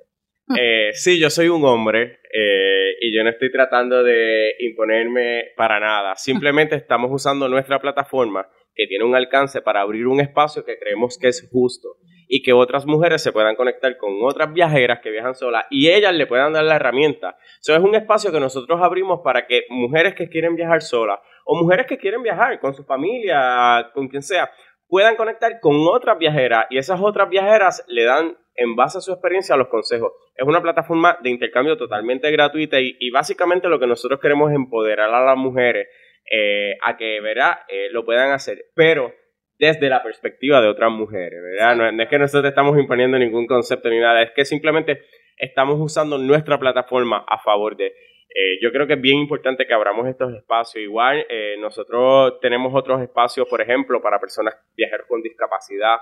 Eh, 0.59 0.93
sí, 0.93 1.19
yo 1.19 1.29
soy 1.29 1.47
un 1.47 1.63
hombre 1.63 2.19
eh, 2.33 2.93
y 3.01 3.15
yo 3.15 3.23
no 3.23 3.29
estoy 3.29 3.51
tratando 3.51 4.03
de 4.03 4.55
imponerme 4.59 5.51
para 5.55 5.79
nada. 5.79 6.15
Simplemente 6.15 6.75
estamos 6.75 7.11
usando 7.11 7.47
nuestra 7.47 7.79
plataforma 7.79 8.49
que 8.73 8.87
tiene 8.87 9.05
un 9.05 9.15
alcance 9.15 9.61
para 9.61 9.81
abrir 9.81 10.07
un 10.07 10.19
espacio 10.19 10.65
que 10.65 10.77
creemos 10.79 11.17
que 11.19 11.27
es 11.27 11.47
justo 11.51 11.97
y 12.27 12.41
que 12.41 12.53
otras 12.53 12.85
mujeres 12.85 13.21
se 13.21 13.31
puedan 13.31 13.55
conectar 13.55 13.97
con 13.97 14.11
otras 14.23 14.53
viajeras 14.53 14.99
que 15.01 15.11
viajan 15.11 15.35
solas 15.35 15.65
y 15.69 15.89
ellas 15.89 16.13
le 16.13 16.27
puedan 16.27 16.53
dar 16.53 16.63
la 16.63 16.77
herramienta. 16.77 17.37
Eso 17.59 17.75
es 17.75 17.79
un 17.79 17.95
espacio 17.95 18.31
que 18.31 18.39
nosotros 18.39 18.79
abrimos 18.81 19.21
para 19.23 19.45
que 19.45 19.63
mujeres 19.69 20.15
que 20.15 20.29
quieren 20.29 20.55
viajar 20.55 20.81
solas 20.81 21.19
o 21.45 21.61
mujeres 21.61 21.87
que 21.87 21.97
quieren 21.97 22.23
viajar 22.23 22.59
con 22.59 22.73
su 22.73 22.83
familia, 22.83 23.89
con 23.93 24.07
quien 24.07 24.21
sea, 24.21 24.49
puedan 24.87 25.15
conectar 25.15 25.59
con 25.59 25.75
otras 25.87 26.17
viajeras 26.17 26.65
y 26.69 26.77
esas 26.77 26.99
otras 27.01 27.29
viajeras 27.29 27.83
le 27.87 28.03
dan 28.03 28.37
en 28.59 28.75
base 28.75 28.97
a 28.97 29.01
su 29.01 29.11
experiencia 29.11 29.55
los 29.55 29.69
consejos. 29.69 30.11
Es 30.35 30.45
una 30.45 30.61
plataforma 30.61 31.17
de 31.21 31.29
intercambio 31.29 31.77
totalmente 31.77 32.29
gratuita 32.31 32.79
y, 32.79 32.95
y 32.99 33.09
básicamente 33.09 33.69
lo 33.69 33.79
que 33.79 33.87
nosotros 33.87 34.19
queremos 34.19 34.51
es 34.51 34.55
empoderar 34.55 35.09
a 35.13 35.25
las 35.25 35.37
mujeres 35.37 35.87
eh, 36.31 36.73
a 36.83 36.97
que, 36.97 37.21
¿verdad? 37.21 37.59
Eh, 37.67 37.87
lo 37.91 38.03
puedan 38.03 38.31
hacer, 38.31 38.65
pero 38.75 39.13
desde 39.57 39.89
la 39.89 40.03
perspectiva 40.03 40.61
de 40.61 40.67
otras 40.67 40.91
mujeres, 40.91 41.41
¿verdad? 41.41 41.75
No, 41.75 41.91
no 41.91 42.03
es 42.03 42.09
que 42.09 42.19
nosotros 42.19 42.49
estamos 42.49 42.77
imponiendo 42.77 43.17
ningún 43.17 43.47
concepto 43.47 43.89
ni 43.89 43.99
nada, 43.99 44.21
es 44.21 44.31
que 44.35 44.45
simplemente 44.45 45.01
estamos 45.37 45.77
usando 45.79 46.17
nuestra 46.17 46.59
plataforma 46.59 47.25
a 47.27 47.39
favor 47.39 47.75
de... 47.75 47.87
eh, 47.87 48.59
yo 48.61 48.71
creo 48.71 48.85
que 48.87 48.93
es 48.93 49.01
bien 49.01 49.17
importante 49.17 49.65
que 49.65 49.73
abramos 49.73 50.07
estos 50.07 50.33
espacios. 50.33 50.83
Igual, 50.83 51.25
eh, 51.29 51.55
nosotros 51.59 52.39
tenemos 52.41 52.73
otros 52.75 53.01
espacios, 53.01 53.47
por 53.49 53.61
ejemplo, 53.61 54.01
para 54.01 54.19
personas 54.19 54.55
viajeros 54.75 55.07
con 55.07 55.21
discapacidad. 55.21 55.97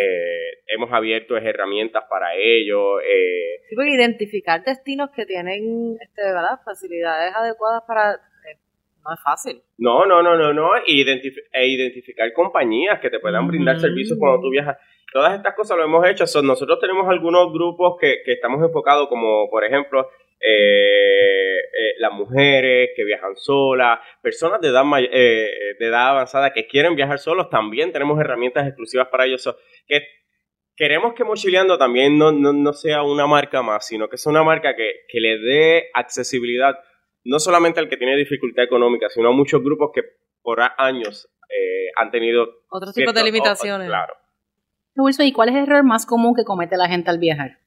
Eh, 0.00 0.62
hemos 0.68 0.92
abierto 0.92 1.36
herramientas 1.36 2.04
para 2.10 2.34
ello. 2.34 3.00
eh, 3.00 3.60
Sí, 3.68 3.76
porque 3.76 3.90
identificar 3.94 4.62
destinos 4.64 5.10
que 5.14 5.24
tienen 5.26 5.96
este, 6.02 6.22
¿verdad? 6.22 6.58
facilidades 6.64 7.32
adecuadas 7.34 7.82
para... 7.86 8.12
eh, 8.14 8.58
no 9.04 9.14
es 9.14 9.20
fácil. 9.22 9.62
No, 9.78 10.04
no, 10.06 10.22
no, 10.22 10.36
no, 10.36 10.52
no. 10.52 10.70
Identif- 10.86 11.42
e 11.52 11.66
identificar 11.68 12.32
compañías 12.32 12.98
que 13.00 13.10
te 13.10 13.20
puedan 13.20 13.46
brindar 13.46 13.78
servicios 13.78 14.18
cuando 14.18 14.40
tú 14.40 14.50
viajas. 14.50 14.76
Todas 15.12 15.34
estas 15.36 15.54
cosas 15.54 15.76
lo 15.76 15.84
hemos 15.84 16.04
hecho. 16.08 16.26
Son, 16.26 16.44
nosotros 16.44 16.80
tenemos 16.80 17.08
algunos 17.08 17.52
grupos 17.52 17.96
que, 18.00 18.16
que 18.24 18.32
estamos 18.32 18.60
enfocados, 18.66 19.06
como 19.08 19.48
por 19.48 19.62
ejemplo 19.64 20.08
eh, 20.46 21.58
eh, 21.58 21.94
las 21.98 22.12
mujeres 22.12 22.90
que 22.96 23.04
viajan 23.04 23.34
solas, 23.36 23.98
personas 24.22 24.60
de 24.60 24.68
edad, 24.68 24.84
may- 24.84 25.08
eh, 25.10 25.50
de 25.78 25.86
edad 25.86 26.08
avanzada 26.10 26.52
que 26.52 26.66
quieren 26.66 26.94
viajar 26.96 27.18
solos. 27.18 27.48
También 27.50 27.92
tenemos 27.92 28.20
herramientas 28.20 28.66
exclusivas 28.66 29.08
para 29.08 29.24
ellos. 29.26 29.42
So, 29.42 29.56
que 29.86 30.02
queremos 30.76 31.14
que 31.14 31.24
Mochileando 31.24 31.78
también 31.78 32.18
no, 32.18 32.32
no, 32.32 32.52
no 32.52 32.72
sea 32.72 33.02
una 33.02 33.26
marca 33.26 33.62
más, 33.62 33.86
sino 33.86 34.08
que 34.08 34.16
sea 34.18 34.30
una 34.30 34.42
marca 34.42 34.74
que, 34.76 34.90
que 35.08 35.20
le 35.20 35.38
dé 35.38 35.84
accesibilidad 35.94 36.74
no 37.26 37.38
solamente 37.38 37.80
al 37.80 37.88
que 37.88 37.96
tiene 37.96 38.16
dificultad 38.16 38.64
económica, 38.64 39.08
sino 39.08 39.28
a 39.30 39.32
muchos 39.32 39.62
grupos 39.62 39.90
que 39.94 40.02
por 40.42 40.60
a- 40.60 40.74
años 40.76 41.26
eh, 41.48 41.86
han 41.96 42.10
tenido 42.10 42.46
Otros 42.68 42.92
tipos 42.94 43.14
de 43.14 43.24
limitaciones. 43.24 43.86
oh, 43.86 43.90
claro. 43.90 44.14
Wilson, 44.96 45.26
¿y 45.26 45.32
cuál 45.32 45.48
es 45.48 45.54
el 45.56 45.62
error 45.62 45.84
más 45.84 46.04
común 46.06 46.34
que 46.36 46.44
comete 46.44 46.76
la 46.76 46.86
gente 46.88 47.10
al 47.10 47.18
viajar? 47.18 47.58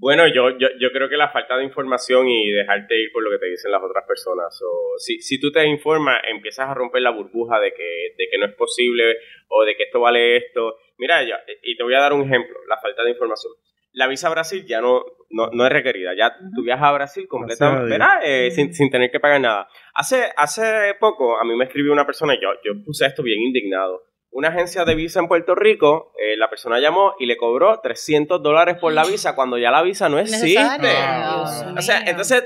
Bueno, 0.00 0.28
yo, 0.28 0.56
yo, 0.58 0.68
yo 0.78 0.92
creo 0.92 1.08
que 1.08 1.16
la 1.16 1.30
falta 1.30 1.56
de 1.56 1.64
información 1.64 2.28
y 2.28 2.52
dejarte 2.52 3.00
ir 3.00 3.10
por 3.12 3.22
lo 3.22 3.30
que 3.30 3.38
te 3.38 3.46
dicen 3.46 3.72
las 3.72 3.82
otras 3.82 4.04
personas. 4.06 4.60
O 4.62 4.94
si, 4.98 5.20
si 5.20 5.40
tú 5.40 5.50
te 5.50 5.66
informas, 5.66 6.20
empiezas 6.30 6.68
a 6.68 6.74
romper 6.74 7.02
la 7.02 7.10
burbuja 7.10 7.58
de 7.58 7.72
que, 7.72 8.14
de 8.16 8.28
que 8.30 8.38
no 8.38 8.46
es 8.46 8.54
posible 8.54 9.16
o 9.48 9.64
de 9.64 9.76
que 9.76 9.84
esto 9.84 10.00
vale 10.00 10.36
esto. 10.36 10.76
Mira, 10.98 11.22
ya, 11.24 11.40
y 11.62 11.76
te 11.76 11.82
voy 11.82 11.94
a 11.94 12.00
dar 12.00 12.12
un 12.12 12.22
ejemplo, 12.22 12.58
la 12.68 12.78
falta 12.78 13.02
de 13.02 13.10
información. 13.10 13.52
La 13.92 14.06
visa 14.06 14.28
a 14.28 14.30
Brasil 14.30 14.64
ya 14.66 14.80
no, 14.80 15.04
no, 15.30 15.50
no 15.52 15.66
es 15.66 15.72
requerida, 15.72 16.14
ya 16.14 16.36
tú 16.54 16.62
viajas 16.62 16.88
a 16.88 16.92
Brasil 16.92 17.26
completamente. 17.26 17.98
Eh, 18.22 18.50
sin, 18.52 18.72
sin 18.72 18.90
tener 18.90 19.10
que 19.10 19.18
pagar 19.18 19.40
nada. 19.40 19.68
Hace, 19.94 20.26
hace 20.36 20.94
poco 21.00 21.38
a 21.40 21.44
mí 21.44 21.56
me 21.56 21.64
escribió 21.64 21.92
una 21.92 22.06
persona 22.06 22.34
y 22.34 22.40
yo, 22.40 22.50
yo 22.64 22.72
puse 22.84 23.06
esto 23.06 23.24
bien 23.24 23.40
indignado. 23.40 24.02
Una 24.30 24.48
agencia 24.48 24.84
de 24.84 24.94
visa 24.94 25.20
en 25.20 25.28
Puerto 25.28 25.54
Rico, 25.54 26.12
eh, 26.18 26.36
la 26.36 26.50
persona 26.50 26.78
llamó 26.78 27.14
y 27.18 27.26
le 27.26 27.36
cobró 27.36 27.80
300 27.80 28.42
dólares 28.42 28.76
por 28.80 28.92
la 28.92 29.04
visa 29.04 29.34
cuando 29.34 29.56
ya 29.58 29.70
la 29.70 29.82
visa 29.82 30.08
no 30.08 30.18
existe. 30.18 30.48
Dios 30.48 31.64
O 31.76 31.80
sea, 31.82 32.02
entonces, 32.06 32.44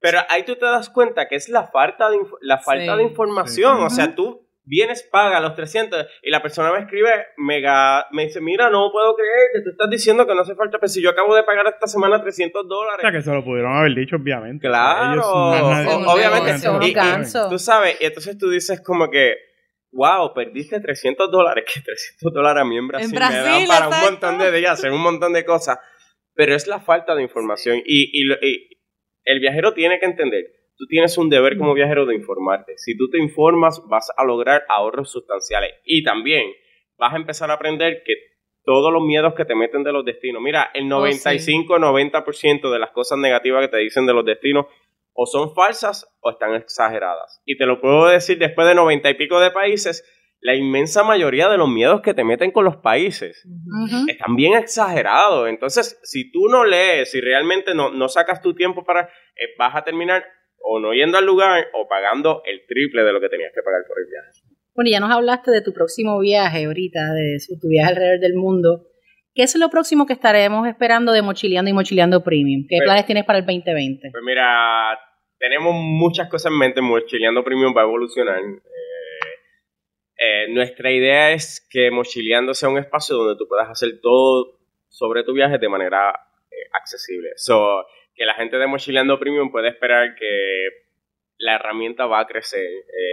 pero 0.00 0.20
ahí 0.28 0.44
tú 0.44 0.56
te 0.56 0.64
das 0.66 0.90
cuenta 0.90 1.26
que 1.28 1.34
es 1.36 1.48
la 1.48 1.64
falta 1.66 2.08
de, 2.10 2.16
inf- 2.18 2.38
la 2.40 2.58
falta 2.58 2.92
Sí. 2.92 2.98
de 2.98 3.02
información. 3.04 3.78
Sí. 3.78 3.84
O 3.84 3.90
sea, 3.90 4.14
tú 4.14 4.46
vienes, 4.66 5.02
pagas 5.02 5.42
los 5.42 5.54
300 5.56 6.06
y 6.22 6.30
la 6.30 6.40
persona 6.40 6.72
me 6.72 6.78
escribe, 6.78 7.10
mega, 7.36 8.06
me 8.12 8.26
dice, 8.26 8.40
mira, 8.40 8.70
no 8.70 8.90
puedo 8.92 9.14
creer 9.14 9.48
que 9.54 9.60
tú 9.62 9.70
estás 9.70 9.90
diciendo 9.90 10.26
que 10.26 10.34
no 10.34 10.40
hace 10.42 10.54
falta, 10.54 10.78
pero 10.78 10.88
si 10.88 11.02
yo 11.02 11.10
acabo 11.10 11.34
de 11.34 11.42
pagar 11.42 11.66
esta 11.66 11.86
semana 11.86 12.22
300 12.22 12.64
O 12.64 12.66
dólares. 12.68 13.00
sea, 13.02 13.12
que 13.12 13.20
se 13.22 13.30
lo 13.32 13.44
pudieron 13.44 13.76
haber 13.76 13.94
dicho, 13.94 14.16
obviamente. 14.16 14.66
Claro, 14.66 15.20
O 15.20 15.52
sea, 15.52 15.58
ellos 15.60 15.68
no 15.68 16.00
nadie- 16.00 16.06
o- 16.06 16.12
obviamente. 16.12 16.68
Y- 16.86 16.90
y-. 16.92 17.50
Tú 17.50 17.58
sabes, 17.58 17.96
y 18.00 18.06
entonces 18.06 18.38
tú 18.38 18.48
dices 18.48 18.80
como 18.80 19.10
que, 19.10 19.34
wow, 19.94 20.34
perdiste 20.34 20.80
300 20.80 21.30
dólares, 21.30 21.64
que 21.72 21.80
300 21.80 22.32
dólares 22.32 22.62
a 22.62 22.64
mí 22.64 22.76
en 22.76 22.88
Brasil, 22.88 23.12
me 23.12 23.18
dan 23.18 23.66
para 23.66 23.88
un 23.88 24.00
montón 24.00 24.38
de 24.38 24.52
días, 24.52 24.72
hacer 24.72 24.92
un 24.92 25.00
montón 25.00 25.32
de 25.32 25.44
cosas, 25.44 25.78
pero 26.34 26.54
es 26.54 26.66
la 26.66 26.80
falta 26.80 27.14
de 27.14 27.22
información. 27.22 27.78
Y, 27.84 28.10
y 28.12 28.30
el 29.24 29.40
viajero 29.40 29.72
tiene 29.72 29.98
que 29.98 30.06
entender, 30.06 30.44
tú 30.76 30.86
tienes 30.86 31.16
un 31.16 31.30
deber 31.30 31.56
como 31.56 31.74
viajero 31.74 32.06
de 32.06 32.14
informarte, 32.14 32.74
si 32.76 32.96
tú 32.96 33.08
te 33.08 33.18
informas 33.18 33.82
vas 33.88 34.10
a 34.16 34.24
lograr 34.24 34.64
ahorros 34.68 35.10
sustanciales. 35.10 35.72
Y 35.84 36.02
también 36.02 36.44
vas 36.98 37.14
a 37.14 37.16
empezar 37.16 37.50
a 37.50 37.54
aprender 37.54 38.02
que 38.04 38.14
todos 38.64 38.92
los 38.92 39.02
miedos 39.02 39.34
que 39.34 39.44
te 39.44 39.54
meten 39.54 39.84
de 39.84 39.92
los 39.92 40.04
destinos, 40.04 40.42
mira, 40.42 40.70
el 40.72 40.90
Oh, 40.92 41.06
sí. 41.06 41.28
95-90% 41.28 42.72
de 42.72 42.78
las 42.78 42.90
cosas 42.90 43.18
negativas 43.18 43.62
que 43.62 43.68
te 43.68 43.78
dicen 43.78 44.06
de 44.06 44.14
los 44.14 44.24
destinos 44.24 44.66
o 45.14 45.26
son 45.26 45.54
falsas 45.54 46.06
o 46.20 46.30
están 46.30 46.54
exageradas. 46.54 47.40
Y 47.46 47.56
te 47.56 47.66
lo 47.66 47.80
puedo 47.80 48.08
decir 48.08 48.38
después 48.38 48.66
de 48.68 48.74
noventa 48.74 49.08
y 49.10 49.14
pico 49.14 49.40
de 49.40 49.50
países, 49.50 50.04
la 50.40 50.54
inmensa 50.54 51.02
mayoría 51.04 51.48
de 51.48 51.56
los 51.56 51.68
miedos 51.70 52.02
que 52.02 52.12
te 52.12 52.22
meten 52.24 52.50
con 52.50 52.64
los 52.66 52.76
países 52.76 53.46
están 54.08 54.36
bien 54.36 54.54
exagerados. 54.54 55.48
Entonces, 55.48 55.98
si 56.02 56.30
tú 56.30 56.48
no 56.48 56.64
lees, 56.64 57.10
si 57.12 57.20
realmente 57.20 57.74
no, 57.74 57.90
no 57.90 58.08
sacas 58.08 58.42
tu 58.42 58.54
tiempo 58.54 58.84
para, 58.84 59.02
eh, 59.36 59.54
vas 59.58 59.74
a 59.74 59.84
terminar 59.84 60.22
o 60.66 60.80
no 60.80 60.92
yendo 60.92 61.16
al 61.18 61.24
lugar 61.26 61.66
o 61.74 61.88
pagando 61.88 62.42
el 62.44 62.60
triple 62.66 63.04
de 63.04 63.12
lo 63.12 63.20
que 63.20 63.28
tenías 63.30 63.52
que 63.54 63.62
pagar 63.62 63.82
por 63.88 63.96
el 63.98 64.06
viaje. 64.10 64.30
Bueno, 64.74 64.90
ya 64.90 65.00
nos 65.00 65.10
hablaste 65.12 65.50
de 65.50 65.62
tu 65.62 65.72
próximo 65.72 66.18
viaje 66.18 66.64
ahorita, 66.66 67.00
de 67.14 67.38
su- 67.38 67.58
tu 67.60 67.68
viaje 67.68 67.90
alrededor 67.90 68.20
del 68.20 68.34
mundo. 68.34 68.82
¿Qué 69.34 69.42
es 69.42 69.56
lo 69.56 69.68
próximo 69.68 70.06
que 70.06 70.12
estaremos 70.12 70.66
esperando 70.68 71.10
de 71.12 71.20
Mochileando 71.22 71.68
y 71.68 71.74
Mochileando 71.74 72.22
Premium? 72.22 72.66
¿Qué 72.68 72.76
Pues- 72.78 72.84
planes 72.86 73.06
tienes 73.06 73.24
para 73.24 73.40
el 73.40 73.44
2020? 73.46 74.10
Pues 74.12 74.24
mira, 74.24 74.98
tenemos 75.38 75.74
muchas 75.74 76.28
cosas 76.28 76.52
en 76.52 76.58
mente. 76.58 76.80
Mochileando 76.80 77.42
Premium 77.42 77.74
va 77.76 77.80
a 77.82 77.84
evolucionar. 77.84 78.38
Eh, 78.38 78.54
eh, 80.18 80.46
nuestra 80.50 80.92
idea 80.92 81.32
es 81.32 81.66
que 81.68 81.90
Mochileando 81.90 82.54
sea 82.54 82.68
un 82.68 82.78
espacio 82.78 83.16
donde 83.16 83.36
tú 83.36 83.48
puedas 83.48 83.68
hacer 83.68 84.00
todo 84.00 84.58
sobre 84.88 85.24
tu 85.24 85.32
viaje 85.32 85.58
de 85.58 85.68
manera 85.68 86.10
eh, 86.50 86.68
accesible. 86.72 87.30
So, 87.34 87.84
que 88.14 88.24
la 88.24 88.34
gente 88.34 88.56
de 88.56 88.68
Mochileando 88.68 89.18
Premium 89.18 89.50
puede 89.50 89.68
esperar 89.68 90.14
que 90.14 90.68
la 91.38 91.56
herramienta 91.56 92.06
va 92.06 92.20
a 92.20 92.26
crecer. 92.26 92.64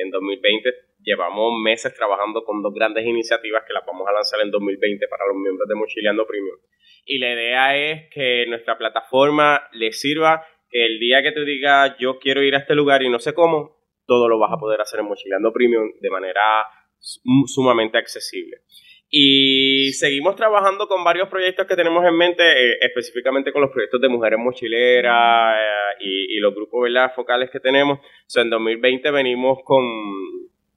En 0.04 0.12
2020 0.12 0.70
llevamos 1.04 1.54
meses 1.64 1.94
trabajando 1.94 2.44
con 2.44 2.62
dos 2.62 2.74
grandes 2.74 3.06
iniciativas 3.06 3.64
que 3.68 3.74
las 3.74 3.86
vamos 3.86 4.08
a 4.08 4.14
lanzar 4.14 4.40
en 4.42 4.52
2020 4.52 5.08
para 5.08 5.26
los 5.28 5.36
miembros 5.38 5.68
de 5.68 5.76
Mochileando 5.76 6.26
Premium. 6.28 6.58
Y 7.06 7.20
la 7.20 7.34
idea 7.34 7.78
es 7.78 8.10
que 8.14 8.46
nuestra 8.48 8.78
plataforma 8.78 9.62
les 9.74 10.00
sirva 10.00 10.46
que 10.70 10.86
el 10.86 11.00
día 11.00 11.22
que 11.24 11.32
tú 11.32 11.44
digas 11.44 11.96
yo 12.00 12.20
quiero 12.20 12.44
ir 12.44 12.56
a 12.56 12.60
este 12.60 12.76
lugar 12.76 13.04
y 13.04 13.10
no 13.10 13.20
sé 13.20 13.34
cómo, 13.34 13.78
todo 14.06 14.28
lo 14.30 14.40
vas 14.40 14.52
a 14.54 14.58
poder 14.58 14.82
hacer 14.82 15.00
en 15.00 15.08
Mochileando 15.08 15.52
Premium 15.52 15.92
de 16.00 16.10
manera 16.10 16.42
sum- 17.00 17.46
sumamente 17.48 17.98
accesible. 17.98 18.58
Y 19.14 19.92
seguimos 19.92 20.38
trabajando 20.38 20.88
con 20.88 21.04
varios 21.04 21.28
proyectos 21.28 21.68
que 21.68 21.76
tenemos 21.76 22.06
en 22.06 22.16
mente, 22.16 22.44
eh, 22.44 22.78
específicamente 22.80 23.52
con 23.52 23.62
los 23.62 23.70
proyectos 23.70 24.00
de 24.00 24.08
mujeres 24.08 24.40
mochileras 24.40 25.58
eh, 25.60 25.96
y, 26.00 26.40
los 26.40 26.56
grupos 26.56 26.84
¿verdad? 26.84 27.12
focales 27.14 27.50
que 27.52 27.60
tenemos. 27.60 28.00
So, 28.26 28.40
en 28.40 28.50
2020 28.50 29.12
venimos 29.12 29.60
con, 29.66 29.84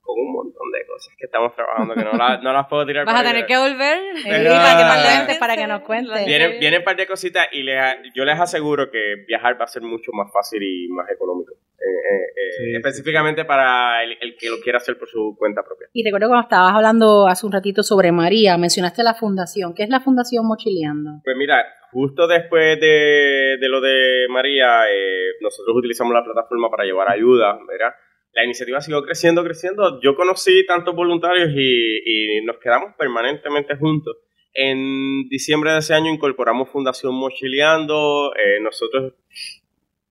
con 0.04 0.20
un 0.20 0.32
montón 0.32 0.70
de 0.72 0.86
cosas 0.86 1.14
que 1.18 1.24
estamos 1.26 1.54
trabajando 1.56 1.94
que 1.94 2.04
no, 2.04 2.12
la- 2.12 2.36
no 2.38 2.52
las 2.52 2.66
puedo 2.68 2.84
tirar 2.86 3.04
Vas 3.06 3.20
a 3.20 3.24
tener 3.24 3.46
que 3.46 3.56
volver. 3.56 3.98
Pero- 4.22 4.50
para, 4.54 4.76
que 4.76 4.84
nos 4.84 5.04
cuentes, 5.06 5.38
para 5.38 5.56
que 5.56 5.66
nos 5.66 5.80
cuentes. 5.82 6.26
Vienen, 6.26 6.60
vienen 6.60 6.80
un 6.80 6.84
par 6.84 6.96
de 6.96 7.06
cositas 7.06 7.48
y 7.52 7.62
les, 7.62 7.80
yo 8.14 8.24
les 8.24 8.38
aseguro 8.38 8.90
que 8.90 9.24
viajar 9.26 9.58
va 9.60 9.64
a 9.64 9.68
ser 9.68 9.82
mucho 9.82 10.12
más 10.12 10.30
fácil 10.32 10.62
y 10.62 10.88
más 10.88 11.10
económico. 11.10 11.54
Eh, 11.54 11.86
eh, 11.86 12.24
eh, 12.36 12.50
Sí, 12.56 12.64
sí. 12.70 12.76
específicamente 12.76 13.44
para 13.44 14.02
el, 14.04 14.16
el 14.20 14.36
que 14.38 14.48
lo 14.48 14.60
quiera 14.62 14.78
hacer 14.78 14.96
por 14.96 15.08
su 15.08 15.34
cuenta 15.36 15.62
propia. 15.64 15.88
Y 15.92 16.04
recuerdo 16.04 16.28
cuando 16.28 16.44
estabas 16.44 16.74
hablando 16.74 17.26
hace 17.26 17.44
un 17.46 17.52
ratito 17.52 17.82
sobre 17.82 18.12
María, 18.12 18.56
mencionaste 18.56 19.02
la 19.02 19.14
fundación. 19.14 19.74
¿Qué 19.74 19.82
es 19.82 19.88
la 19.88 20.00
Fundación 20.00 20.46
Mochileando? 20.46 21.20
Pues 21.24 21.36
mira, 21.36 21.64
justo 21.90 22.26
después 22.28 22.78
de, 22.80 23.56
de 23.60 23.68
lo 23.68 23.80
de 23.80 24.26
María, 24.30 24.84
eh, 24.88 25.32
nosotros 25.40 25.76
utilizamos 25.76 26.14
la 26.14 26.22
plataforma 26.24 26.70
para 26.70 26.84
llevar 26.84 27.10
ayuda, 27.10 27.58
¿verdad? 27.66 27.94
La 28.34 28.44
iniciativa 28.44 28.80
siguió 28.80 29.02
creciendo, 29.02 29.44
creciendo. 29.44 30.00
Yo 30.02 30.16
conocí 30.16 30.66
tantos 30.66 30.94
voluntarios 30.94 31.50
y, 31.54 32.40
nos 32.44 32.58
quedamos 32.58 32.94
permanentemente 32.98 33.76
juntos. 33.76 34.16
En 34.52 35.28
diciembre 35.28 35.72
de 35.72 35.78
ese 35.78 35.94
año 35.94 36.12
incorporamos 36.12 36.68
Fundación 36.68 37.14
Mochileando. 37.14 38.32
eh, 38.34 38.60
nosotros 38.60 39.14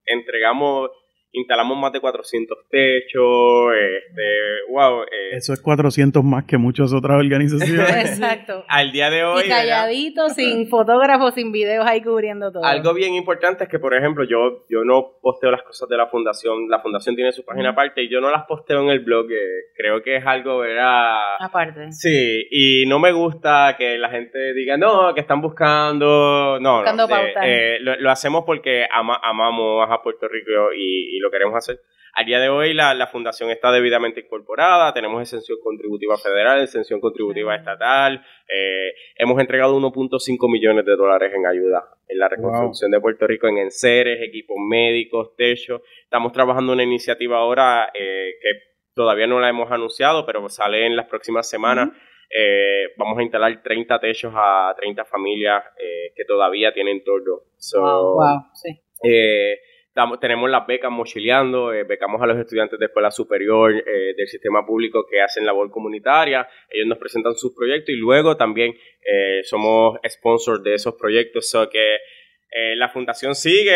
entregamos, 0.05 0.89
instalamos 1.33 1.77
más 1.77 1.91
de 1.91 1.99
400 1.99 2.57
techos. 2.69 3.73
Este, 3.73 4.21
wow. 4.69 5.01
eh, 5.03 5.35
Eso 5.35 5.53
es 5.53 5.61
400 5.61 6.23
más 6.23 6.45
que 6.45 6.57
muchas 6.57 6.93
otras 6.93 7.17
organizaciones. 7.19 7.89
Exacto. 8.11 8.63
al 8.67 8.91
día 8.91 9.09
de 9.09 9.23
hoy. 9.23 9.41
Y 9.45 9.49
¿verdad? 9.49 9.57
calladito, 9.57 10.29
sin 10.35 10.67
fotógrafos, 10.69 11.33
sin 11.33 11.51
videos 11.51 11.85
ahí 11.85 12.01
cubriendo 12.01 12.51
todo. 12.51 12.63
Algo 12.63 12.93
bien 12.93 13.13
importante 13.15 13.63
es 13.65 13.69
que, 13.69 13.79
por 13.79 13.93
ejemplo, 13.95 14.23
yo, 14.23 14.65
yo 14.69 14.83
no 14.85 15.13
posteo 15.21 15.51
las 15.51 15.63
cosas 15.63 15.89
de 15.89 15.97
la 15.97 16.07
fundación. 16.07 16.69
La 16.69 16.79
fundación 16.79 17.15
tiene 17.15 17.31
su 17.31 17.43
página 17.43 17.69
aparte 17.71 18.03
y 18.03 18.09
yo 18.09 18.21
no 18.21 18.29
las 18.31 18.43
posteo 18.45 18.81
en 18.81 18.89
el 18.89 18.99
blog. 18.99 19.25
eh, 19.31 19.71
creo 19.75 20.01
que 20.01 20.17
es 20.17 20.25
algo, 20.25 20.59
¿verdad? 20.59 21.35
Aparte. 21.39 21.91
Sí, 21.91 22.47
y 22.51 22.85
no 22.87 22.99
me 22.99 23.11
gusta 23.11 23.75
que 23.77 23.97
la 23.97 24.09
gente 24.09 24.53
diga, 24.53 24.77
no, 24.77 25.13
que 25.13 25.21
están 25.21 25.41
buscando. 25.41 26.59
No, 26.59 26.75
Buscando 26.77 27.03
no. 27.03 27.09
pautas. 27.09 27.43
eh, 27.45 27.77
lo, 27.81 27.95
lo 27.99 28.11
hacemos 28.11 28.43
porque 28.45 28.85
ama- 28.91 29.19
amamos 29.23 29.87
a 29.89 30.01
Puerto 30.01 30.27
Rico 30.27 30.71
y, 30.75 31.17
y 31.17 31.19
lo 31.23 31.31
queremos 31.31 31.55
hacer. 31.55 31.79
Al 32.13 32.25
día 32.25 32.39
de 32.39 32.49
hoy 32.49 32.73
la, 32.73 32.93
la 32.93 33.07
fundación 33.07 33.49
está 33.49 33.71
debidamente 33.71 34.19
incorporada, 34.19 34.93
tenemos 34.93 35.21
exención 35.21 35.57
contributiva 35.63 36.15
federal, 36.17 36.61
exención 36.61 36.99
contributiva 36.99 37.55
estatal, 37.55 38.23
eh, 38.47 38.93
hemos 39.15 39.39
entregado 39.39 39.79
1.5 39.79 40.51
millones 40.51 40.85
de 40.85 40.95
dólares 40.95 41.33
en 41.33 41.47
ayuda 41.47 41.83
en 42.07 42.19
la 42.19 42.29
reconstrucción 42.29 42.91
de 42.91 42.99
Puerto 43.01 43.25
Rico 43.25 43.47
en 43.47 43.57
enseres, 43.57 44.21
equipos 44.21 44.57
médicos, 44.59 45.35
techos. 45.35 45.81
Estamos 46.03 46.31
trabajando 46.31 46.73
una 46.73 46.83
iniciativa 46.83 47.37
ahora 47.37 47.91
eh, 47.95 48.33
que 48.39 48.49
todavía 48.93 49.25
no 49.25 49.39
la 49.39 49.49
hemos 49.49 49.71
anunciado, 49.71 50.25
pero 50.25 50.47
sale 50.49 50.85
en 50.85 50.95
las 50.95 51.07
próximas 51.07 51.49
semanas. 51.49 51.89
Eh, 52.29 52.93
vamos 52.97 53.17
a 53.17 53.23
instalar 53.23 53.61
30 53.61 53.99
techos 53.99 54.33
a 54.35 54.73
30 54.75 55.05
familias 55.05 55.63
eh, 55.77 56.13
que 56.15 56.25
todavía 56.25 56.73
tienen 56.73 57.03
tordo. 57.03 57.43
So, 57.57 57.79
wow, 57.81 58.13
wow, 58.15 58.41
sí. 58.53 58.69
eh, 59.03 59.59
damos- 59.95 60.19
tenemos 60.19 60.49
las 60.49 60.65
becas 60.67 60.91
mochileando, 60.91 61.71
eh, 61.73 61.83
becamos 61.83 62.21
a 62.21 62.25
los 62.25 62.37
estudiantes 62.37 62.79
de 62.79 62.85
escuela 62.85 63.11
superior 63.11 63.73
eh, 63.73 64.13
del 64.17 64.27
sistema 64.27 64.65
público 64.65 65.05
que 65.09 65.21
hacen 65.21 65.45
labor 65.45 65.69
comunitaria, 65.71 66.47
ellos 66.69 66.87
nos 66.87 66.97
presentan 66.97 67.35
sus 67.35 67.53
proyectos 67.55 67.89
y 67.93 67.97
luego 67.97 68.35
también 68.37 68.73
eh, 69.01 69.41
somos 69.43 69.99
sponsors 70.07 70.63
de 70.63 70.73
esos 70.75 70.95
proyectos, 70.95 71.49
so 71.49 71.69
que 71.69 71.97
la 72.75 72.87
fundación 72.87 73.33
sigue, 73.33 73.73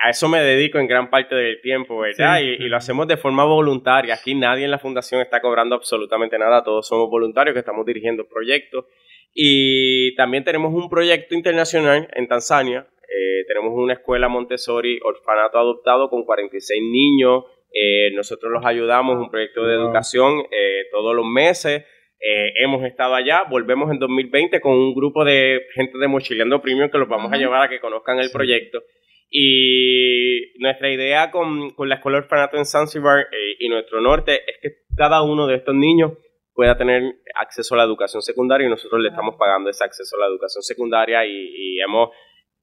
a 0.00 0.10
eso 0.10 0.28
me 0.28 0.40
dedico 0.40 0.80
en 0.80 0.88
gran 0.88 1.10
parte 1.10 1.36
del 1.36 1.60
tiempo, 1.60 2.00
¿verdad? 2.00 2.38
Sí. 2.40 2.56
Y, 2.58 2.64
y 2.64 2.68
lo 2.68 2.76
hacemos 2.76 3.06
de 3.06 3.16
forma 3.16 3.44
voluntaria, 3.44 4.14
aquí 4.14 4.34
nadie 4.34 4.64
en 4.64 4.72
la 4.72 4.80
fundación 4.80 5.20
está 5.20 5.40
cobrando 5.40 5.76
absolutamente 5.76 6.36
nada, 6.36 6.64
todos 6.64 6.88
somos 6.88 7.08
voluntarios 7.08 7.54
que 7.54 7.60
estamos 7.60 7.86
dirigiendo 7.86 8.26
proyectos 8.26 8.86
y 9.32 10.14
también 10.16 10.42
tenemos 10.42 10.74
un 10.74 10.88
proyecto 10.90 11.36
internacional 11.36 12.08
en 12.14 12.26
Tanzania. 12.26 12.84
Eh, 13.08 13.44
tenemos 13.46 13.72
una 13.74 13.94
escuela 13.94 14.28
Montessori, 14.28 14.98
orfanato 15.02 15.58
adoptado 15.58 16.08
con 16.08 16.24
46 16.24 16.82
niños. 16.82 17.44
Eh, 17.72 18.10
nosotros 18.14 18.52
los 18.52 18.64
ayudamos, 18.64 19.16
un 19.16 19.30
proyecto 19.30 19.64
de 19.64 19.74
educación 19.74 20.40
eh, 20.50 20.84
todos 20.90 21.14
los 21.14 21.26
meses. 21.26 21.84
Hemos 22.26 22.82
estado 22.84 23.14
allá, 23.14 23.42
volvemos 23.50 23.90
en 23.90 23.98
2020 23.98 24.58
con 24.62 24.72
un 24.72 24.94
grupo 24.94 25.24
de 25.26 25.60
gente 25.74 25.98
de 25.98 26.08
Mochileando 26.08 26.62
Premium 26.62 26.88
que 26.88 26.96
los 26.96 27.08
vamos 27.08 27.30
a 27.30 27.36
llevar 27.36 27.62
a 27.64 27.68
que 27.68 27.80
conozcan 27.80 28.18
el 28.18 28.28
Sí. 28.28 28.32
proyecto. 28.32 28.82
Y 29.30 30.54
nuestra 30.58 30.90
idea 30.90 31.30
con, 31.30 31.70
con 31.74 31.88
la 31.90 31.96
escuela 31.96 32.18
orfanato 32.18 32.56
en 32.56 32.64
Zanzibar 32.64 33.26
y 33.58 33.68
nuestro 33.68 34.00
norte 34.00 34.36
es 34.46 34.56
que 34.62 34.68
cada 34.96 35.22
uno 35.22 35.46
de 35.46 35.56
estos 35.56 35.74
niños 35.74 36.12
pueda 36.54 36.78
tener 36.78 37.02
acceso 37.34 37.74
a 37.74 37.78
la 37.78 37.84
educación 37.84 38.22
secundaria 38.22 38.66
y 38.66 38.70
nosotros 38.70 39.02
le 39.02 39.08
estamos 39.08 39.34
pagando 39.38 39.68
ese 39.70 39.84
acceso 39.84 40.16
a 40.16 40.20
la 40.20 40.26
educación 40.26 40.62
secundaria 40.62 41.26
y, 41.26 41.32
y 41.32 41.80
hemos 41.80 42.10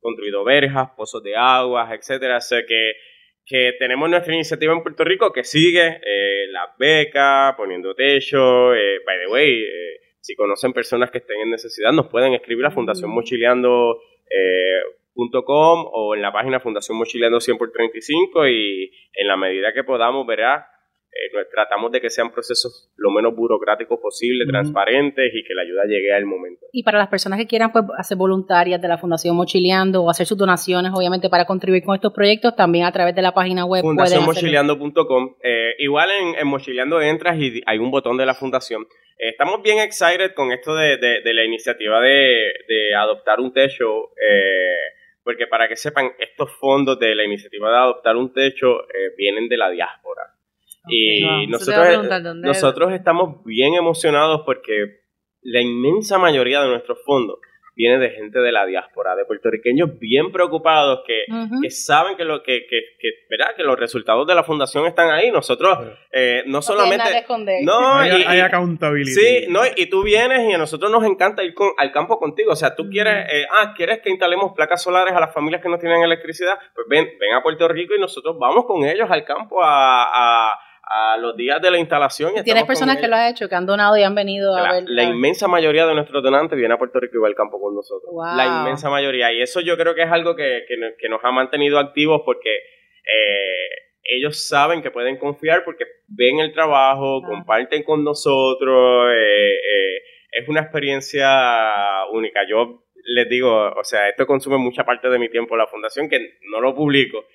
construido 0.02 0.44
verjas, 0.44 0.90
pozos 0.98 1.24
de 1.24 1.36
aguas, 1.36 1.92
etcétera. 1.92 2.38
O 2.38 2.42
sea 2.42 2.66
que, 2.66 2.94
que 3.46 3.74
tenemos 3.80 4.10
nuestra 4.10 4.34
iniciativa 4.34 4.74
en 4.74 4.84
Puerto 4.84 5.04
Rico 5.04 5.32
que 5.32 5.44
sigue, 5.44 6.02
eh, 6.04 6.48
las 6.52 6.78
becas, 6.78 7.56
poniendo 7.56 7.96
techo, 7.96 8.74
eh, 8.74 9.00
by 9.06 9.18
the 9.26 9.32
way, 9.32 9.62
eh, 9.64 10.00
si 10.20 10.36
conocen 10.36 10.74
personas 10.74 11.12
que 11.12 11.20
estén 11.20 11.40
en 11.42 11.52
necesidad, 11.52 11.92
nos 11.92 12.08
pueden 12.08 12.34
escribir 12.34 12.66
a 12.66 12.72
Fundación 12.72 13.12
Mochileando 13.12 14.00
eh, 14.30 14.82
.com 15.46 15.86
o 15.92 16.16
en 16.16 16.22
la 16.22 16.32
página 16.32 16.60
Fundación 16.60 16.98
Mochileando 16.98 17.40
100 17.40 17.58
por 17.58 17.72
35 17.72 18.48
y 18.48 18.92
en 19.14 19.28
la 19.28 19.36
medida 19.36 19.74
que 19.74 19.84
podamos, 19.84 20.26
verá, 20.26 20.68
eh, 21.14 21.46
tratamos 21.54 21.92
de 21.92 22.00
que 22.02 22.10
sean 22.10 22.32
procesos 22.32 22.90
lo 22.98 23.12
menos 23.12 23.36
burocráticos 23.36 24.00
posible, 24.00 24.46
transparentes 24.46 25.32
y 25.34 25.44
que 25.44 25.54
la 25.54 25.64
ayuda 25.64 25.84
llegue 25.86 26.14
al 26.14 26.26
momento. 26.26 26.66
Y 26.72 26.84
para 26.84 26.98
las 26.98 27.10
personas 27.10 27.38
que 27.40 27.48
quieran 27.48 27.72
pues, 27.72 27.84
hacer 27.98 28.18
voluntarias 28.18 28.82
de 28.82 28.88
la 28.88 28.98
Fundación 28.98 29.36
Mochileando 29.36 30.02
o 30.04 30.10
hacer 30.10 30.26
sus 30.26 30.38
donaciones, 30.38 30.92
obviamente, 30.96 31.30
para 31.30 31.46
contribuir 31.46 31.84
con 31.84 31.96
estos 31.96 32.14
proyectos, 32.14 32.56
también 32.56 32.86
a 32.86 32.92
través 32.92 33.14
de 33.16 33.22
la 33.22 33.34
página 33.34 33.66
web 33.66 33.84
fundacionmochileando.com. 33.84 35.36
Eh, 35.44 35.76
igual 35.80 36.10
en, 36.12 36.36
en 36.40 36.48
Mochileando 36.48 37.02
entras 37.02 37.38
y 37.38 37.62
hay 37.66 37.78
un 37.78 37.92
botón 37.92 38.18
de 38.18 38.26
la 38.26 38.34
fundación. 38.34 38.84
Eh, 39.18 39.30
estamos 39.30 39.62
bien 39.62 39.80
excited 39.80 40.34
con 40.34 40.52
esto 40.52 40.76
de, 40.76 40.98
de- 40.98 41.22
de 41.22 41.34
la 41.34 41.44
iniciativa 41.44 42.00
de, 42.02 42.54
de 42.68 42.96
adoptar 42.96 43.40
un 43.40 43.54
techo, 43.54 44.10
eh, 44.12 44.78
porque 45.24 45.46
para 45.48 45.68
que 45.68 45.76
sepan, 45.76 46.12
estos 46.20 46.52
fondos 46.60 46.98
de 47.00 47.14
la 47.16 47.24
iniciativa 47.24 47.70
de 47.70 47.78
adoptar 47.78 48.16
un 48.16 48.34
techo 48.34 48.82
eh, 48.90 49.14
vienen 49.18 49.48
de 49.48 49.58
la 49.58 49.70
diáspora. 49.70 50.22
Y 50.88 51.24
wow. 51.24 51.48
Nosotros, 51.48 51.88
¿dónde- 52.24 52.48
nosotros 52.48 52.92
estamos 52.94 53.44
bien 53.46 53.74
emocionados 53.76 54.42
porque 54.46 55.02
la 55.44 55.62
inmensa 55.62 56.18
mayoría 56.18 56.62
de 56.62 56.70
nuestros 56.70 57.00
fondos 57.06 57.40
viene 57.74 57.98
de 58.00 58.10
gente 58.12 58.38
de 58.40 58.52
la 58.52 58.66
diáspora, 58.66 59.16
de 59.16 59.24
puertorriqueños 59.26 59.98
bien 59.98 60.32
preocupados 60.32 61.00
que, 61.08 61.24
que 61.64 61.70
saben 61.72 62.18
que, 62.18 62.26
lo, 62.26 62.44
que, 62.44 62.66
que, 62.70 62.78
que, 63.00 63.10
¿verdad? 63.30 63.56
que 63.56 63.64
los 63.64 63.80
resultados 63.80 64.28
de 64.28 64.36
la 64.36 64.44
fundación 64.44 64.86
están 64.86 65.10
ahí. 65.10 65.32
Nosotros 65.32 65.80
eh, 66.12 66.44
no 66.48 66.62
solamente... 66.62 66.98
nada 66.98 67.12
que 67.12 67.18
esconder. 67.20 67.64
No, 67.64 67.94
hay, 67.96 68.22
y- 68.22 68.24
hay 68.28 68.40
accountability. 68.42 69.12
Sí, 69.12 69.46
no, 69.50 69.62
y 69.76 69.86
tú 69.88 70.04
vienes 70.04 70.48
y 70.50 70.54
a 70.54 70.58
nosotros 70.58 70.92
nos 70.92 71.04
encanta 71.06 71.44
ir 71.44 71.54
con- 71.56 71.72
al 71.78 71.92
campo 71.94 72.20
contigo. 72.20 72.52
O 72.52 72.56
sea, 72.58 72.76
tú 72.76 72.88
quieres, 72.90 73.26
eh, 73.32 73.46
ah, 73.50 73.74
quieres 73.76 74.00
que 74.04 74.10
instalemos 74.12 74.52
placas 74.54 74.84
solares 74.84 75.14
a 75.16 75.20
las 75.22 75.34
familias 75.34 75.64
que 75.64 75.70
no 75.70 75.80
tienen 75.80 76.04
electricidad, 76.04 76.60
pues 76.76 76.86
ven, 76.90 77.06
ven 77.20 77.34
a 77.34 77.42
Puerto 77.42 77.68
Rico 77.70 77.96
y 77.96 78.00
nosotros 78.02 78.36
vamos 78.38 78.66
con 78.66 78.84
ellos 78.84 79.10
al 79.10 79.24
campo 79.24 79.64
a, 79.64 80.04
a- 80.50 80.60
a 80.94 81.18
los 81.18 81.36
días 81.38 81.62
de 81.62 81.72
la 81.72 81.78
instalación. 81.78 82.34
y 82.38 82.44
Tienes 82.44 82.66
personas 82.66 82.98
que 82.98 83.08
lo 83.08 83.16
han 83.16 83.30
hecho, 83.32 83.48
que 83.48 83.56
han 83.56 83.66
donado 83.66 83.96
y 83.98 84.04
han 84.04 84.14
venido 84.16 84.56
a 84.56 84.72
ver. 84.74 84.84
la 84.88 85.04
inmensa 85.04 85.48
mayoría 85.48 85.86
de 85.86 85.94
nuestros 85.96 86.22
donantes 86.24 86.58
viene 86.58 86.74
a 86.74 86.78
Puerto 86.78 87.00
Rico 87.00 87.18
y 87.18 87.22
va 87.22 87.28
al 87.28 87.36
campo 87.36 87.60
con 87.62 87.74
nosotros. 87.76 88.12
Wow. 88.12 88.36
La 88.36 88.46
inmensa 88.46 88.90
mayoría. 88.90 89.32
Y 89.32 89.42
eso 89.42 89.62
yo 89.62 89.78
creo 89.78 89.96
que 89.96 90.04
es 90.04 90.12
algo 90.12 90.36
que, 90.36 90.64
que 90.68 90.78
nos- 90.78 90.94
que 90.98 91.08
nos 91.10 91.22
ha 91.24 91.32
mantenido 91.32 91.80
activos 91.80 92.22
porque 92.26 92.50
eh, 92.56 93.70
ellos 94.04 94.48
saben 94.48 94.82
que 94.82 94.92
pueden 94.92 95.18
confiar 95.18 95.64
porque 95.64 95.86
ven 96.08 96.40
el 96.40 96.52
trabajo, 96.54 97.22
Ah. 97.24 97.28
comparten 97.28 97.84
con 97.84 98.04
nosotros. 98.04 99.12
eh, 99.14 99.54
eh, 99.56 100.02
es 100.34 100.48
una 100.50 100.62
experiencia 100.62 102.06
única. 102.12 102.42
Yo 102.50 102.84
les 103.04 103.28
digo, 103.30 103.52
o 103.72 103.84
sea, 103.84 104.10
esto 104.10 104.26
consume 104.28 104.58
mucha 104.58 104.84
parte 104.84 105.10
de 105.10 105.20
mi 105.20 105.30
tiempo 105.30 105.56
la 105.58 105.68
fundación, 105.68 106.10
que 106.10 106.20
no 106.52 106.62
lo 106.62 106.74
publico. 106.76 107.26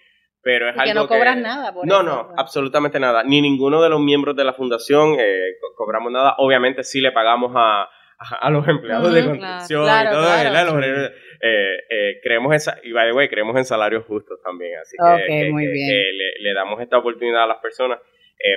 Pero 0.47 0.69
es 0.69 0.77
Y 0.77 0.79
que 0.85 0.91
algo 0.93 1.03
no 1.03 1.09
cobras 1.09 1.37
nada 1.39 1.75
por 1.75 1.85
no, 1.85 1.95
eso, 1.97 2.03
no, 2.05 2.17
¿verdad? 2.23 2.35
absolutamente 2.39 3.01
nada. 3.01 3.25
Ni 3.25 3.43
ninguno 3.43 3.83
de 3.83 3.89
los 3.89 4.01
miembros 4.01 4.37
de 4.37 4.45
la 4.45 4.53
fundación 4.53 5.17
eh, 5.19 5.57
co- 5.61 5.75
cobramos 5.75 6.13
nada. 6.13 6.37
Obviamente 6.39 6.85
sí 6.85 7.01
le 7.01 7.11
pagamos 7.11 7.51
a, 7.57 7.83
a, 7.83 8.35
a 8.43 8.51
los 8.51 8.67
empleados 8.69 9.13
de 9.13 9.25
construcción 9.25 9.83
claro, 9.83 10.11
y 10.11 10.13
todo, 10.13 10.25
claro. 10.51 10.81
Los 10.81 11.11
eh, 11.43 11.77
eh, 11.91 12.21
creemos 12.23 12.55
en, 12.69 12.75
y 12.89 12.93
by 12.93 13.09
the 13.09 13.13
way, 13.17 13.29
creemos 13.29 13.57
en 13.57 13.65
salarios 13.65 14.05
justos 14.07 14.39
también. 14.45 14.79
Así 14.79 14.97
que, 14.97 15.27
que- 15.27 15.51
muy 15.51 15.65
que- 15.65 15.73
bien. 15.73 15.89
que 15.89 16.13
le, 16.13 16.39
le 16.49 16.55
damos 16.55 16.81
esta 16.81 16.97
oportunidad 16.99 17.43
a 17.43 17.47
las 17.49 17.59
personas. 17.59 17.99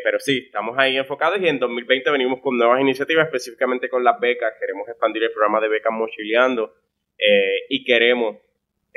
Pero 0.04 0.20
sí, 0.20 0.44
estamos 0.46 0.78
ahí 0.78 0.96
enfocados 0.98 1.40
y 1.42 1.48
en 1.48 1.58
2020 1.58 2.12
venimos 2.12 2.40
con 2.42 2.56
nuevas 2.56 2.80
iniciativas, 2.82 3.26
específicamente 3.26 3.90
con 3.90 4.04
las 4.04 4.20
becas. 4.20 4.54
Queremos 4.60 4.88
expandir 4.88 5.24
el 5.24 5.32
programa 5.32 5.60
de 5.60 5.70
becas 5.70 5.92
mochileando 5.92 6.72
y 7.70 7.84
queremos 7.84 8.38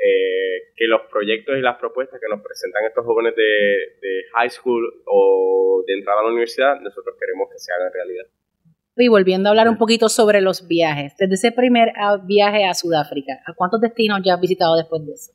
eh, 0.05 0.73
que 0.75 0.87
los 0.87 1.03
proyectos 1.11 1.57
y 1.57 1.61
las 1.61 1.79
propuestas 1.79 2.21
que 2.21 2.29
nos 2.29 2.43
presentan 2.43 2.85
estos 2.87 3.05
jóvenes 3.05 3.37
de, 3.37 3.43
de 3.43 4.25
high 4.35 4.51
school 4.51 4.83
o 5.07 5.85
de 5.87 5.95
entrada 5.95 6.21
a 6.21 6.25
la 6.25 6.31
universidad, 6.31 6.81
nosotros 6.81 7.17
queremos 7.19 7.49
que 7.51 7.59
se 7.59 7.73
hagan 7.73 7.93
realidad. 7.93 8.27
Y 8.97 9.09
volviendo 9.09 9.49
a 9.49 9.51
hablar 9.51 9.69
un 9.69 9.79
poquito 9.79 10.09
sobre 10.09 10.41
los 10.41 10.67
viajes, 10.69 11.15
desde 11.19 11.35
ese 11.35 11.53
primer 11.53 11.93
ah, 11.97 12.19
viaje 12.23 12.65
a 12.65 12.75
Sudáfrica, 12.75 13.33
¿a 13.47 13.55
cuántos 13.55 13.81
destinos 13.81 14.21
ya 14.25 14.35
has 14.35 14.41
visitado 14.41 14.77
después 14.77 15.07
de 15.07 15.13
eso? 15.13 15.33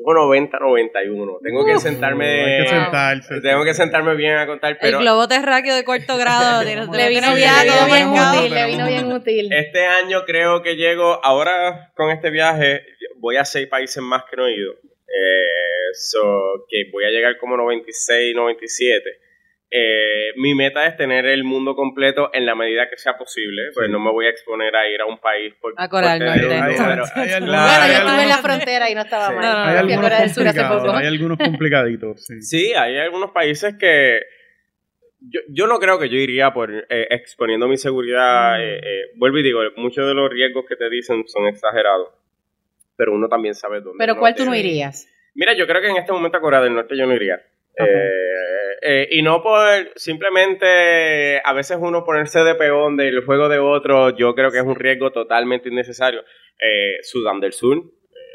Llevo 0.00 0.14
90, 0.14 0.58
91. 0.58 1.38
Tengo 1.42 1.66
que 1.66 1.78
sentarme. 1.78 2.26
Hay 2.26 2.62
que 2.64 2.68
sentarse. 2.70 3.40
Tengo 3.42 3.64
que 3.64 3.74
sentarme 3.74 4.14
bien 4.14 4.36
a 4.38 4.46
contar, 4.46 4.72
El 4.72 4.78
pero 4.80 4.98
globo 5.00 5.28
terráqueo 5.28 5.74
de 5.76 5.84
cuarto 5.84 6.16
grado. 6.16 6.62
tienes- 6.64 6.88
Le 6.88 7.08
vino 7.10 7.34
bien, 7.34 7.50
bien 7.86 8.08
útil, 8.08 8.54
le 8.54 8.66
vino 8.66 8.86
bien 8.86 9.12
útil. 9.12 9.52
este 9.52 9.86
año 9.86 10.24
creo 10.24 10.62
que 10.62 10.76
llego. 10.76 11.22
Ahora 11.22 11.92
con 11.94 12.10
este 12.10 12.30
viaje, 12.30 12.82
voy 13.18 13.36
a 13.36 13.44
seis 13.44 13.66
países 13.68 14.02
más 14.02 14.24
que 14.30 14.36
no 14.38 14.46
he 14.46 14.54
ido. 14.54 14.72
Eh, 14.72 15.92
so, 15.94 16.64
que 16.68 16.84
voy 16.90 17.04
a 17.04 17.10
llegar 17.10 17.36
como 17.36 17.56
96, 17.58 18.34
97. 18.34 19.10
Eh, 19.72 20.32
mi 20.36 20.54
meta 20.56 20.84
es 20.86 20.96
tener 20.96 21.26
el 21.26 21.44
mundo 21.44 21.76
completo 21.76 22.30
en 22.32 22.44
la 22.44 22.56
medida 22.56 22.88
que 22.90 22.96
sea 22.96 23.16
posible. 23.16 23.62
Pues 23.72 23.88
no 23.88 24.00
me 24.00 24.10
voy 24.10 24.26
a 24.26 24.30
exponer 24.30 24.74
a 24.74 24.88
ir 24.88 25.00
a 25.00 25.06
un 25.06 25.18
país 25.18 25.54
por, 25.60 25.74
A 25.76 25.88
Corea 25.88 26.18
del 26.18 26.26
por 26.26 26.36
Norte. 26.40 26.54
Hay 26.54 26.74
bueno, 26.74 27.04
hay 27.14 27.28
yo 27.28 27.36
estuve 27.36 28.22
en 28.22 28.28
la 28.28 28.38
frontera 28.38 28.90
y 28.90 28.94
no 28.96 29.00
estaba 29.02 29.28
Sí. 29.28 29.34
mal. 29.34 29.42
No, 29.44 29.52
no, 29.52 29.58
Hay 29.64 29.72
no. 29.74 29.78
Algunos 29.80 30.00
Corea 30.02 30.20
del 30.22 30.30
Sur 30.30 30.48
hace 30.48 30.64
poco. 30.64 30.90
hay 30.92 31.06
algunos 31.06 31.38
complicaditos, 31.38 32.26
sí. 32.26 32.42
Sí, 32.42 32.72
hay 32.74 32.98
algunos 32.98 33.30
países 33.30 33.76
que 33.78 34.20
yo, 35.20 35.40
yo 35.50 35.66
no 35.68 35.78
creo 35.78 35.98
que 36.00 36.08
yo 36.08 36.16
iría 36.16 36.50
por 36.52 36.72
eh, 36.72 37.06
exponiendo 37.10 37.68
mi 37.68 37.76
seguridad. 37.76 38.56
Mm. 38.58 38.60
eh, 38.62 38.76
eh, 38.78 39.02
vuelvo 39.16 39.38
y 39.38 39.42
digo, 39.44 39.60
muchos 39.76 40.04
de 40.06 40.14
los 40.14 40.28
riesgos 40.30 40.64
que 40.68 40.74
te 40.76 40.90
dicen 40.90 41.28
son 41.28 41.46
exagerados, 41.46 42.08
pero 42.96 43.12
uno 43.14 43.28
también 43.28 43.54
sabe 43.54 43.80
dónde. 43.80 43.98
Pero 43.98 44.16
¿cuál 44.18 44.34
tú 44.34 44.44
no 44.44 44.54
irías? 44.54 45.06
Mira, 45.34 45.52
yo 45.54 45.66
creo 45.68 45.80
que 45.80 45.88
en 45.90 45.96
este 45.96 46.10
momento 46.12 46.38
a 46.38 46.40
Corea 46.40 46.60
del 46.60 46.74
Norte 46.74 46.96
yo 46.96 47.06
no 47.06 47.14
iría. 47.14 47.40
Eh, 47.78 48.10
eh, 48.82 49.08
y 49.10 49.22
no 49.22 49.42
por 49.42 49.90
simplemente 49.96 51.40
a 51.44 51.52
veces 51.52 51.78
uno 51.80 52.04
ponerse 52.04 52.40
de 52.44 52.54
peón 52.54 52.96
del 52.96 53.24
juego 53.24 53.48
de 53.48 53.58
otro, 53.58 54.10
yo 54.16 54.34
creo 54.34 54.50
que 54.50 54.58
es 54.58 54.64
un 54.64 54.76
riesgo 54.76 55.10
totalmente 55.12 55.68
innecesario. 55.68 56.20
Eh, 56.60 56.98
Sudán 57.02 57.40
del 57.40 57.52
Sur 57.52 57.82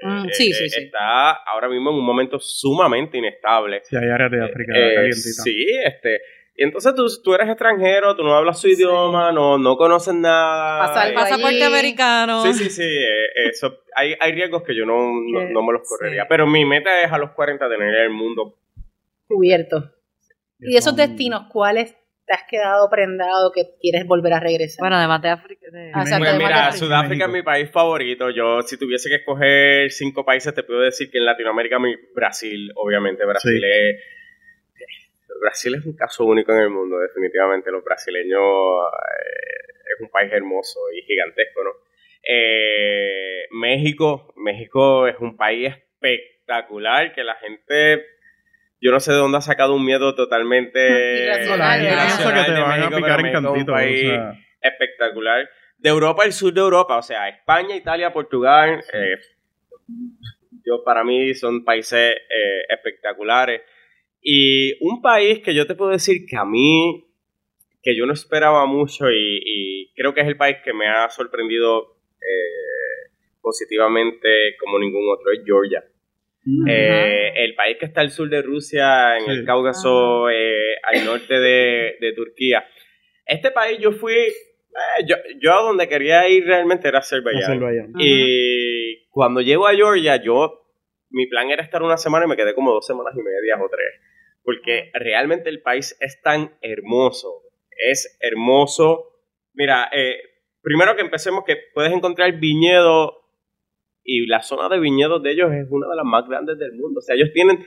Mm, 0.01 0.25
eh, 0.25 0.33
sí, 0.33 0.53
sí, 0.53 0.65
eh, 0.65 0.69
sí. 0.69 0.83
está 0.83 1.31
ahora 1.31 1.69
mismo 1.69 1.89
en 1.89 1.95
un 1.95 2.05
momento 2.05 2.37
sumamente 2.39 3.17
inestable. 3.17 3.79
Sí, 3.83 3.95
hay 3.95 4.09
áreas 4.09 4.29
de 4.29 4.43
África 4.43 4.73
Eh, 4.75 4.93
calientita. 4.95 5.43
sí, 5.43 5.65
este. 5.85 6.19
Y 6.57 6.63
entonces 6.63 6.93
tú, 6.95 7.05
tú 7.23 7.33
eres 7.33 7.47
extranjero, 7.49 8.15
tú 8.15 8.23
no 8.23 8.35
hablas 8.35 8.59
su 8.61 8.67
idioma, 8.67 9.31
no, 9.31 9.57
no 9.57 9.75
conoces 9.77 10.13
nada. 10.13 10.87
Pasa 10.87 11.01
algo 11.03 11.15
Pasaporte 11.19 11.63
americano. 11.63 12.43
Sí, 12.43 12.53
sí, 12.53 12.69
sí. 12.69 12.83
eh, 12.83 13.49
eso, 13.49 13.79
hay, 13.95 14.15
hay 14.19 14.31
riesgos 14.33 14.63
que 14.63 14.75
yo 14.75 14.85
no, 14.85 14.95
no, 15.51 15.63
me 15.63 15.73
los 15.73 15.87
correría. 15.87 16.23
sí. 16.23 16.27
Pero 16.29 16.45
mi 16.45 16.65
meta 16.65 17.01
es 17.01 17.11
a 17.11 17.17
los 17.17 17.31
40 17.31 17.67
tener 17.67 17.95
el 17.95 18.09
mundo. 18.11 18.57
Cubierto. 19.27 19.91
¿Y 20.59 20.71
de 20.73 20.77
esos 20.77 20.95
destinos, 20.95 21.47
cuáles 21.51 21.95
te 22.25 22.33
has 22.33 22.43
quedado 22.49 22.89
prendado 22.89 23.51
que 23.53 23.75
quieres 23.79 24.05
volver 24.07 24.33
a 24.33 24.39
regresar? 24.39 24.81
Bueno, 24.81 24.95
además 24.95 25.21
de 25.21 25.29
África. 25.29 25.67
de- 25.71 25.91
Ah, 25.93 26.03
Pues 26.17 26.37
mira, 26.37 26.71
de- 26.71 26.77
Sudáfrica 26.77 27.25
es 27.25 27.31
mi 27.31 27.43
país 27.43 27.69
favorito. 27.69 28.29
Yo, 28.31 28.61
si 28.63 28.77
tuviese 28.77 29.09
que 29.09 29.15
escoger 29.15 29.91
cinco 29.91 30.25
países, 30.25 30.53
te 30.53 30.63
puedo 30.63 30.81
decir 30.81 31.09
que 31.11 31.17
en 31.19 31.25
Latinoamérica, 31.25 31.77
mi 31.79 31.93
Brasil, 32.15 32.71
obviamente, 32.75 33.25
Brasil 33.25 33.59
Sí. 33.61 33.67
es. 33.67 34.01
Brasil 35.41 35.75
es 35.75 35.85
un 35.85 35.95
caso 35.95 36.25
único 36.25 36.51
en 36.53 36.59
el 36.61 36.69
mundo, 36.69 36.97
definitivamente. 36.99 37.69
Los 37.69 37.83
brasileños 37.83 38.39
eh, 38.41 39.93
es 39.95 40.01
un 40.01 40.09
país 40.09 40.31
hermoso 40.33 40.79
y 40.97 41.01
gigantesco, 41.03 41.63
¿no? 41.63 41.69
Eh, 42.27 43.45
México, 43.51 44.33
México 44.37 45.07
es 45.07 45.15
un 45.19 45.35
país 45.37 45.71
espectacular 45.75 47.13
que 47.13 47.23
la 47.23 47.35
gente, 47.35 48.05
yo 48.85 48.91
no 48.91 48.99
sé 48.99 49.13
de 49.13 49.17
dónde 49.17 49.39
ha 49.39 49.41
sacado 49.41 49.73
un 49.73 49.83
miedo 49.83 50.13
totalmente 50.13 51.27
espectacular. 54.61 55.49
De 55.79 55.89
Europa, 55.89 56.23
el 56.23 56.33
sur 56.33 56.53
de 56.53 56.61
Europa, 56.61 56.97
o 56.97 57.01
sea, 57.01 57.27
España, 57.27 57.75
Italia, 57.75 58.13
Portugal, 58.13 58.83
eh, 58.93 59.17
yo 60.63 60.83
para 60.83 61.03
mí 61.03 61.33
son 61.33 61.65
países 61.65 62.13
eh, 62.15 62.61
espectaculares. 62.69 63.61
Y 64.21 64.77
un 64.85 65.01
país 65.01 65.39
que 65.39 65.55
yo 65.55 65.65
te 65.65 65.73
puedo 65.73 65.89
decir 65.89 66.27
que 66.29 66.37
a 66.37 66.45
mí, 66.45 67.07
que 67.81 67.97
yo 67.97 68.05
no 68.05 68.13
esperaba 68.13 68.67
mucho 68.67 69.09
y, 69.09 69.41
y 69.43 69.93
creo 69.95 70.13
que 70.13 70.21
es 70.21 70.27
el 70.27 70.37
país 70.37 70.57
que 70.63 70.73
me 70.73 70.87
ha 70.87 71.09
sorprendido 71.09 71.97
eh, 72.21 73.09
positivamente 73.41 74.55
como 74.59 74.77
ningún 74.77 75.11
otro, 75.11 75.31
es 75.31 75.41
Georgia. 75.43 75.83
Eh, 76.67 77.31
el 77.37 77.55
país 77.55 77.77
que 77.79 77.85
está 77.85 78.01
al 78.01 78.11
sur 78.11 78.29
de 78.29 78.41
Rusia, 78.41 79.17
en 79.17 79.25
Sí. 79.25 79.31
el 79.31 79.45
Cáucaso, 79.45 80.29
eh, 80.29 80.75
al 80.83 81.03
norte 81.05 81.39
de, 81.39 81.95
de 81.99 82.13
Turquía. 82.13 82.65
Este 83.25 83.49
país 83.51 83.79
yo 83.79 83.91
fui, 83.91 84.13
eh, 84.13 85.05
yo, 85.07 85.15
yo 85.41 85.53
a 85.53 85.61
donde 85.63 85.87
quería 85.87 86.27
ir 86.29 86.45
realmente 86.45 86.87
era 86.87 86.99
Azerbaiyán. 86.99 87.43
Azerbaiyán. 87.43 87.93
Y 87.97 89.07
cuando 89.09 89.41
llego 89.41 89.67
a 89.67 89.73
Georgia, 89.73 90.17
yo, 90.17 90.61
mi 91.09 91.25
plan 91.27 91.49
era 91.49 91.63
estar 91.63 91.81
una 91.81 91.97
semana 91.97 92.25
y 92.25 92.29
me 92.29 92.35
quedé 92.35 92.53
como 92.53 92.71
dos 92.71 92.85
semanas 92.85 93.13
y 93.17 93.21
media 93.23 93.55
o 93.63 93.67
tres. 93.69 94.01
Porque 94.43 94.91
realmente 94.93 95.49
el 95.49 95.61
país 95.63 95.97
es 95.99 96.21
tan 96.21 96.55
hermoso. 96.61 97.41
Es 97.89 98.17
hermoso. 98.21 99.05
Mira, 99.53 99.89
eh, 99.91 100.17
primero 100.61 100.95
que 100.95 101.01
empecemos 101.01 101.43
que 101.45 101.57
puedes 101.73 101.91
encontrar 101.91 102.31
viñedo 102.39 103.24
y 104.05 104.25
la 104.27 104.41
zona 104.41 104.69
de 104.69 104.79
viñedos 104.79 105.21
de 105.23 105.31
ellos 105.31 105.51
es 105.51 105.67
una 105.69 105.87
de 105.89 105.95
las 105.95 106.05
más 106.05 106.27
grandes 106.29 106.57
del 106.59 106.73
mundo. 106.73 106.99
O 106.99 107.01
sea, 107.01 107.15
ellos 107.15 107.29
tienen 107.33 107.65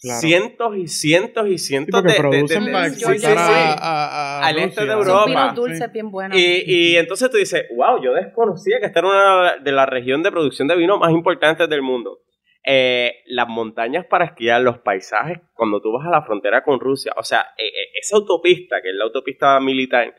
Claro. 0.00 0.20
cientos 0.20 0.76
y 0.76 0.88
cientos 0.88 1.46
y 1.46 1.58
Sí, 1.58 1.66
cientos 1.68 2.00
porque 2.02 2.08
de, 2.08 2.18
de- 2.18 2.22
de- 2.24 2.28
producen 2.28 2.64
de- 2.64 2.72
para 2.72 2.88
sí, 2.90 2.98
Georgia, 2.98 3.28
exportar 3.30 3.46
sí, 3.46 3.52
sí. 3.72 3.78
a, 3.80 4.04
a- 4.04 4.40
a 4.42 4.46
Al 4.48 4.58
este 4.58 4.80
de 4.80 4.86
Son 4.88 4.98
Europa. 4.98 5.24
vinos 5.26 5.54
dulces 5.54 5.78
Sí. 5.78 5.92
bien 5.92 6.10
buenos. 6.10 6.36
Y, 6.36 6.64
y 6.66 6.96
entonces 6.96 7.30
tú 7.30 7.36
dices, 7.36 7.66
wow, 7.76 8.02
yo 8.02 8.12
desconocía 8.12 8.80
que 8.80 8.86
esta 8.86 8.98
era 8.98 9.08
una 9.08 9.56
de 9.62 9.70
las 9.72 9.88
regiones 9.88 10.24
de 10.24 10.32
producción 10.32 10.66
de 10.66 10.74
vino 10.74 10.98
más 10.98 11.12
importantes 11.12 11.68
del 11.68 11.82
mundo. 11.82 12.18
Eh, 12.66 13.12
las 13.26 13.46
montañas 13.48 14.04
para 14.06 14.24
esquiar, 14.24 14.60
los 14.62 14.78
paisajes, 14.78 15.38
cuando 15.54 15.80
tú 15.80 15.92
vas 15.92 16.04
a 16.06 16.10
la 16.10 16.22
frontera 16.22 16.64
con 16.64 16.80
Rusia, 16.80 17.12
o 17.16 17.22
sea, 17.22 17.40
eh, 17.56 17.64
eh, 17.66 17.90
esa 18.00 18.16
autopista, 18.16 18.82
que 18.82 18.88
es 18.90 18.94
la 18.96 19.04
autopista 19.04 19.60
militar, 19.60 20.12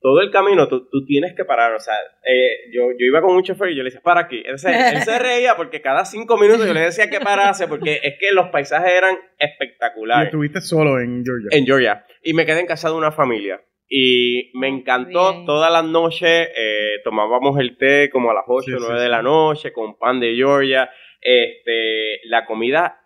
todo 0.00 0.20
el 0.20 0.30
camino 0.30 0.66
tú, 0.68 0.88
tú 0.90 1.04
tienes 1.06 1.32
que 1.34 1.44
parar, 1.44 1.72
o 1.74 1.78
sea, 1.80 1.94
eh, 2.26 2.70
yo, 2.72 2.90
yo 2.90 3.06
iba 3.06 3.20
con 3.20 3.34
un 3.36 3.42
chofer 3.42 3.70
y 3.70 3.76
yo 3.76 3.82
le 3.82 3.88
decía, 3.90 4.00
para 4.02 4.22
aquí. 4.22 4.42
Él 4.44 4.58
se, 4.58 4.70
él 4.70 5.02
se 5.04 5.18
reía 5.18 5.54
porque 5.56 5.80
cada 5.80 6.04
cinco 6.04 6.36
minutos 6.36 6.66
yo 6.66 6.74
le 6.74 6.80
decía 6.80 7.08
que 7.08 7.20
parase, 7.20 7.68
porque 7.68 8.00
es 8.02 8.14
que 8.18 8.32
los 8.32 8.48
paisajes 8.48 8.90
eran 8.92 9.14
Y 9.38 9.44
espectaculares 9.44 10.26
estuviste 10.26 10.60
solo 10.60 10.98
en 11.00 11.24
Georgia. 11.24 11.48
en 11.58 11.64
Georgia 11.66 12.04
y 12.22 12.34
me 12.34 12.44
quedé 12.46 12.60
en 12.60 12.66
casa 12.66 12.88
de 12.88 12.94
una 12.96 13.12
familia 13.12 13.60
y 13.88 14.50
me 14.54 14.68
encantó 14.68 15.32
bien. 15.32 15.46
todas 15.46 15.70
las 15.70 15.84
noches 15.84 16.48
eh, 16.56 17.00
tomábamos 17.04 17.58
el 17.60 17.76
té 17.76 18.08
como 18.10 18.30
a 18.30 18.34
las 18.34 18.44
8 18.46 18.64
Sí, 18.64 18.72
o 18.72 18.78
sí, 18.78 18.84
9 18.86 19.00
de 19.00 19.06
sí. 19.06 19.10
la 19.10 19.22
noche 19.22 19.72
con 19.72 19.98
pan 19.98 20.18
de 20.18 20.34
Georgia. 20.34 20.90
Este, 21.20 22.20
la 22.24 22.44
comida 22.46 23.00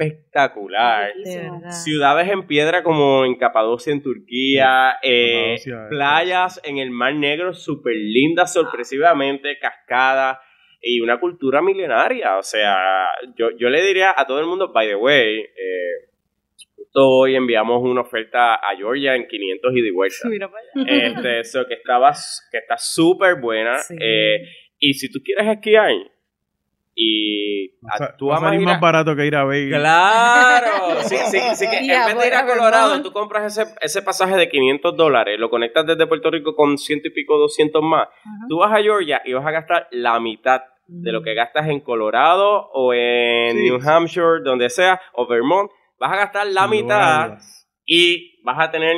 espectacular. 0.00 1.12
Ciudades 1.70 2.28
en 2.28 2.46
piedra 2.46 2.82
como 2.82 3.24
en 3.24 3.36
Capadocia, 3.36 3.92
en 3.92 4.02
Turquía, 4.02 4.98
eh, 5.02 5.56
Capadocia, 5.64 5.88
playas 5.88 6.60
en 6.64 6.78
el 6.78 6.90
Mar 6.90 7.14
Negro 7.14 7.52
súper 7.52 7.94
lindas, 7.96 8.52
sorpresivamente, 8.52 9.58
cascadas 9.58 10.38
y 10.80 11.00
una 11.00 11.20
cultura 11.20 11.60
milenaria. 11.62 12.38
O 12.38 12.42
sea, 12.42 12.76
yo, 13.36 13.50
yo 13.58 13.68
le 13.68 13.82
diría 13.82 14.14
a 14.16 14.26
todo 14.26 14.40
el 14.40 14.46
mundo, 14.46 14.72
by 14.72 14.88
the 14.88 14.96
way, 14.96 15.38
eh, 15.38 16.10
justo 16.76 17.08
hoy 17.08 17.36
enviamos 17.36 17.82
una 17.82 18.00
oferta 18.00 18.54
a 18.54 18.76
Georgia 18.76 19.14
en 19.14 19.26
500 19.26 19.72
y 19.76 19.80
de 19.82 19.92
vuelta. 19.92 20.28
Mira 20.28 20.50
para 20.50 20.64
allá. 20.74 21.06
Este, 21.06 21.40
eso 21.40 21.66
que 21.66 21.74
estaba, 21.74 22.12
que 22.50 22.58
está 22.58 22.76
súper 22.78 23.40
buena. 23.40 23.78
Sí. 23.78 23.94
eh, 24.00 24.42
y 24.80 24.94
si 24.94 25.10
tú 25.12 25.20
quieres 25.22 25.46
esquiar 25.46 25.92
y 27.02 27.68
Va 27.82 27.94
a 27.94 27.98
sa- 27.98 28.16
tú 28.16 28.26
va 28.26 28.34
a 28.34 28.38
amas 28.38 28.48
salir 28.50 28.62
ir 28.62 28.68
a- 28.68 28.72
más 28.72 28.80
barato 28.80 29.16
que 29.16 29.26
ir 29.26 29.34
a 29.34 29.44
Vegas. 29.44 29.80
Claro, 29.80 31.00
sí, 31.02 31.16
sí, 31.16 31.38
sí 31.54 31.66
que 31.70 31.78
en 31.78 32.06
vez 32.06 32.18
de 32.18 32.26
ir 32.26 32.34
a. 32.34 32.46
Colorado, 32.46 33.00
tú 33.02 33.12
compras 33.12 33.56
ese, 33.58 33.72
ese 33.80 34.02
pasaje 34.02 34.36
de 34.36 34.48
500 34.48 34.96
dólares, 34.96 35.38
lo 35.38 35.48
conectas 35.50 35.86
desde 35.86 36.06
Puerto 36.06 36.30
Rico 36.30 36.54
con 36.54 36.76
ciento 36.78 37.08
y 37.08 37.12
pico, 37.12 37.38
200 37.38 37.82
más. 37.82 38.08
Tú 38.48 38.58
vas 38.58 38.72
a 38.72 38.82
Georgia 38.82 39.22
y 39.24 39.32
vas 39.32 39.46
a 39.46 39.50
gastar 39.50 39.86
la 39.92 40.18
mitad 40.20 40.62
de 40.88 41.12
lo 41.12 41.22
que 41.22 41.34
gastas 41.34 41.68
en 41.68 41.80
Colorado 41.80 42.68
o 42.72 42.92
en 42.92 43.56
Sí. 43.56 43.62
New 43.62 43.78
Hampshire, 43.88 44.40
donde 44.44 44.68
sea, 44.68 45.00
o 45.14 45.26
Vermont. 45.26 45.70
Vas 45.98 46.12
a 46.12 46.16
gastar 46.16 46.46
la 46.48 46.66
mitad 46.66 47.38
y 47.86 48.42
vas 48.42 48.58
a 48.58 48.70
tener 48.70 48.96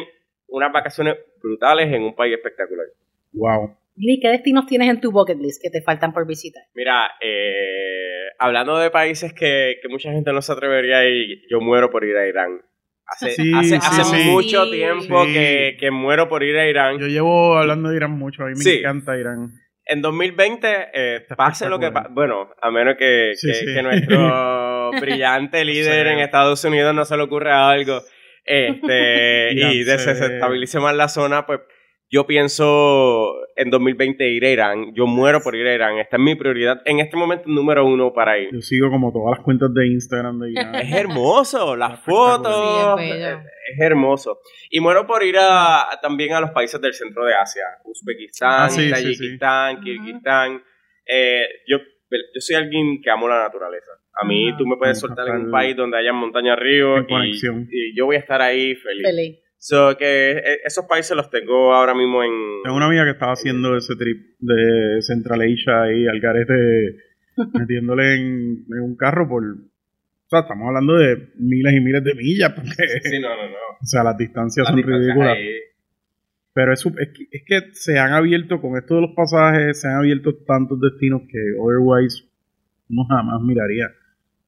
unas 0.49 0.73
vacaciones 0.73 1.17
brutales 1.43 1.93
en 1.93 2.03
un 2.03 2.15
país 2.15 2.35
espectacular. 2.35 2.87
Wow. 3.33 3.77
Mira, 4.05 4.15
¿y 4.17 4.21
qué 4.21 4.29
destinos 4.31 4.67
tienes 4.67 4.89
en 4.89 5.01
tu 5.01 5.13
bucket 5.13 5.39
list 5.39 5.63
que 5.63 5.71
te 5.71 5.81
faltan 5.81 6.13
por 6.13 6.27
visitar? 6.27 6.63
Mira, 6.75 7.09
eh, 7.21 8.27
hablando 8.41 8.77
de 8.79 8.91
países 8.91 9.33
que, 9.33 9.77
que 9.81 9.89
mucha 9.89 10.11
gente 10.11 10.33
no 10.33 10.43
se 10.43 10.53
atrevería 10.53 10.99
a 10.99 11.05
ir, 11.07 11.39
yo 11.49 11.61
muero 11.61 11.89
por 11.89 12.05
ir 12.05 12.17
a 12.17 12.27
Irán. 12.27 12.61
Hace, 13.07 13.31
Sí, 13.31 13.53
hace, 13.55 13.69
sí, 13.69 13.77
hace 13.81 14.05
sí. 14.05 14.29
mucho 14.31 14.69
tiempo 14.71 15.25
Sí. 15.27 15.33
que, 15.33 15.77
que 15.79 15.91
muero 15.93 16.29
por 16.29 16.43
ir 16.43 16.57
a 16.59 16.69
Irán. 16.69 16.99
Yo 16.99 17.07
llevo 17.07 17.57
hablando 17.57 17.91
de 17.91 17.97
Irán 17.97 18.13
mucho, 18.19 18.43
a 18.43 18.47
mí 18.47 18.55
me 18.57 18.63
Sí. 18.65 18.79
encanta 18.81 19.17
Irán. 19.17 19.51
En 19.85 20.01
2020, 20.03 20.69
eh, 20.95 21.21
pase 21.37 21.69
lo 21.69 21.79
que 21.79 21.93
pase, 21.93 22.09
bueno, 22.13 22.51
a 22.61 22.71
menos 22.73 22.97
que, 22.99 23.33
Sí, 23.37 23.49
que- 23.49 23.55
sí. 23.55 23.67
que 23.75 23.83
nuestro 23.83 24.91
brillante 25.01 25.65
líder 25.65 26.07
Sí. 26.09 26.13
en 26.13 26.19
Estados 26.21 26.65
Unidos 26.65 26.93
no 26.95 27.05
se 27.05 27.17
le 27.17 27.23
ocurra 27.23 27.71
algo 27.71 28.01
este, 28.45 29.53
y 29.53 29.85
se- 29.85 29.91
desestabilice 29.93 30.81
más 30.81 30.95
la 30.97 31.09
zona, 31.09 31.47
pues 31.47 31.61
yo 32.13 32.27
pienso 32.27 33.35
en 33.57 33.71
2020 33.71 34.29
ir 34.29 34.45
a 34.45 34.51
Irán. 34.51 34.95
Yo 34.95 35.07
muero 35.07 35.41
por 35.43 35.57
ir 35.57 35.67
a 35.67 35.75
Irán. 35.75 35.99
Esta 35.99 36.19
es 36.19 36.23
mi 36.23 36.35
prioridad. 36.35 36.83
En 36.85 37.01
este 37.01 37.17
momento, 37.17 37.45
número 37.47 37.87
uno 37.87 38.13
para 38.13 38.39
ir. 38.39 38.51
Yo 38.53 38.61
sigo 38.61 38.91
como 38.91 39.11
todas 39.11 39.39
las 39.39 39.45
cuentas 39.45 39.73
de 39.73 39.87
Instagram 39.87 40.39
de 40.41 40.51
Irán. 40.51 40.75
Es 40.75 40.93
hermoso, 40.93 41.75
las 41.75 42.01
fotos. 42.05 43.01
Sí, 43.01 43.03
es 43.07 43.15
bello. 43.15 43.29
es, 43.39 43.45
es 43.73 43.81
hermoso. 43.81 44.41
Y 44.69 44.81
muero 44.81 45.07
por 45.07 45.23
ir 45.23 45.37
a, 45.41 45.89
también 46.03 46.35
a 46.35 46.41
los 46.43 46.51
países 46.51 46.79
del 46.83 46.93
centro 46.93 47.25
de 47.25 47.33
Asia: 47.35 47.65
Uzbekistán, 47.85 48.51
Ah, 48.53 48.69
sí, 48.69 48.83
sí, 48.83 48.91
Tayikistán, 48.91 49.81
Kirguistán. 49.81 50.63
Eh, 51.07 51.47
yo, 51.67 51.79
yo 51.79 52.41
soy 52.41 52.57
alguien 52.57 53.01
que 53.03 53.11
amo 53.11 53.27
la 53.27 53.39
naturaleza. 53.39 53.91
A 54.21 54.27
mí, 54.27 54.55
tú 54.59 54.67
me 54.67 54.77
puedes 54.77 55.01
soltar 55.01 55.27
en 55.29 55.47
un 55.47 55.51
país 55.51 55.75
donde 55.75 55.97
haya 55.97 56.13
montaña 56.13 56.55
río 56.57 56.99
y, 57.09 57.41
y 57.71 57.97
yo 57.97 58.05
voy 58.05 58.17
a 58.17 58.19
estar 58.19 58.43
ahí 58.43 58.75
feliz. 58.75 59.03
Feliz. 59.03 59.42
So 59.65 59.97
que 59.97 60.33
eh, 60.33 60.59
esos 60.65 60.87
países 60.87 61.17
los 61.17 61.31
tengo 61.31 61.73
ahora 61.73 61.95
mismo 61.95 62.21
en. 62.25 62.33
Tengo 62.65 62.77
una 62.77 62.87
amiga 62.87 63.05
que 63.05 63.13
estaba 63.13 63.31
haciendo 63.35 63.77
ese 63.77 63.95
trip 63.95 64.35
de 64.41 65.01
Central 65.03 65.41
Asia 65.41 65.93
y 65.95 66.09
al 66.09 66.19
garete 66.19 66.97
metiéndole 67.61 68.17
en, 68.17 68.67
en 68.69 68.81
un 68.83 68.97
carro 68.97 69.29
por... 69.29 69.45
O 69.45 70.29
sea, 70.29 70.41
estamos 70.41 70.67
hablando 70.67 70.95
de 70.95 71.29
miles 71.39 71.75
y 71.75 71.81
miles 71.81 72.03
de 72.03 72.15
millas, 72.17 72.53
porque... 72.55 72.73
Sí, 73.05 73.21
no, 73.21 73.29
no, 73.29 73.51
no. 73.51 73.57
O 73.83 73.87
sea, 73.87 74.03
las 74.03 74.19
distancias 74.19 74.65
Las 74.65 74.71
son 74.71 74.77
distancias 74.79 75.07
ridículas. 75.15 75.37
ahí. 75.37 75.55
Pero 76.55 76.73
es, 76.73 76.85
que, 76.85 77.29
es 77.31 77.43
que 77.47 77.75
se 77.75 77.99
han 78.01 78.13
abierto, 78.15 78.61
con 78.61 78.77
esto 78.77 78.97
de 78.97 79.03
los 79.03 79.11
pasajes, 79.15 79.81
se 79.81 79.87
han 79.87 79.95
abierto 79.95 80.35
tantos 80.45 80.81
destinos 80.81 81.23
que 81.31 81.39
otherwise 81.61 82.25
uno 82.91 83.05
jamás 83.09 83.41
miraría. 83.43 83.87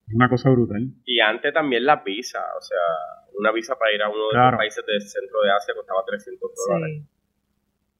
Es 0.08 0.14
una 0.14 0.28
cosa 0.28 0.50
brutal. 0.50 0.88
Y 1.06 1.20
antes 1.20 1.54
también 1.54 1.84
las 1.84 2.02
visas, 2.02 2.42
o 2.58 2.60
sea, 2.60 3.23
una 3.38 3.52
visa 3.52 3.74
para 3.78 3.92
ir 3.94 4.02
a 4.02 4.08
uno 4.08 4.24
de 4.28 4.30
Claro. 4.32 4.50
los 4.52 4.58
países 4.58 4.84
del 4.86 5.00
centro 5.02 5.40
de 5.42 5.50
Asia 5.50 5.74
costaba 5.74 6.04
300 6.06 6.50
dólares. 6.68 6.96
Sí. 7.02 7.08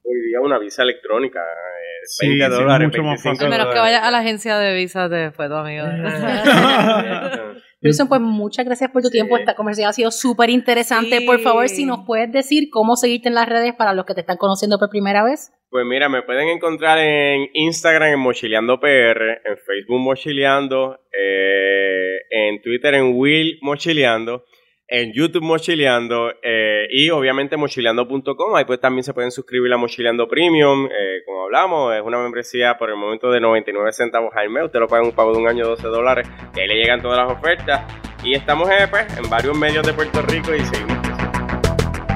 Hoy 0.07 0.21
día 0.29 0.41
una 0.41 0.59
visa 0.59 0.83
electrónica, 0.83 1.41
eh, 1.41 2.05
Sí, 2.07 2.29
20 2.29 2.45
sí, 2.47 2.53
es 2.53 2.59
dólares, 2.59 2.89
mucho 2.89 3.03
más 3.03 3.23
25 3.25 3.45
A 3.47 3.49
menos 3.49 3.73
que 3.73 3.79
vayas 3.81 4.03
a 4.03 4.11
la 4.11 4.19
agencia 4.19 4.59
de 4.59 4.75
visas 4.75 5.09
de 5.11 5.17
después, 5.17 5.49
tu 5.49 5.55
amigo. 5.55 5.85
Wilson, 7.83 8.09
pues 8.09 8.21
muchas 8.21 8.65
gracias 8.65 8.91
por 8.91 9.03
tu 9.03 9.09
Sí. 9.09 9.13
tiempo. 9.13 9.37
Esta 9.37 9.55
conversación 9.55 9.89
ha 9.91 9.93
sido 9.93 10.11
súper 10.11 10.49
interesante. 10.51 11.19
Sí. 11.19 11.27
Por 11.27 11.39
favor, 11.41 11.69
si 11.69 11.85
nos 11.85 12.01
puedes 12.07 12.33
decir 12.33 12.69
cómo 12.71 12.97
seguirte 12.97 13.29
en 13.29 13.35
las 13.35 13.47
redes 13.49 13.75
para 13.75 13.93
los 13.93 14.07
que 14.07 14.15
te 14.15 14.21
están 14.21 14.37
conociendo 14.39 14.79
por 14.79 14.89
primera 14.91 15.23
vez. 15.23 15.53
Pues 15.71 15.85
mira, 15.87 16.09
me 16.09 16.23
pueden 16.23 16.49
encontrar 16.49 16.99
en 16.99 17.47
Instagram 17.53 18.13
en 18.15 18.21
Mochileando 18.21 18.81
PR, 18.81 19.41
en 19.45 19.57
Facebook 19.59 20.01
Mochileando, 20.01 21.01
eh, 21.13 22.19
en 22.31 22.63
Twitter 22.63 22.95
en 22.95 23.13
Will 23.17 23.59
Mochileando, 23.61 24.45
en 24.89 25.13
YouTube 25.13 25.43
Mochileando 25.43 26.31
eh, 26.43 26.87
y 26.91 27.11
obviamente 27.11 27.57
mochileando.com. 27.57 28.55
Ahí 28.55 28.65
pues 28.65 28.81
también 28.81 29.05
se 29.05 29.15
pueden 29.15 29.31
suscribir 29.31 29.73
a 29.73 29.77
Mochileando 29.77 30.29
Premium, 30.29 30.87
eh, 30.87 31.23
como 31.25 31.45
hablamos, 31.45 31.95
es 31.95 32.03
una 32.03 32.19
membresía 32.19 32.77
por 32.77 32.91
el 32.91 32.97
momento 32.97 33.31
de 33.31 33.41
99 33.41 33.93
centavos 33.93 34.31
al 34.35 34.51
mes. 34.51 34.65
Usted 34.65 34.81
lo 34.81 34.89
paga 34.89 35.03
en 35.03 35.09
un 35.09 35.15
pago 35.15 35.33
de 35.33 35.39
un 35.39 35.49
año 35.49 35.67
12 35.67 35.87
dólares 35.89 36.29
y 36.55 36.61
ahí 36.61 36.69
le 36.69 36.75
llegan 36.77 37.01
todas 37.01 37.19
las 37.19 37.37
ofertas. 37.37 37.83
Y 38.23 38.35
estamos 38.35 38.69
eh, 38.71 38.87
pues, 38.89 39.07
en 39.19 39.29
varios 39.29 39.57
medios 39.57 39.87
de 39.87 39.93
Puerto 39.93 40.23
Rico 40.23 40.55
y 40.55 40.61
seguimos. 40.61 40.99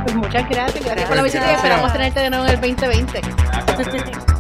Pues 0.04 0.14
muchas 0.14 0.48
gracias. 0.48 0.84
Gracias 0.84 1.08
por 1.08 1.16
la 1.16 1.22
visita 1.22 1.50
y 1.50 1.54
esperamos 1.54 1.92
tenerte 1.92 2.20
de 2.20 2.30
nuevo 2.30 2.46
en 2.46 2.50
el 2.50 2.60
2020. 2.60 3.20
Gracias. 3.66 4.34